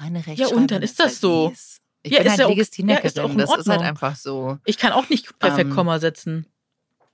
Meine 0.00 0.20
Ja, 0.20 0.24
Rechtschreibung 0.24 0.62
und 0.62 0.70
dann 0.70 0.82
ist 0.82 0.98
das 0.98 1.06
halt 1.08 1.16
so. 1.16 1.48
mies. 1.50 1.80
Ich 2.02 2.12
Ja, 2.12 2.18
bin 2.18 2.26
ist 2.26 2.30
halt 2.30 2.40
ja 2.40 2.46
okay. 2.46 2.54
Legistinerin. 2.54 3.02
Ja, 3.02 3.06
ist 3.06 3.18
auch 3.18 3.30
in 3.30 3.38
das 3.38 3.56
ist 3.56 3.68
halt 3.68 3.82
einfach 3.82 4.16
so. 4.16 4.58
Ich 4.64 4.78
kann 4.78 4.92
auch 4.92 5.08
nicht 5.10 5.38
perfekt 5.38 5.70
Ähm. 5.70 5.76
Komma 5.76 5.98
setzen. 5.98 6.46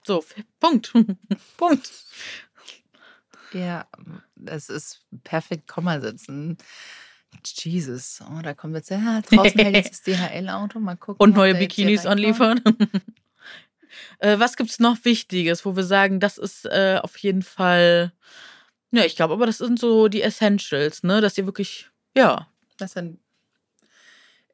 So, 0.07 0.25
Punkt. 0.61 0.92
Punkt. 1.57 1.90
Ja, 3.53 3.88
das 4.37 4.68
ist 4.68 5.05
perfekt 5.25 5.66
Komma 5.66 6.01
setzen. 6.01 6.59
Jesus, 7.44 8.20
oh, 8.22 8.40
da 8.40 8.55
kommt 8.55 8.75
jetzt, 8.77 8.90
ja, 8.90 9.20
draußen 9.20 9.61
hält 9.61 9.75
jetzt 9.75 9.90
das 9.92 10.03
DHL-Auto, 10.03 10.79
mal 10.79 10.96
gucken. 10.96 11.20
Und 11.22 11.35
neue 11.37 11.55
Bikinis 11.55 12.07
anliefern. 12.07 12.61
äh, 14.20 14.38
was 14.38 14.57
gibt's 14.57 14.79
noch 14.79 15.05
Wichtiges, 15.05 15.64
wo 15.64 15.77
wir 15.77 15.85
sagen, 15.85 16.18
das 16.20 16.38
ist 16.38 16.64
äh, 16.66 16.99
auf 17.03 17.16
jeden 17.18 17.42
Fall. 17.42 18.12
Ja, 18.92 19.05
ich 19.05 19.16
glaube, 19.16 19.35
aber 19.35 19.46
das 19.46 19.59
sind 19.59 19.79
so 19.79 20.09
die 20.09 20.22
Essentials, 20.22 21.03
ne? 21.03 21.20
Dass 21.20 21.37
ihr 21.37 21.46
wirklich, 21.46 21.90
ja. 22.16 22.49
Das 22.79 22.95
dann, 22.95 23.19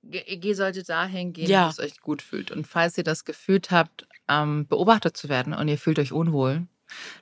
Ge- 0.05 0.37
Ge 0.37 0.55
sollte 0.55 0.83
dahin 0.83 1.33
gehen, 1.33 1.49
Ja. 1.49 1.67
wo 1.67 1.71
es 1.71 1.79
euch 1.79 2.01
gut 2.01 2.23
fühlt. 2.23 2.51
Und 2.51 2.67
falls 2.67 2.99
ihr 2.99 3.05
das 3.05 3.25
gefühlt 3.25 3.71
habt, 3.71 4.07
ähm, 4.29 4.67
beobachtet 4.67 5.17
zu 5.17 5.29
werden 5.29 5.55
und 5.55 5.69
ihr 5.69 5.79
fühlt 5.79 5.99
euch 5.99 6.13
unwohl, 6.13 6.67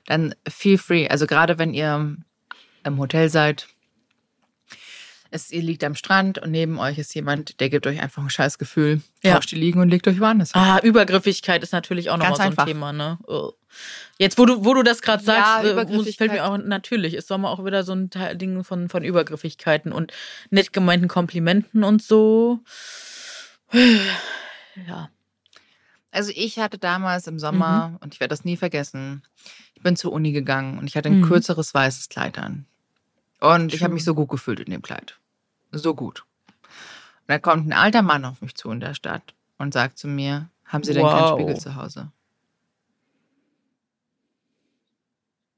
dann 0.07 0.33
feel 0.49 0.77
free. 0.77 1.07
Also 1.07 1.27
gerade 1.27 1.57
wenn 1.59 1.73
ihr 1.73 2.17
im 2.83 2.97
Hotel 2.97 3.29
seid, 3.29 3.67
es, 5.29 5.51
ihr 5.51 5.61
liegt 5.61 5.83
am 5.83 5.95
Strand 5.95 6.39
und 6.39 6.51
neben 6.51 6.77
euch 6.79 6.97
ist 6.97 7.13
jemand, 7.15 7.59
der 7.59 7.69
gibt 7.69 7.87
euch 7.87 8.01
einfach 8.01 8.21
ein 8.23 8.29
scheiß 8.29 8.57
Gefühl, 8.57 9.01
Ja. 9.23 9.35
tauscht 9.35 9.51
die 9.51 9.55
liegen 9.55 9.79
und 9.79 9.89
legt 9.89 10.07
euch 10.07 10.19
woanders 10.19 10.51
hin. 10.51 10.61
Ah, 10.61 10.79
Übergriffigkeit 10.83 11.63
ist 11.63 11.71
natürlich 11.71 12.09
auch 12.09 12.17
nochmal 12.17 12.35
so 12.35 12.41
ein 12.41 12.47
einfach. 12.49 12.65
Thema, 12.65 12.91
ne? 12.91 13.17
Oh. 13.27 13.53
Jetzt, 14.17 14.37
wo 14.37 14.45
du, 14.45 14.63
wo 14.65 14.73
du 14.73 14.83
das 14.83 15.01
gerade 15.01 15.23
Ja, 15.23 15.61
sagst, 15.63 15.91
äh, 15.91 15.95
muss, 15.95 16.15
fällt 16.15 16.31
mir 16.31 16.45
auch 16.45 16.57
natürlich, 16.57 17.13
ist 17.15 17.29
mal 17.29 17.45
auch 17.49 17.65
wieder 17.65 17.83
so 17.83 17.93
ein 17.93 18.09
Teil, 18.09 18.35
Ding 18.35 18.63
von, 18.63 18.89
von 18.89 19.03
Übergriffigkeiten 19.03 19.91
und 19.91 20.11
nett 20.49 20.73
gemeinten 20.73 21.07
Komplimenten 21.07 21.83
und 21.83 22.01
so. 22.01 22.59
Ja. 24.87 25.09
Also 26.11 26.31
ich 26.35 26.59
hatte 26.59 26.77
damals 26.77 27.27
im 27.27 27.39
Sommer, 27.39 27.97
und 28.01 28.13
ich 28.13 28.19
werde 28.19 28.29
das 28.31 28.45
nie 28.45 28.57
vergessen, 28.57 29.21
ich 29.75 29.81
bin 29.81 29.95
zur 29.95 30.11
Uni 30.11 30.31
gegangen 30.31 30.77
und 30.77 30.87
ich 30.87 30.95
hatte 30.95 31.09
ein 31.09 31.19
Mhm. 31.19 31.25
kürzeres 31.25 31.73
weißes 31.73 32.09
Kleid 32.09 32.37
an. 32.37 32.65
Und 33.39 33.73
ich 33.73 33.83
habe 33.83 33.93
mich 33.93 34.03
so 34.03 34.13
gut 34.13 34.29
gefühlt 34.29 34.59
in 34.59 34.71
dem 34.71 34.81
Kleid. 34.81 35.17
So 35.71 35.95
gut. 35.95 36.23
Und 36.59 37.27
da 37.27 37.39
kommt 37.39 37.67
ein 37.67 37.73
alter 37.73 38.01
Mann 38.01 38.25
auf 38.25 38.41
mich 38.41 38.55
zu 38.55 38.71
in 38.71 38.79
der 38.79 38.93
Stadt 38.93 39.33
und 39.57 39.73
sagt 39.73 39.97
zu 39.97 40.07
mir, 40.07 40.49
haben 40.65 40.83
Sie 40.83 40.93
denn 40.93 41.03
keinen 41.05 41.23
Wow. 41.23 41.39
Spiegel 41.39 41.57
zu 41.59 41.75
Hause? 41.75 42.11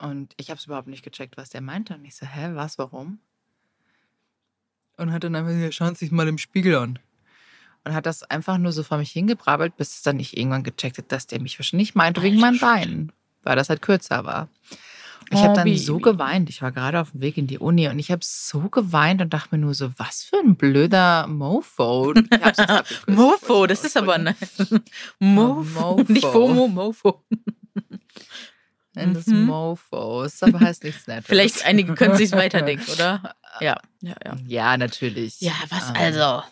Und 0.03 0.33
ich 0.35 0.49
habe 0.49 0.57
es 0.57 0.65
überhaupt 0.65 0.89
nicht 0.89 1.01
gecheckt, 1.01 1.37
was 1.37 1.49
der 1.49 1.61
meinte. 1.61 1.95
Und 1.95 2.03
ich 2.03 2.17
so, 2.17 2.25
hä, 2.25 2.49
was, 2.55 2.77
warum? 2.77 3.19
Und 4.97 5.13
hat 5.13 5.23
dann 5.23 5.33
einfach 5.33 5.51
gesagt, 5.51 5.75
schauen 5.75 5.95
Sie 5.95 6.05
sich 6.05 6.11
mal 6.11 6.27
im 6.27 6.37
Spiegel 6.37 6.75
an. 6.75 6.99
Und 7.85 7.93
hat 7.93 8.05
das 8.05 8.23
einfach 8.23 8.57
nur 8.57 8.73
so 8.73 8.83
vor 8.83 8.97
mich 8.97 9.11
hingebrabbelt, 9.11 9.77
bis 9.77 9.95
es 9.95 10.01
dann 10.01 10.17
nicht 10.17 10.37
irgendwann 10.37 10.63
gecheckt 10.63 10.97
hat, 10.97 11.09
dass 11.13 11.27
der 11.27 11.39
mich 11.39 11.57
wahrscheinlich 11.57 11.95
meinte 11.95 12.21
wegen 12.21 12.37
meinen 12.37 12.59
Beinen, 12.59 13.11
weil 13.43 13.55
das 13.55 13.69
halt 13.69 13.81
kürzer 13.81 14.25
war. 14.25 14.49
Ich 15.31 15.39
habe 15.39 15.53
dann 15.53 15.77
so 15.77 15.99
geweint. 15.99 16.49
Ich 16.49 16.61
war 16.61 16.73
gerade 16.73 16.99
auf 16.99 17.11
dem 17.11 17.21
Weg 17.21 17.37
in 17.37 17.47
die 17.47 17.57
Uni 17.57 17.87
und 17.87 17.97
ich 17.97 18.11
habe 18.11 18.21
so 18.23 18.67
geweint 18.67 19.21
und 19.21 19.33
dachte 19.33 19.55
mir 19.55 19.61
nur 19.61 19.73
so, 19.73 19.89
was 19.95 20.23
für 20.23 20.37
ein 20.37 20.57
blöder 20.57 21.27
Mofo. 21.27 22.13
Mofo, 23.07 23.67
das 23.67 23.85
ist 23.85 23.95
aber. 23.95 24.19
Mofo. 25.19 25.95
Mofo. 25.95 26.05
Nicht 26.09 26.25
FOMO, 26.25 26.67
Mofo. 26.67 27.23
In 28.95 29.13
des 29.13 29.27
Mhm. 29.27 29.45
Mofos, 29.45 30.43
aber 30.43 30.59
heißt 30.59 30.83
nichts 30.83 31.07
Nettes. 31.07 31.25
Vielleicht 31.27 31.65
einige 31.65 31.95
können 31.95 32.15
sich 32.15 32.31
weiterdenken, 32.31 32.89
oder? 32.91 33.35
Ja, 33.61 33.77
ja, 34.01 34.15
ja. 34.25 34.35
Ja, 34.47 34.77
natürlich. 34.77 35.39
Ja, 35.39 35.53
was 35.69 35.89
Ähm, 35.89 35.95
also? 35.95 36.43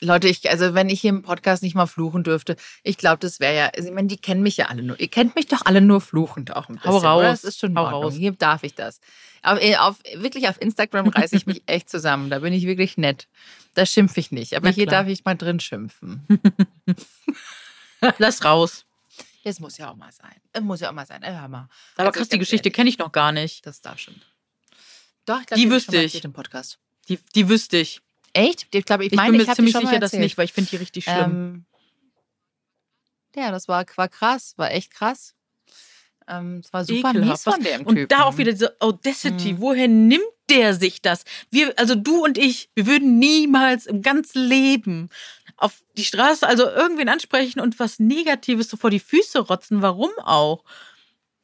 Leute, 0.00 0.28
ich, 0.28 0.48
also 0.48 0.74
wenn 0.74 0.88
ich 0.88 1.00
hier 1.00 1.10
im 1.10 1.22
Podcast 1.22 1.62
nicht 1.62 1.74
mal 1.74 1.86
fluchen 1.86 2.22
dürfte, 2.22 2.56
ich 2.82 2.96
glaube, 2.96 3.18
das 3.18 3.40
wäre 3.40 3.54
ja, 3.56 3.66
also 3.76 3.88
ich 3.88 3.94
meine, 3.94 4.06
die 4.08 4.16
kennen 4.16 4.42
mich 4.42 4.56
ja 4.56 4.66
alle 4.66 4.82
nur. 4.82 4.98
Ihr 5.00 5.08
kennt 5.08 5.34
mich 5.34 5.48
doch 5.48 5.60
alle 5.64 5.80
nur 5.80 6.00
fluchend 6.00 6.54
auch 6.56 6.68
ein 6.68 6.76
bisschen. 6.76 6.90
Hau 6.92 6.98
Oder? 6.98 7.08
raus, 7.08 7.42
Das 7.42 7.44
ist 7.44 7.58
schon 7.60 7.76
hau 7.76 7.84
raus. 7.84 8.14
Hier 8.14 8.32
darf 8.32 8.62
ich 8.62 8.74
das. 8.74 9.00
Aber 9.42 9.60
äh, 9.62 9.76
auf, 9.76 9.98
wirklich 10.14 10.48
auf 10.48 10.60
Instagram 10.62 11.08
reiße 11.08 11.36
ich 11.36 11.46
mich 11.46 11.62
echt 11.66 11.90
zusammen. 11.90 12.30
Da 12.30 12.38
bin 12.38 12.52
ich 12.52 12.64
wirklich 12.64 12.96
nett. 12.96 13.26
Da 13.74 13.84
schimpfe 13.84 14.20
ich 14.20 14.30
nicht. 14.30 14.56
Aber 14.56 14.70
hier 14.70 14.86
darf 14.86 15.08
ich 15.08 15.24
mal 15.24 15.34
drin 15.34 15.60
schimpfen. 15.60 16.26
Lass 18.18 18.44
raus. 18.44 18.86
Es 19.42 19.58
muss 19.60 19.78
ja 19.78 19.90
auch 19.90 19.96
mal 19.96 20.12
sein. 20.12 20.34
Es 20.52 20.60
muss 20.62 20.80
ja 20.80 20.90
auch 20.90 20.94
mal 20.94 21.06
sein. 21.06 21.22
Äh, 21.22 21.32
hör 21.32 21.48
mal. 21.48 21.68
Aber 21.96 22.08
Also 22.08 22.18
krass, 22.18 22.28
die 22.28 22.38
Geschichte 22.38 22.70
kenne 22.70 22.90
ich 22.90 22.98
noch 22.98 23.12
gar 23.12 23.32
nicht. 23.32 23.64
Das 23.66 23.80
darf 23.80 23.98
schon. 23.98 24.20
Doch, 25.24 25.40
ich 25.40 25.46
glaube, 25.46 25.60
Die 25.60 25.70
wüsste 25.70 26.02
ich. 26.02 26.22
Im 26.24 26.32
Podcast. 26.32 26.78
Die, 27.08 27.18
die 27.34 27.48
wüsste 27.48 27.78
ich. 27.78 28.00
Echt? 28.32 28.66
Ich 28.74 28.84
glaube, 28.84 29.04
ich 29.04 29.12
Ich 29.12 29.16
meine, 29.16 29.32
bin 29.32 29.40
ich 29.40 29.46
mir 29.46 29.50
habe 29.50 29.56
ziemlich 29.56 29.76
sicher, 29.76 29.98
dass 29.98 30.12
nicht, 30.12 30.38
weil 30.38 30.44
ich 30.44 30.52
finde 30.52 30.70
die 30.70 30.76
richtig 30.76 31.04
schlimm. 31.04 31.16
Ähm, 31.16 31.64
ja, 33.34 33.50
das 33.50 33.68
war, 33.68 33.84
war 33.96 34.08
krass, 34.08 34.54
war 34.56 34.70
echt 34.70 34.92
krass. 34.92 35.34
Ähm, 36.28 36.60
es 36.64 36.72
war 36.72 36.84
super 36.84 37.10
Ekelhaft. 37.10 37.30
mies 37.30 37.42
von 37.54 37.62
dem 37.62 37.86
und 37.86 37.94
Typen. 37.96 38.08
da 38.08 38.24
auch 38.24 38.38
wieder 38.38 38.52
diese 38.52 38.76
Audacity. 38.80 39.54
Mhm. 39.54 39.60
Woher 39.60 39.88
nimmt 39.88 40.22
der 40.48 40.74
sich 40.74 41.00
das? 41.02 41.24
Wir, 41.50 41.76
also 41.78 41.94
du 41.94 42.24
und 42.24 42.38
ich, 42.38 42.70
wir 42.74 42.86
würden 42.86 43.18
niemals 43.18 43.86
im 43.86 44.02
ganzen 44.02 44.44
Leben 44.46 45.10
auf 45.60 45.82
die 45.96 46.04
Straße, 46.04 46.46
also 46.46 46.64
irgendwen 46.68 47.08
ansprechen 47.08 47.60
und 47.60 47.78
was 47.78 47.98
Negatives 47.98 48.68
so 48.68 48.76
vor 48.76 48.90
die 48.90 48.98
Füße 49.00 49.38
rotzen. 49.40 49.82
Warum 49.82 50.10
auch? 50.22 50.64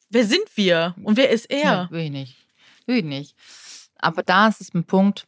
Wer 0.08 0.24
sind 0.26 0.44
wir? 0.56 0.94
Und 1.02 1.16
wer 1.16 1.30
ist 1.30 1.50
Ja, 1.52 1.82
er? 1.84 1.90
will 1.90 2.00
ich 2.04 2.10
nicht. 2.10 2.36
Will 2.86 2.96
ich 2.98 3.04
nicht. 3.04 3.36
Aber 3.98 4.22
da 4.22 4.48
ist 4.48 4.60
es 4.60 4.72
ein 4.74 4.84
Punkt, 4.84 5.26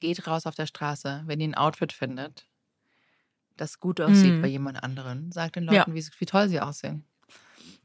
geht 0.00 0.26
raus 0.26 0.46
auf 0.46 0.54
der 0.54 0.66
Straße, 0.66 1.22
wenn 1.26 1.40
ihr 1.40 1.48
ein 1.48 1.54
Outfit 1.54 1.92
findet, 1.92 2.46
das 3.56 3.78
gut 3.80 4.00
aussieht 4.00 4.34
Mhm. 4.34 4.42
bei 4.42 4.48
jemand 4.48 4.82
anderen, 4.82 5.30
sagt 5.32 5.56
den 5.56 5.64
Ja. 5.64 5.80
Leuten, 5.80 5.94
wie, 5.94 6.04
wie 6.18 6.26
toll 6.26 6.48
sie 6.48 6.60
aussehen. 6.60 7.04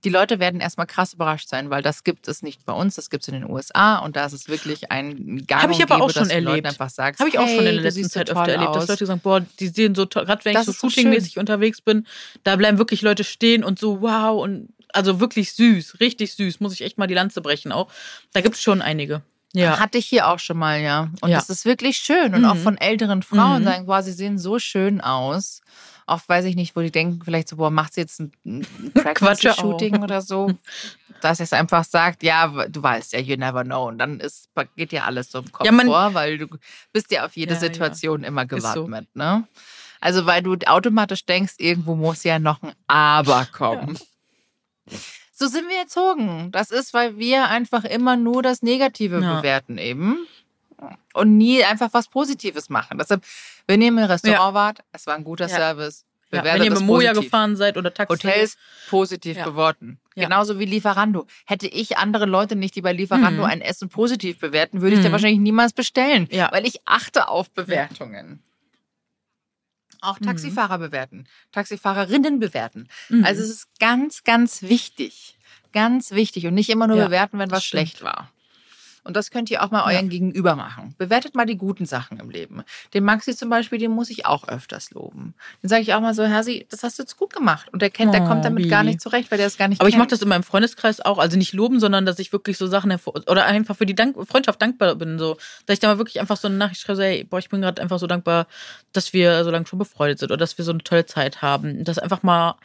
Die 0.05 0.09
Leute 0.09 0.39
werden 0.39 0.59
erstmal 0.61 0.85
krass 0.85 1.13
überrascht 1.13 1.49
sein, 1.49 1.69
weil 1.71 1.81
das 1.81 2.03
gibt 2.03 2.27
es 2.27 2.43
nicht 2.43 2.63
bei 2.65 2.71
uns, 2.73 2.95
das 2.95 3.09
gibt 3.09 3.23
es 3.23 3.27
in 3.27 3.33
den 3.33 3.49
USA 3.49 3.97
und 3.97 4.15
da 4.15 4.25
ist 4.25 4.33
es 4.33 4.47
wirklich 4.47 4.91
ein 4.91 5.45
Gang 5.47 5.63
Hab 5.63 5.71
ich 5.71 5.81
aber 5.83 5.95
auch 6.01 6.07
gäbe, 6.07 6.19
schon 6.19 6.29
du 6.29 6.35
Leuten 6.35 6.47
erlebt. 6.47 6.67
einfach 6.67 6.89
sagst, 6.89 7.19
Habe 7.19 7.29
ich 7.29 7.39
auch 7.39 7.47
schon 7.47 7.59
in 7.59 7.65
hey, 7.65 7.73
der 7.73 7.81
letzten 7.83 8.03
so 8.03 8.09
Zeit 8.09 8.29
öfter 8.29 8.51
erlebt, 8.51 8.75
dass. 8.75 8.87
Leute 8.87 9.05
sagen, 9.07 9.19
boah, 9.21 9.41
die 9.59 9.67
sehen 9.67 9.95
so 9.95 10.05
toll, 10.05 10.25
gerade 10.25 10.45
wenn 10.45 10.51
ich 10.51 10.57
Das 10.59 10.67
so 10.67 10.71
ist 10.73 10.83
doch 10.83 10.89
shootingmäßig 10.91 11.39
unterwegs 11.39 11.81
bin, 11.81 12.05
da 12.43 12.55
bleiben 12.55 12.77
wirklich 12.77 13.01
Leute 13.01 13.23
stehen 13.23 13.63
und 13.63 13.79
so, 13.79 14.01
wow, 14.01 14.41
und 14.41 14.69
also 14.93 15.19
wirklich 15.19 15.53
süß, 15.53 15.99
richtig 15.99 16.33
süß, 16.35 16.59
muss 16.59 16.71
ich 16.73 16.81
echt 16.81 16.97
mal 16.99 17.07
die 17.07 17.15
Lanze 17.15 17.41
brechen 17.41 17.71
auch. 17.71 17.87
Da 18.33 18.41
gibt 18.41 18.55
es 18.55 18.61
schon 18.61 18.81
einige. 18.83 19.23
Ja. 19.53 19.79
Hatte 19.79 19.97
ich 19.97 20.05
hier 20.05 20.27
auch 20.27 20.39
schon 20.39 20.57
mal, 20.57 20.81
ja. 20.81 21.09
Und 21.21 21.29
Ja. 21.31 21.37
das 21.37 21.49
ist 21.49 21.65
wirklich 21.65 21.97
schön. 21.97 22.35
Und 22.35 22.45
auch 22.45 22.55
Mhm. 22.55 22.59
von 22.63 22.77
älteren 22.77 23.23
Frauen 23.23 23.61
Mhm. 23.61 23.65
sagen, 23.65 23.85
boah, 23.87 24.03
sie 24.03 24.11
sehen 24.11 24.37
so 24.37 24.59
schön 24.59 25.01
aus. 25.01 25.61
Oft 26.07 26.29
weiß 26.29 26.45
ich 26.45 26.55
nicht, 26.55 26.75
wo 26.75 26.81
die 26.81 26.91
denken, 26.91 27.21
vielleicht 27.23 27.47
so, 27.47 27.55
boah, 27.55 27.71
macht 27.71 27.93
sie 27.95 28.01
jetzt 28.01 28.19
ein, 28.19 28.31
ein 28.45 28.67
Pregnancy-Shooting 28.93 30.03
oder 30.03 30.21
so. 30.21 30.51
Dass 31.21 31.39
es 31.39 31.51
einfach 31.53 31.83
sagt, 31.83 32.21
ja, 32.21 32.47
du 32.67 32.83
weißt 32.83 33.13
ja, 33.13 33.19
you 33.19 33.35
never 33.37 33.63
know. 33.63 33.87
Und 33.87 33.97
dann 33.97 34.19
ist, 34.19 34.49
geht 34.75 34.91
ja 34.91 35.05
alles 35.05 35.31
so 35.31 35.39
im 35.39 35.51
Kopf 35.51 35.65
Ja, 35.65 35.71
man- 35.71 35.87
vor, 35.87 36.13
weil 36.13 36.37
du 36.37 36.47
bist 36.93 37.09
ja 37.11 37.25
auf 37.25 37.35
jede 37.35 37.53
Ja, 37.55 37.59
ja. 37.59 37.65
Situation 37.65 38.23
immer 38.23 38.43
Ist 38.43 38.49
so. 38.51 38.55
gewappnet, 38.85 39.07
ne? 39.15 39.47
Also, 40.01 40.27
weil 40.27 40.43
du 40.43 40.55
automatisch 40.67 41.25
denkst, 41.25 41.55
irgendwo 41.57 41.95
muss 41.95 42.23
ja 42.23 42.37
noch 42.37 42.61
ein 42.61 42.73
Aber 42.85 43.45
kommen. 43.51 43.97
So 45.33 45.47
sind 45.47 45.67
wir 45.69 45.79
erzogen. 45.79 46.51
Das 46.51 46.69
ist, 46.69 46.93
weil 46.93 47.17
wir 47.17 47.47
einfach 47.49 47.83
immer 47.83 48.15
nur 48.15 48.43
das 48.43 48.61
Negative 48.61 49.19
Ja. 49.21 49.37
bewerten 49.37 49.77
eben 49.79 50.19
und 51.13 51.37
nie 51.37 51.63
einfach 51.63 51.93
was 51.93 52.07
Positives 52.07 52.69
machen. 52.69 52.97
Deshalb, 52.97 53.23
wenn 53.67 53.81
ihr 53.81 53.87
im 53.89 53.97
Restaurant 53.97 54.53
wart, 54.53 54.79
es 54.91 55.07
war 55.07 55.15
ein 55.15 55.23
guter 55.23 55.47
Ja. 55.47 55.55
Service. 55.55 56.05
ja. 56.31 56.43
Wenn 56.43 56.63
ihr 56.63 56.71
mit 56.71 56.81
Moja 56.81 57.13
gefahren 57.13 57.55
seid 57.55 57.77
oder 57.77 57.93
Taxi. 57.93 58.13
Hotels 58.17 58.57
positiv 58.89 59.37
Ja. 59.37 59.45
bewerten. 59.45 59.99
Ja. 60.15 60.23
Genauso 60.25 60.59
wie 60.59 60.65
Lieferando. 60.65 61.27
Hätte 61.45 61.67
ich 61.67 61.97
andere 61.97 62.25
Leute 62.25 62.55
nicht, 62.57 62.75
die 62.75 62.81
bei 62.81 62.91
Lieferando 62.93 63.43
Mhm. 63.43 63.49
ein 63.49 63.61
Essen 63.61 63.87
positiv 63.89 64.39
bewerten, 64.39 64.81
würde 64.81 64.95
ich 64.97 65.01
da 65.01 65.07
Mhm. 65.09 65.13
wahrscheinlich 65.13 65.39
niemals 65.39 65.71
bestellen. 65.73 66.27
Ja. 66.31 66.49
Weil 66.51 66.65
ich 66.65 66.79
achte 66.85 67.27
auf 67.29 67.49
Bewertungen. 67.51 68.41
Auch 70.01 70.19
Mhm. 70.19 70.25
Taxifahrer 70.25 70.77
bewerten, 70.77 71.25
Taxifahrerinnen 71.51 72.39
bewerten. 72.39 72.89
Mhm. 73.09 73.23
Also 73.25 73.41
es 73.41 73.49
ist 73.49 73.67
ganz, 73.79 74.23
ganz 74.23 74.61
wichtig. 74.61 75.37
Ganz 75.73 76.11
wichtig. 76.11 76.45
Und 76.47 76.53
nicht 76.53 76.69
immer 76.69 76.87
nur 76.87 76.97
Ja, 76.97 77.05
bewerten, 77.05 77.39
wenn 77.39 77.51
was 77.51 77.63
stimmt. 77.65 77.89
schlecht 77.89 78.03
war. 78.03 78.31
Und 79.05 79.15
das 79.15 79.31
könnt 79.31 79.49
ihr 79.49 79.63
auch 79.63 79.71
mal 79.71 79.79
Ja. 79.89 79.95
euren 79.97 80.09
Gegenüber 80.09 80.55
machen. 80.55 80.93
Bewertet 80.97 81.35
mal 81.35 81.45
die 81.45 81.55
guten 81.57 81.85
Sachen 81.85 82.19
im 82.19 82.29
Leben. 82.29 82.63
Den 82.93 83.03
Maxi 83.05 83.35
zum 83.35 83.49
Beispiel, 83.49 83.79
den 83.79 83.91
muss 83.91 84.09
ich 84.09 84.25
auch 84.25 84.47
öfters 84.49 84.91
loben. 84.91 85.33
Den 85.63 85.69
sage 85.69 85.83
ich 85.83 85.93
auch 85.93 86.01
mal 86.01 86.13
so, 86.13 86.23
Hersi, 86.25 86.65
das 86.69 86.83
hast 86.83 86.99
du 86.99 87.03
jetzt 87.03 87.15
gut 87.15 87.31
gemacht. 87.33 87.67
Und 87.71 87.81
der 87.81 87.89
kennt, 87.91 88.13
der 88.13 88.23
Oh, 88.23 88.27
kommt 88.27 88.43
damit 88.43 88.67
gar 88.69 88.81
wie. 88.83 88.87
nicht 88.87 89.01
zurecht, 89.01 89.31
weil 89.31 89.37
der 89.37 89.47
es 89.47 89.57
gar 89.57 89.67
nicht 89.67 89.79
Aber 89.79 89.87
ich 89.87 89.93
kennt. 89.93 89.99
mache 89.99 90.09
das 90.09 90.21
in 90.21 90.27
meinem 90.27 90.43
Freundeskreis 90.43 90.99
auch. 91.01 91.19
Also 91.19 91.37
nicht 91.37 91.53
loben, 91.53 91.79
sondern 91.79 92.05
dass 92.05 92.19
ich 92.19 92.33
wirklich 92.33 92.57
so 92.57 92.67
Sachen 92.67 92.89
hervor 92.89 93.13
oder 93.27 93.45
einfach 93.45 93.75
für 93.77 93.85
die 93.85 93.95
Dank 93.95 94.17
Freundschaft 94.27 94.61
dankbar 94.61 94.95
bin. 94.95 95.19
So, 95.19 95.37
dass 95.65 95.75
ich 95.75 95.79
da 95.79 95.87
mal 95.87 95.97
wirklich 95.99 96.19
einfach 96.19 96.37
so 96.37 96.47
eine 96.47 96.57
Nachricht 96.57 96.81
schreibe, 96.81 96.97
so, 96.97 97.03
hey, 97.03 97.23
boah, 97.23 97.39
ich 97.39 97.49
bin 97.49 97.61
gerade 97.61 97.81
einfach 97.81 97.99
so 97.99 98.07
dankbar, 98.07 98.47
dass 98.91 99.13
wir 99.13 99.43
so 99.43 99.51
lange 99.51 99.67
schon 99.67 99.79
befreundet 99.79 100.19
sind 100.19 100.31
oder 100.31 100.37
dass 100.37 100.57
wir 100.57 100.65
so 100.65 100.71
eine 100.71 100.83
tolle 100.83 101.05
Zeit 101.05 101.41
haben. 101.43 101.83
Das 101.83 101.99
einfach 101.99 102.23
mal, 102.23 102.55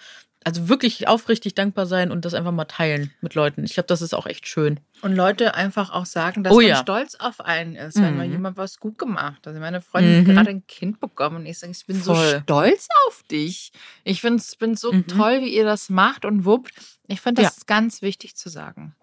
also 0.45 0.69
wirklich 0.69 1.07
aufrichtig 1.07 1.55
dankbar 1.55 1.85
sein 1.87 2.11
und 2.11 2.25
das 2.25 2.33
einfach 2.35 2.53
mal 2.53 2.65
teilen 2.65 3.13
mit 3.21 3.35
Leuten. 3.35 3.63
Ich 3.65 3.75
glaube, 3.75 3.89
das 3.89 4.01
ist 4.01 4.15
auch 4.15 4.27
echt 4.27 4.47
schön. 4.47 4.81
Und 5.03 5.15
Leute 5.15 5.55
einfach 5.55 5.91
auch 5.91 6.07
sagen, 6.07 6.43
dass 6.45 6.53
Oh 6.53 6.57
man 6.57 6.67
ja. 6.67 6.77
stolz 6.77 7.15
auf 7.17 7.41
einen 7.41 7.77
ist, 7.77 7.97
wenn 8.01 8.17
mal 8.17 8.27
Mhm. 8.27 8.33
jemand 8.33 8.57
was 8.57 8.79
gut 8.79 8.97
gemacht 8.99 9.37
hat. 9.39 9.47
Also 9.49 9.61
meine 9.61 9.81
Freundin 9.83 10.13
Mhm. 10.23 10.29
hat 10.29 10.35
gerade 10.37 10.51
ein 10.51 10.67
Kind 10.67 10.99
bekommen 11.01 11.37
und 11.37 11.47
ich 11.47 11.59
sage, 11.59 11.73
ich 11.73 11.85
bin 11.87 12.01
so 12.03 12.15
Voll. 12.15 12.41
stolz 12.45 12.89
auf 13.07 13.23
dich. 13.31 13.73
Ich 14.05 14.21
finde 14.23 14.39
es 14.39 14.57
bin 14.57 14.77
so 14.77 14.93
Mhm. 14.93 15.07
toll, 15.09 15.41
wie 15.43 15.55
ihr 15.55 15.65
das 15.65 15.91
macht 15.91 16.25
und 16.25 16.45
wuppt. 16.47 16.73
Ich 17.07 17.21
finde, 17.21 17.43
das 17.43 17.53
Ja. 17.53 17.57
ist 17.59 17.67
ganz 17.67 18.01
wichtig 18.03 18.35
zu 18.37 18.49
sagen. 18.49 18.95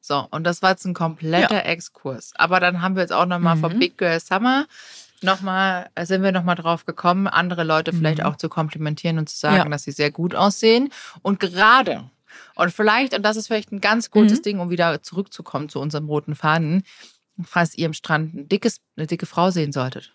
So, 0.00 0.26
und 0.30 0.44
das 0.44 0.60
war 0.60 0.72
jetzt 0.72 0.84
ein 0.84 0.92
kompletter 0.92 1.64
Exkurs. 1.64 2.32
Aber 2.36 2.60
dann 2.60 2.82
haben 2.82 2.94
wir 2.94 3.00
jetzt 3.00 3.12
auch 3.12 3.24
nochmal 3.24 3.56
Mhm. 3.56 3.60
von 3.60 3.78
Big 3.78 3.96
Girl 3.96 4.20
Summer 4.20 4.66
nochmal, 5.24 5.90
sind 6.02 6.22
wir 6.22 6.32
nochmal 6.32 6.54
drauf 6.56 6.84
gekommen, 6.86 7.26
andere 7.26 7.64
Leute 7.64 7.92
vielleicht 7.92 8.18
Mhm. 8.18 8.24
auch 8.24 8.36
zu 8.36 8.48
komplimentieren 8.48 9.18
und 9.18 9.28
zu 9.28 9.36
sagen, 9.36 9.56
Ja. 9.56 9.68
dass 9.68 9.84
sie 9.84 9.92
sehr 9.92 10.10
gut 10.10 10.34
aussehen. 10.34 10.90
Und 11.22 11.40
gerade, 11.40 12.10
und 12.54 12.70
vielleicht, 12.72 13.14
und 13.14 13.22
das 13.22 13.36
ist 13.36 13.46
vielleicht 13.48 13.72
ein 13.72 13.80
ganz 13.80 14.10
kurzes 14.10 14.38
Mhm. 14.38 14.42
Ding, 14.42 14.58
um 14.60 14.70
wieder 14.70 15.02
zurückzukommen 15.02 15.68
zu 15.68 15.80
unserem 15.80 16.06
roten 16.06 16.34
Faden, 16.34 16.82
falls 17.44 17.76
ihr 17.76 17.86
am 17.86 17.92
Strand 17.94 18.34
ein 18.34 18.48
dickes, 18.48 18.80
eine 18.96 19.06
dicke 19.06 19.26
Frau 19.26 19.50
sehen 19.50 19.72
solltet. 19.72 20.12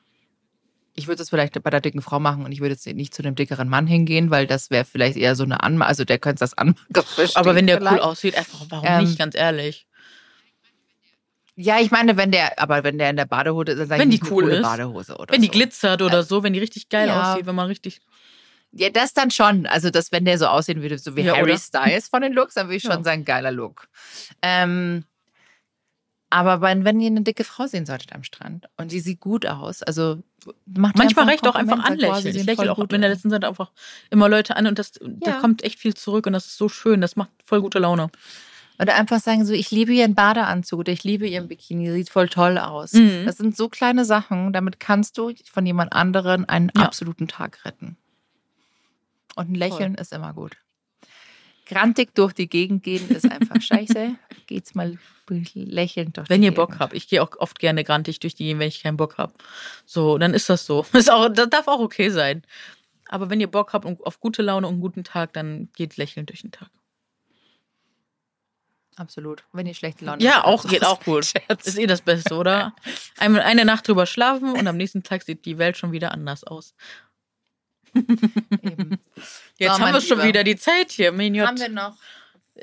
Ich 0.96 1.08
würde 1.08 1.22
es 1.22 1.30
vielleicht 1.30 1.62
bei 1.62 1.70
der 1.70 1.80
dicken 1.82 2.02
Frau 2.02 2.20
machen 2.20 2.44
und 2.44 2.52
ich 2.52 2.60
würde 2.60 2.74
jetzt 2.74 2.86
nicht 2.86 3.14
zu 3.14 3.22
dem 3.22 3.36
dickeren 3.36 3.70
Mann 3.70 3.88
hingehen, 3.88 4.32
weil 4.32 4.48
das 4.48 4.70
wäre 4.70 4.84
vielleicht 4.86 5.16
eher 5.18 5.36
so 5.36 5.44
eine 5.44 5.64
Anma, 5.64 5.86
also 5.86 6.04
der 6.04 6.20
könnte 6.20 6.40
das 6.40 6.54
Anmache 6.58 6.76
verstehen. 7.04 7.36
Aber 7.40 7.56
wenn 7.56 7.68
der 7.68 7.78
vielleicht. 7.78 7.98
cool 7.98 8.02
aussieht, 8.02 8.38
einfach 8.38 8.66
warum 8.70 8.86
Ähm, 8.88 9.04
nicht, 9.06 9.18
ganz 9.18 9.36
ehrlich. 9.36 9.88
Ja, 11.62 11.78
ich 11.82 11.92
meine, 11.92 12.16
wenn 12.16 12.32
der, 12.32 12.58
aber 12.58 12.86
wenn 12.86 12.98
der 12.98 13.10
in 13.10 13.18
der 13.18 13.26
Badehose 13.26 13.74
ist, 13.74 13.80
dann 13.80 13.88
sag 13.90 14.00
Wenn 14.00 14.14
ich 14.14 14.22
die 14.22 14.32
cool 14.32 14.50
ist. 14.50 14.62
Badehose 14.62 15.18
oder 15.18 15.34
Wenn 15.34 15.42
die 15.42 15.48
so. 15.48 15.52
glitzert 15.54 16.02
oder 16.02 16.24
so, 16.24 16.42
wenn 16.42 16.54
die 16.54 16.60
richtig 16.60 16.88
geil 16.88 17.10
Ja. 17.10 17.34
aussieht, 17.34 17.46
wenn 17.48 17.56
man 17.56 17.68
richtig. 17.68 18.00
Ja, 18.72 18.90
das 18.90 19.14
dann 19.14 19.30
schon. 19.30 19.66
Also, 19.66 19.90
das, 19.90 20.14
wenn 20.14 20.24
der 20.24 20.38
so 20.38 20.46
aussehen 20.46 20.82
würde, 20.82 20.98
so 20.98 21.18
wie 21.18 21.22
Ja, 21.22 21.34
Harry 21.36 21.52
oder? 21.52 21.58
Styles 21.58 22.08
von 22.08 22.22
den 22.22 22.32
Looks, 22.32 22.54
dann 22.54 22.68
würde 22.68 22.78
ich 22.78 22.84
Ja. 22.84 22.94
schon 22.94 23.04
sagen, 23.04 23.26
geiler 23.26 23.52
Look. 23.52 23.90
Ähm, 24.42 25.04
aber 26.30 26.62
wenn, 26.62 26.86
wenn 26.86 27.02
ihr 27.02 27.08
eine 27.08 27.24
dicke 27.24 27.44
Frau 27.44 27.68
sehen 27.68 27.86
solltet 27.86 28.14
am 28.14 28.24
Strand 28.24 28.68
und 28.78 28.92
die 28.94 29.02
sieht 29.02 29.20
gut 29.20 29.46
aus, 29.46 29.84
also 29.84 30.24
macht 30.66 30.98
Manchmal 30.98 31.26
reicht 31.26 31.46
auch 31.46 31.56
einfach 31.56 31.78
sie 31.78 31.92
anlächeln. 31.92 32.36
Ich 32.36 32.46
lächle 32.46 32.56
voll 32.56 32.70
auch 32.70 32.76
gut 32.78 32.94
in 32.94 33.02
der 33.02 33.10
letzten 33.10 33.32
Zeit 33.32 33.44
einfach 33.44 33.72
immer 34.12 34.30
Leute 34.30 34.56
an 34.56 34.66
und 34.68 34.80
das, 34.80 34.92
da 35.02 35.32
Ja. 35.32 35.38
kommt 35.42 35.64
echt 35.64 35.80
viel 35.80 35.96
zurück 35.96 36.26
und 36.28 36.32
das 36.34 36.46
ist 36.46 36.58
so 36.58 36.70
schön. 36.70 37.02
Das 37.02 37.18
macht 37.18 37.32
voll 37.44 37.62
gute 37.62 37.80
Laune. 37.80 38.12
Oder 38.82 38.96
einfach 38.96 39.20
sagen 39.20 39.46
so, 39.46 39.54
ich 39.54 39.72
liebe 39.72 39.92
ihren 39.94 40.16
Badeanzug 40.16 40.80
oder 40.80 40.92
ich 40.94 41.04
liebe 41.04 41.28
ihren 41.28 41.48
Bikini, 41.50 41.92
sieht 41.92 42.10
voll 42.10 42.30
toll 42.30 42.58
aus. 42.58 42.94
Mhm. 42.94 43.24
Das 43.26 43.38
sind 43.38 43.56
so 43.58 43.68
kleine 43.68 44.06
Sachen, 44.06 44.54
damit 44.54 44.80
kannst 44.80 45.18
du 45.18 45.34
von 45.52 45.66
jemand 45.66 45.92
anderen 45.94 46.46
einen 46.46 46.72
Ja. 46.76 46.84
absoluten 46.84 47.28
Tag 47.28 47.66
retten. 47.66 47.98
Und 49.36 49.52
ein 49.52 49.56
Lächeln 49.56 49.96
ist 49.96 50.14
immer 50.14 50.34
gut. 50.34 50.58
Grantig 51.66 52.16
durch 52.16 52.34
die 52.34 52.50
Gegend 52.50 52.84
gehen 52.84 53.08
ist 53.10 53.30
einfach 53.30 53.62
scheiße. 53.62 54.16
Geht's 54.48 54.74
mal 54.74 54.98
lächelnd 55.54 56.18
durch 56.18 56.28
Wenn 56.30 56.42
ihr 56.42 56.54
Bock 56.54 56.70
Gegend. 56.70 56.80
habt. 56.82 56.94
Ich 56.94 57.08
gehe 57.08 57.22
auch 57.22 57.30
oft 57.38 57.60
gerne 57.60 57.84
grantig 57.84 58.20
durch 58.20 58.34
die 58.34 58.46
Gegend, 58.46 58.62
wenn 58.62 58.70
ich 58.70 58.82
keinen 58.82 58.98
Bock 58.98 59.18
habe. 59.20 59.34
So, 59.86 60.18
dann 60.18 60.34
ist 60.34 60.50
das 60.50 60.66
so. 60.66 60.84
Ist 60.94 61.12
auch, 61.12 61.30
das 61.30 61.50
darf 61.50 61.68
auch 61.68 61.80
okay 61.80 62.10
sein. 62.10 62.42
Aber 63.08 63.30
wenn 63.30 63.40
ihr 63.40 63.48
Bock 63.48 63.74
habt 63.74 63.86
und 63.86 64.02
auf 64.06 64.20
gute 64.20 64.42
Laune 64.42 64.66
und 64.68 64.74
einen 64.74 64.82
guten 64.82 65.04
Tag, 65.04 65.34
dann 65.34 65.70
geht 65.76 65.98
lächelnd 65.98 66.30
durch 66.30 66.42
den 66.42 66.52
Tag. 66.52 66.70
Absolut. 69.00 69.46
Wenn 69.54 69.66
ihr 69.66 69.74
schlechte 69.74 70.04
Laune 70.04 70.22
Ja, 70.22 70.36
habt, 70.38 70.46
auch 70.46 70.66
ist 70.66 70.72
geht 70.72 70.84
auch 70.84 71.00
gut. 71.02 71.26
Scherz. 71.26 71.66
Ist 71.66 71.78
eh 71.80 71.88
das 71.88 72.02
Beste, 72.02 72.36
oder? 72.36 72.76
Einmal 73.18 73.42
eine 73.44 73.64
Nacht 73.64 73.88
drüber 73.88 74.06
schlafen 74.06 74.52
und 74.52 74.68
am 74.68 74.76
nächsten 74.76 75.04
Tag 75.04 75.24
sieht 75.24 75.46
die 75.46 75.58
Welt 75.58 75.78
schon 75.78 75.94
wieder 75.94 76.12
anders 76.12 76.44
aus. 76.44 76.76
Eben. 77.96 79.00
Jetzt 79.58 79.78
So, 79.78 79.80
haben 79.80 79.94
wir 79.94 80.02
schon 80.02 80.22
wieder 80.22 80.44
die 80.44 80.58
Zeit 80.58 80.92
hier, 80.92 81.14
Miniot. 81.14 81.48
Haben 81.48 81.60
wir 81.60 81.70
noch 81.70 81.96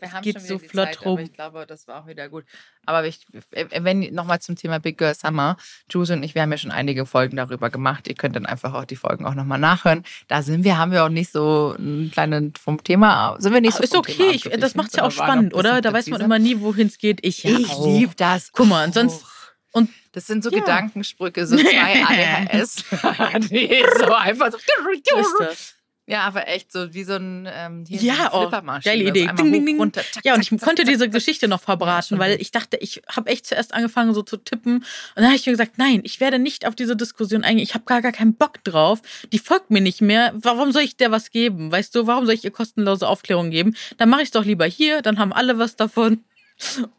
es 0.00 0.20
geht 0.22 0.40
so 0.40 0.58
flott 0.58 0.94
Zeit, 0.94 1.04
rum. 1.04 1.18
ich 1.18 1.32
glaube, 1.32 1.66
das 1.66 1.86
war 1.88 2.02
auch 2.02 2.06
wieder 2.06 2.28
gut. 2.28 2.44
Aber 2.84 3.04
ich, 3.06 3.26
wenn 3.50 4.14
nochmal 4.14 4.40
zum 4.40 4.56
Thema 4.56 4.78
Big 4.78 4.98
Girl 4.98 5.14
Summer, 5.14 5.56
Juice 5.90 6.10
und 6.10 6.22
ich, 6.22 6.34
wir 6.34 6.42
haben 6.42 6.52
ja 6.52 6.58
schon 6.58 6.70
einige 6.70 7.06
Folgen 7.06 7.36
darüber 7.36 7.70
gemacht. 7.70 8.06
Ihr 8.08 8.14
könnt 8.14 8.36
dann 8.36 8.46
einfach 8.46 8.74
auch 8.74 8.84
die 8.84 8.96
Folgen 8.96 9.26
auch 9.26 9.34
nochmal 9.34 9.58
nachhören. 9.58 10.04
Da 10.28 10.42
sind 10.42 10.64
wir, 10.64 10.78
haben 10.78 10.92
wir 10.92 11.04
auch 11.04 11.08
nicht 11.08 11.32
so 11.32 11.74
einen 11.78 12.10
kleinen 12.10 12.54
vom 12.54 12.82
Thema, 12.82 13.36
sind 13.38 13.52
wir 13.52 13.60
nicht 13.60 13.76
so 13.76 13.82
Ist 13.82 13.94
okay, 13.94 14.30
ich, 14.32 14.42
das 14.42 14.74
macht 14.74 14.88
es 14.88 14.94
ja 14.94 15.04
auch 15.04 15.10
spannend, 15.10 15.54
oder? 15.54 15.80
Da 15.80 15.92
weiß 15.92 16.08
man 16.08 16.20
immer 16.20 16.38
nie, 16.38 16.60
wohin 16.60 16.86
es 16.86 16.98
geht. 16.98 17.24
Ich, 17.26 17.42
ja 17.42 17.58
ich 17.58 17.76
liebe 17.78 18.14
das. 18.16 18.52
Guck 18.52 18.68
mal, 18.68 18.86
und 18.86 18.94
sonst. 18.94 19.24
Und 19.72 19.90
das 20.12 20.26
sind 20.26 20.42
so 20.42 20.50
ja. 20.50 20.60
Gedankensprüche, 20.60 21.46
so 21.46 21.56
zwei 21.58 22.48
ADHS. 22.48 22.84
die 23.50 23.84
so 23.98 24.12
einfach 24.14 24.50
so. 24.50 24.58
Ja, 26.08 26.20
aber 26.20 26.46
echt 26.46 26.70
so 26.70 26.94
wie 26.94 27.02
so 27.02 27.14
ein 27.14 27.48
ähm, 27.52 27.84
hier 27.86 28.00
ja, 28.00 28.30
so 28.32 28.46
oh, 28.46 28.50
geile 28.50 29.02
Idee. 29.02 29.28
Ding, 29.36 29.52
ding, 29.52 29.66
ding. 29.66 29.78
Runter, 29.78 30.02
zack, 30.12 30.24
ja, 30.24 30.34
und 30.34 30.40
ich 30.40 30.50
zack, 30.50 30.60
konnte 30.60 30.82
zack, 30.82 30.92
diese 30.92 31.10
Geschichte 31.10 31.48
noch 31.48 31.60
verbraten, 31.60 32.18
weil 32.20 32.40
ich 32.40 32.52
dachte, 32.52 32.76
ich 32.76 33.02
habe 33.08 33.28
echt 33.28 33.46
zuerst 33.46 33.74
angefangen 33.74 34.14
so 34.14 34.22
zu 34.22 34.36
tippen 34.36 34.76
und 34.76 34.84
dann 35.16 35.26
habe 35.26 35.34
ich 35.34 35.44
mir 35.44 35.52
gesagt, 35.52 35.78
nein, 35.78 36.02
ich 36.04 36.20
werde 36.20 36.38
nicht 36.38 36.64
auf 36.64 36.76
diese 36.76 36.94
Diskussion 36.94 37.42
eingehen. 37.42 37.64
Ich 37.64 37.74
habe 37.74 37.84
gar, 37.86 38.02
gar 38.02 38.12
keinen 38.12 38.34
Bock 38.34 38.62
drauf. 38.62 39.00
Die 39.32 39.40
folgt 39.40 39.70
mir 39.70 39.80
nicht 39.80 40.00
mehr. 40.00 40.32
Warum 40.36 40.70
soll 40.70 40.82
ich 40.82 40.96
der 40.96 41.10
was 41.10 41.30
geben? 41.30 41.72
Weißt 41.72 41.92
du, 41.94 42.06
warum 42.06 42.24
soll 42.24 42.34
ich 42.34 42.44
ihr 42.44 42.52
kostenlose 42.52 43.08
Aufklärung 43.08 43.50
geben? 43.50 43.74
Dann 43.96 44.08
mache 44.08 44.22
ich 44.22 44.28
es 44.28 44.32
doch 44.32 44.44
lieber 44.44 44.66
hier, 44.66 45.02
dann 45.02 45.18
haben 45.18 45.32
alle 45.32 45.58
was 45.58 45.74
davon. 45.74 46.24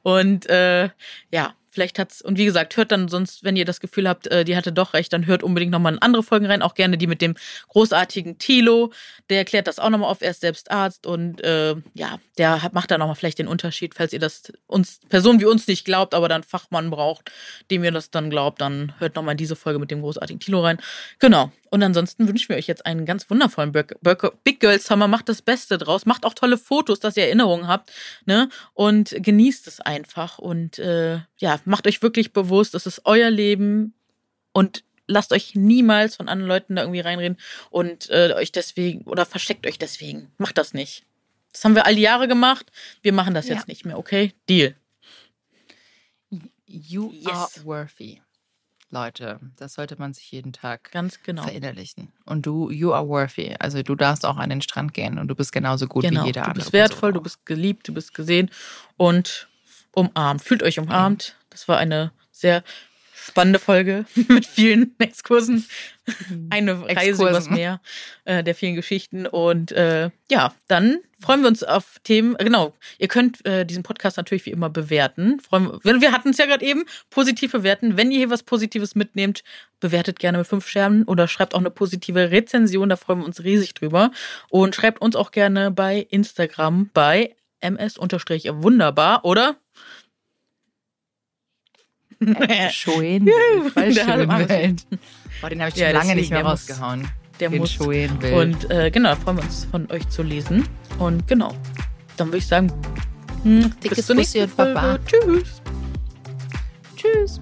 Und 0.03 0.49
äh, 0.49 0.89
ja, 1.31 1.53
Vielleicht 1.78 1.99
hat's, 1.99 2.23
und 2.23 2.39
wie 2.39 2.45
gesagt, 2.45 2.75
hört 2.75 2.91
dann 2.91 3.07
sonst, 3.07 3.43
wenn 3.43 3.55
ihr 3.55 3.63
das 3.63 3.80
Gefühl 3.80 4.09
habt, 4.09 4.25
äh, 4.25 4.43
die 4.43 4.57
hatte 4.57 4.71
doch 4.71 4.95
recht, 4.95 5.13
dann 5.13 5.28
hört 5.28 5.43
unbedingt 5.43 5.71
nochmal 5.71 5.93
in 5.93 6.01
andere 6.01 6.23
Folgen 6.23 6.47
rein. 6.47 6.63
Auch 6.63 6.73
gerne 6.73 6.97
die 6.97 7.05
mit 7.05 7.21
dem 7.21 7.36
großartigen 7.67 8.39
Tilo. 8.39 8.91
Der 9.30 9.38
erklärt 9.38 9.67
das 9.67 9.78
auch 9.78 9.91
nochmal 9.91 10.09
auf. 10.09 10.23
Er 10.23 10.32
ist 10.32 10.41
selbst 10.41 10.71
Arzt 10.71 11.05
und 11.05 11.39
äh, 11.43 11.75
ja, 11.93 12.17
der 12.39 12.63
hat, 12.63 12.73
macht 12.73 12.89
da 12.89 12.97
nochmal 12.97 13.13
vielleicht 13.13 13.38
den 13.38 13.47
Unterschied, 13.47 13.93
falls 13.93 14.11
ihr 14.11 14.17
das 14.17 14.51
uns, 14.65 15.01
Personen 15.07 15.39
wie 15.39 15.45
uns 15.45 15.67
nicht 15.67 15.86
glaubt, 15.86 16.15
aber 16.15 16.28
dann 16.30 16.41
Fachmann 16.41 16.89
braucht, 16.89 17.32
dem 17.69 17.84
ihr 17.84 17.91
das 17.91 18.09
dann 18.09 18.32
glaubt, 18.32 18.59
dann 18.59 18.93
hört 18.97 19.15
nochmal 19.15 19.36
diese 19.36 19.55
Folge 19.55 19.78
mit 19.78 19.91
dem 19.91 20.01
großartigen 20.01 20.39
Tilo 20.39 20.61
rein. 20.61 20.80
Genau. 21.19 21.51
Und 21.70 21.84
ansonsten 21.84 22.28
wünschen 22.28 22.49
wir 22.49 22.57
euch 22.57 22.68
jetzt 22.68 22.86
einen 22.86 23.05
ganz 23.05 23.30
wundervollen 23.30 23.72
Big 23.72 24.59
Girl 24.59 24.80
Summer. 24.80 25.07
Macht 25.07 25.30
das 25.30 25.41
Beste 25.41 25.78
draus. 25.78 26.05
Macht 26.05 26.26
auch 26.26 26.34
tolle 26.34 26.57
Fotos, 26.57 26.99
dass 26.99 27.18
ihr 27.18 27.24
Erinnerungen 27.24 27.68
habt. 27.68 27.91
Ne? 28.26 28.49
Und 28.74 29.15
genießt 29.18 29.68
es 29.68 29.82
einfach. 29.82 30.38
Und 30.38 30.80
äh, 30.80 31.20
ja, 31.38 31.59
macht 31.65 31.88
euch 31.88 32.01
wirklich 32.01 32.34
bewusst, 32.34 32.76
es 32.76 32.86
ist 32.86 33.01
euer 33.05 33.30
Leben. 33.30 33.93
Und 34.53 34.84
lasst 35.07 35.32
euch 35.32 35.55
niemals 35.55 36.15
von 36.15 36.28
anderen 36.28 36.49
Leuten 36.49 36.76
da 36.76 36.84
irgendwie 36.84 36.99
reinreden 36.99 37.38
und 37.70 38.09
äh, 38.09 38.34
euch 38.34 38.51
deswegen 38.51 39.01
oder 39.03 39.26
versteckt 39.26 39.65
euch 39.65 39.80
deswegen. 39.80 40.32
Macht 40.38 40.57
das 40.57 40.74
nicht. 40.74 41.05
Das 41.53 41.63
haben 41.63 41.76
wir 41.76 41.86
all 41.86 41.95
die 41.95 42.01
Jahre 42.01 42.28
gemacht. 42.28 42.72
Wir 43.01 43.13
machen 43.13 43.34
das 43.34 43.47
ja. 43.47 43.55
jetzt 43.55 43.68
nicht 43.68 43.86
mehr, 43.86 43.97
okay? 43.97 44.34
Deal. 44.49 44.76
You 46.65 47.11
yes. 47.13 47.28
are 47.28 47.49
worthy. 47.63 48.22
Leute. 48.89 49.39
Das 49.57 49.73
sollte 49.73 49.97
man 49.97 50.13
sich 50.13 50.31
jeden 50.31 50.53
Tag 50.53 50.91
ganz 50.91 51.21
genau 51.21 51.43
verinnerlichen. 51.43 52.13
Und 52.25 52.45
du, 52.45 52.69
you 52.69 52.93
are 52.93 53.07
worthy. 53.07 53.55
Also 53.59 53.83
du 53.83 53.95
darfst 53.95 54.25
auch 54.25 54.38
an 54.38 54.49
den 54.49 54.61
Strand 54.61 54.93
gehen 54.93 55.19
und 55.19 55.27
du 55.27 55.35
bist 55.35 55.51
genauso 55.51 55.88
gut 55.88 56.03
genau. 56.03 56.23
wie 56.23 56.27
jeder 56.27 56.43
andere. 56.43 56.53
Du 56.53 56.59
bist 56.59 56.73
wertvoll, 56.73 57.13
du 57.13 57.21
bist 57.21 57.45
geliebt, 57.45 57.88
du 57.88 57.93
bist 57.93 58.13
gesehen 58.13 58.49
und 58.95 59.49
umarmt. 59.93 60.41
Fühlt 60.41 60.63
euch 60.63 60.79
umarmt. 60.79 61.35
Das 61.49 61.67
war 61.67 61.77
eine 61.77 62.11
sehr 62.31 62.63
spannende 63.28 63.59
Folge 63.59 64.05
mit 64.28 64.45
vielen 64.45 64.95
Exkursen. 64.99 65.65
Mhm. 66.30 66.47
Eine 66.49 66.82
Reise 66.82 67.09
Exkursen. 67.09 67.28
übers 67.28 67.49
Meer 67.49 67.82
äh, 68.25 68.43
der 68.43 68.55
vielen 68.55 68.75
Geschichten. 68.75 69.28
Und 69.28 69.71
äh, 69.71 70.09
ja, 70.32 70.53
dann 70.67 70.99
freuen 71.19 71.41
wir 71.41 71.47
uns 71.47 71.63
auf 71.63 71.97
Themen. 72.03 72.36
Genau, 72.38 72.73
ihr 72.97 73.07
könnt 73.07 73.45
äh, 73.45 73.65
diesen 73.65 73.84
Podcast 73.84 74.17
natürlich 74.17 74.45
wie 74.45 74.51
immer 74.51 74.69
bewerten. 74.69 75.39
Freuen, 75.39 75.80
wir 75.84 76.01
wir 76.01 76.11
hatten 76.11 76.30
es 76.30 76.38
ja 76.38 76.45
gerade 76.45 76.65
eben, 76.65 76.86
positiv 77.09 77.51
bewerten. 77.51 77.97
Wenn 77.97 78.11
ihr 78.11 78.19
hier 78.19 78.30
was 78.30 78.43
Positives 78.43 78.95
mitnehmt, 78.95 79.43
bewertet 79.80 80.19
gerne 80.19 80.38
mit 80.38 80.47
fünf 80.47 80.67
Sternen 80.67 81.03
oder 81.03 81.28
schreibt 81.28 81.53
auch 81.53 81.59
eine 81.59 81.71
positive 81.71 82.32
Rezension. 82.32 82.89
Da 82.89 82.95
freuen 82.95 83.19
wir 83.19 83.25
uns 83.25 83.43
riesig 83.43 83.73
drüber. 83.73 84.11
Und 84.49 84.75
schreibt 84.75 85.01
uns 85.01 85.15
auch 85.15 85.32
gerne 85.32 85.71
bei 85.71 86.07
Instagram 86.09 86.89
bei 86.93 87.36
ms-wunderbar, 87.59 89.25
oder? 89.25 89.57
Schoen. 92.72 93.30
Voll 93.74 93.93
schön 93.93 94.28
Boah, 95.41 95.49
den 95.49 95.61
habe 95.61 95.70
ich 95.70 95.76
schon 95.76 95.84
ja, 95.84 95.91
lange 95.91 96.15
nicht 96.15 96.32
mehr 96.32 96.43
rausgehauen. 96.43 97.07
Der 97.39 97.49
den 97.49 97.59
muss. 97.59 97.78
Und 97.80 98.72
äh, 98.72 98.89
genau, 98.89 99.15
freuen 99.15 99.38
wir 99.38 99.43
uns 99.43 99.65
von 99.70 99.89
euch 99.91 100.07
zu 100.09 100.24
lesen. 100.24 100.68
Und 100.97 101.28
genau, 101.28 101.53
dann 102.18 102.28
würde 102.28 102.39
ich 102.39 102.47
sagen, 102.47 102.72
hm, 103.43 103.74
Dickes 103.84 103.97
bis 103.97 104.05
zur 104.07 104.15
nächsten 104.15 104.47
Folge. 104.47 104.74
Baba. 104.74 104.99
Tschüss. 105.05 105.61
Tschüss. 106.95 107.39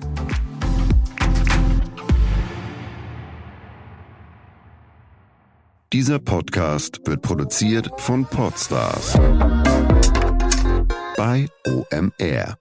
Dieser 5.94 6.20
Podcast 6.20 7.00
wird 7.06 7.22
produziert 7.22 7.90
von 8.02 8.26
Podstars 8.26 9.14
bei 11.16 11.48
OMR. 11.66 12.58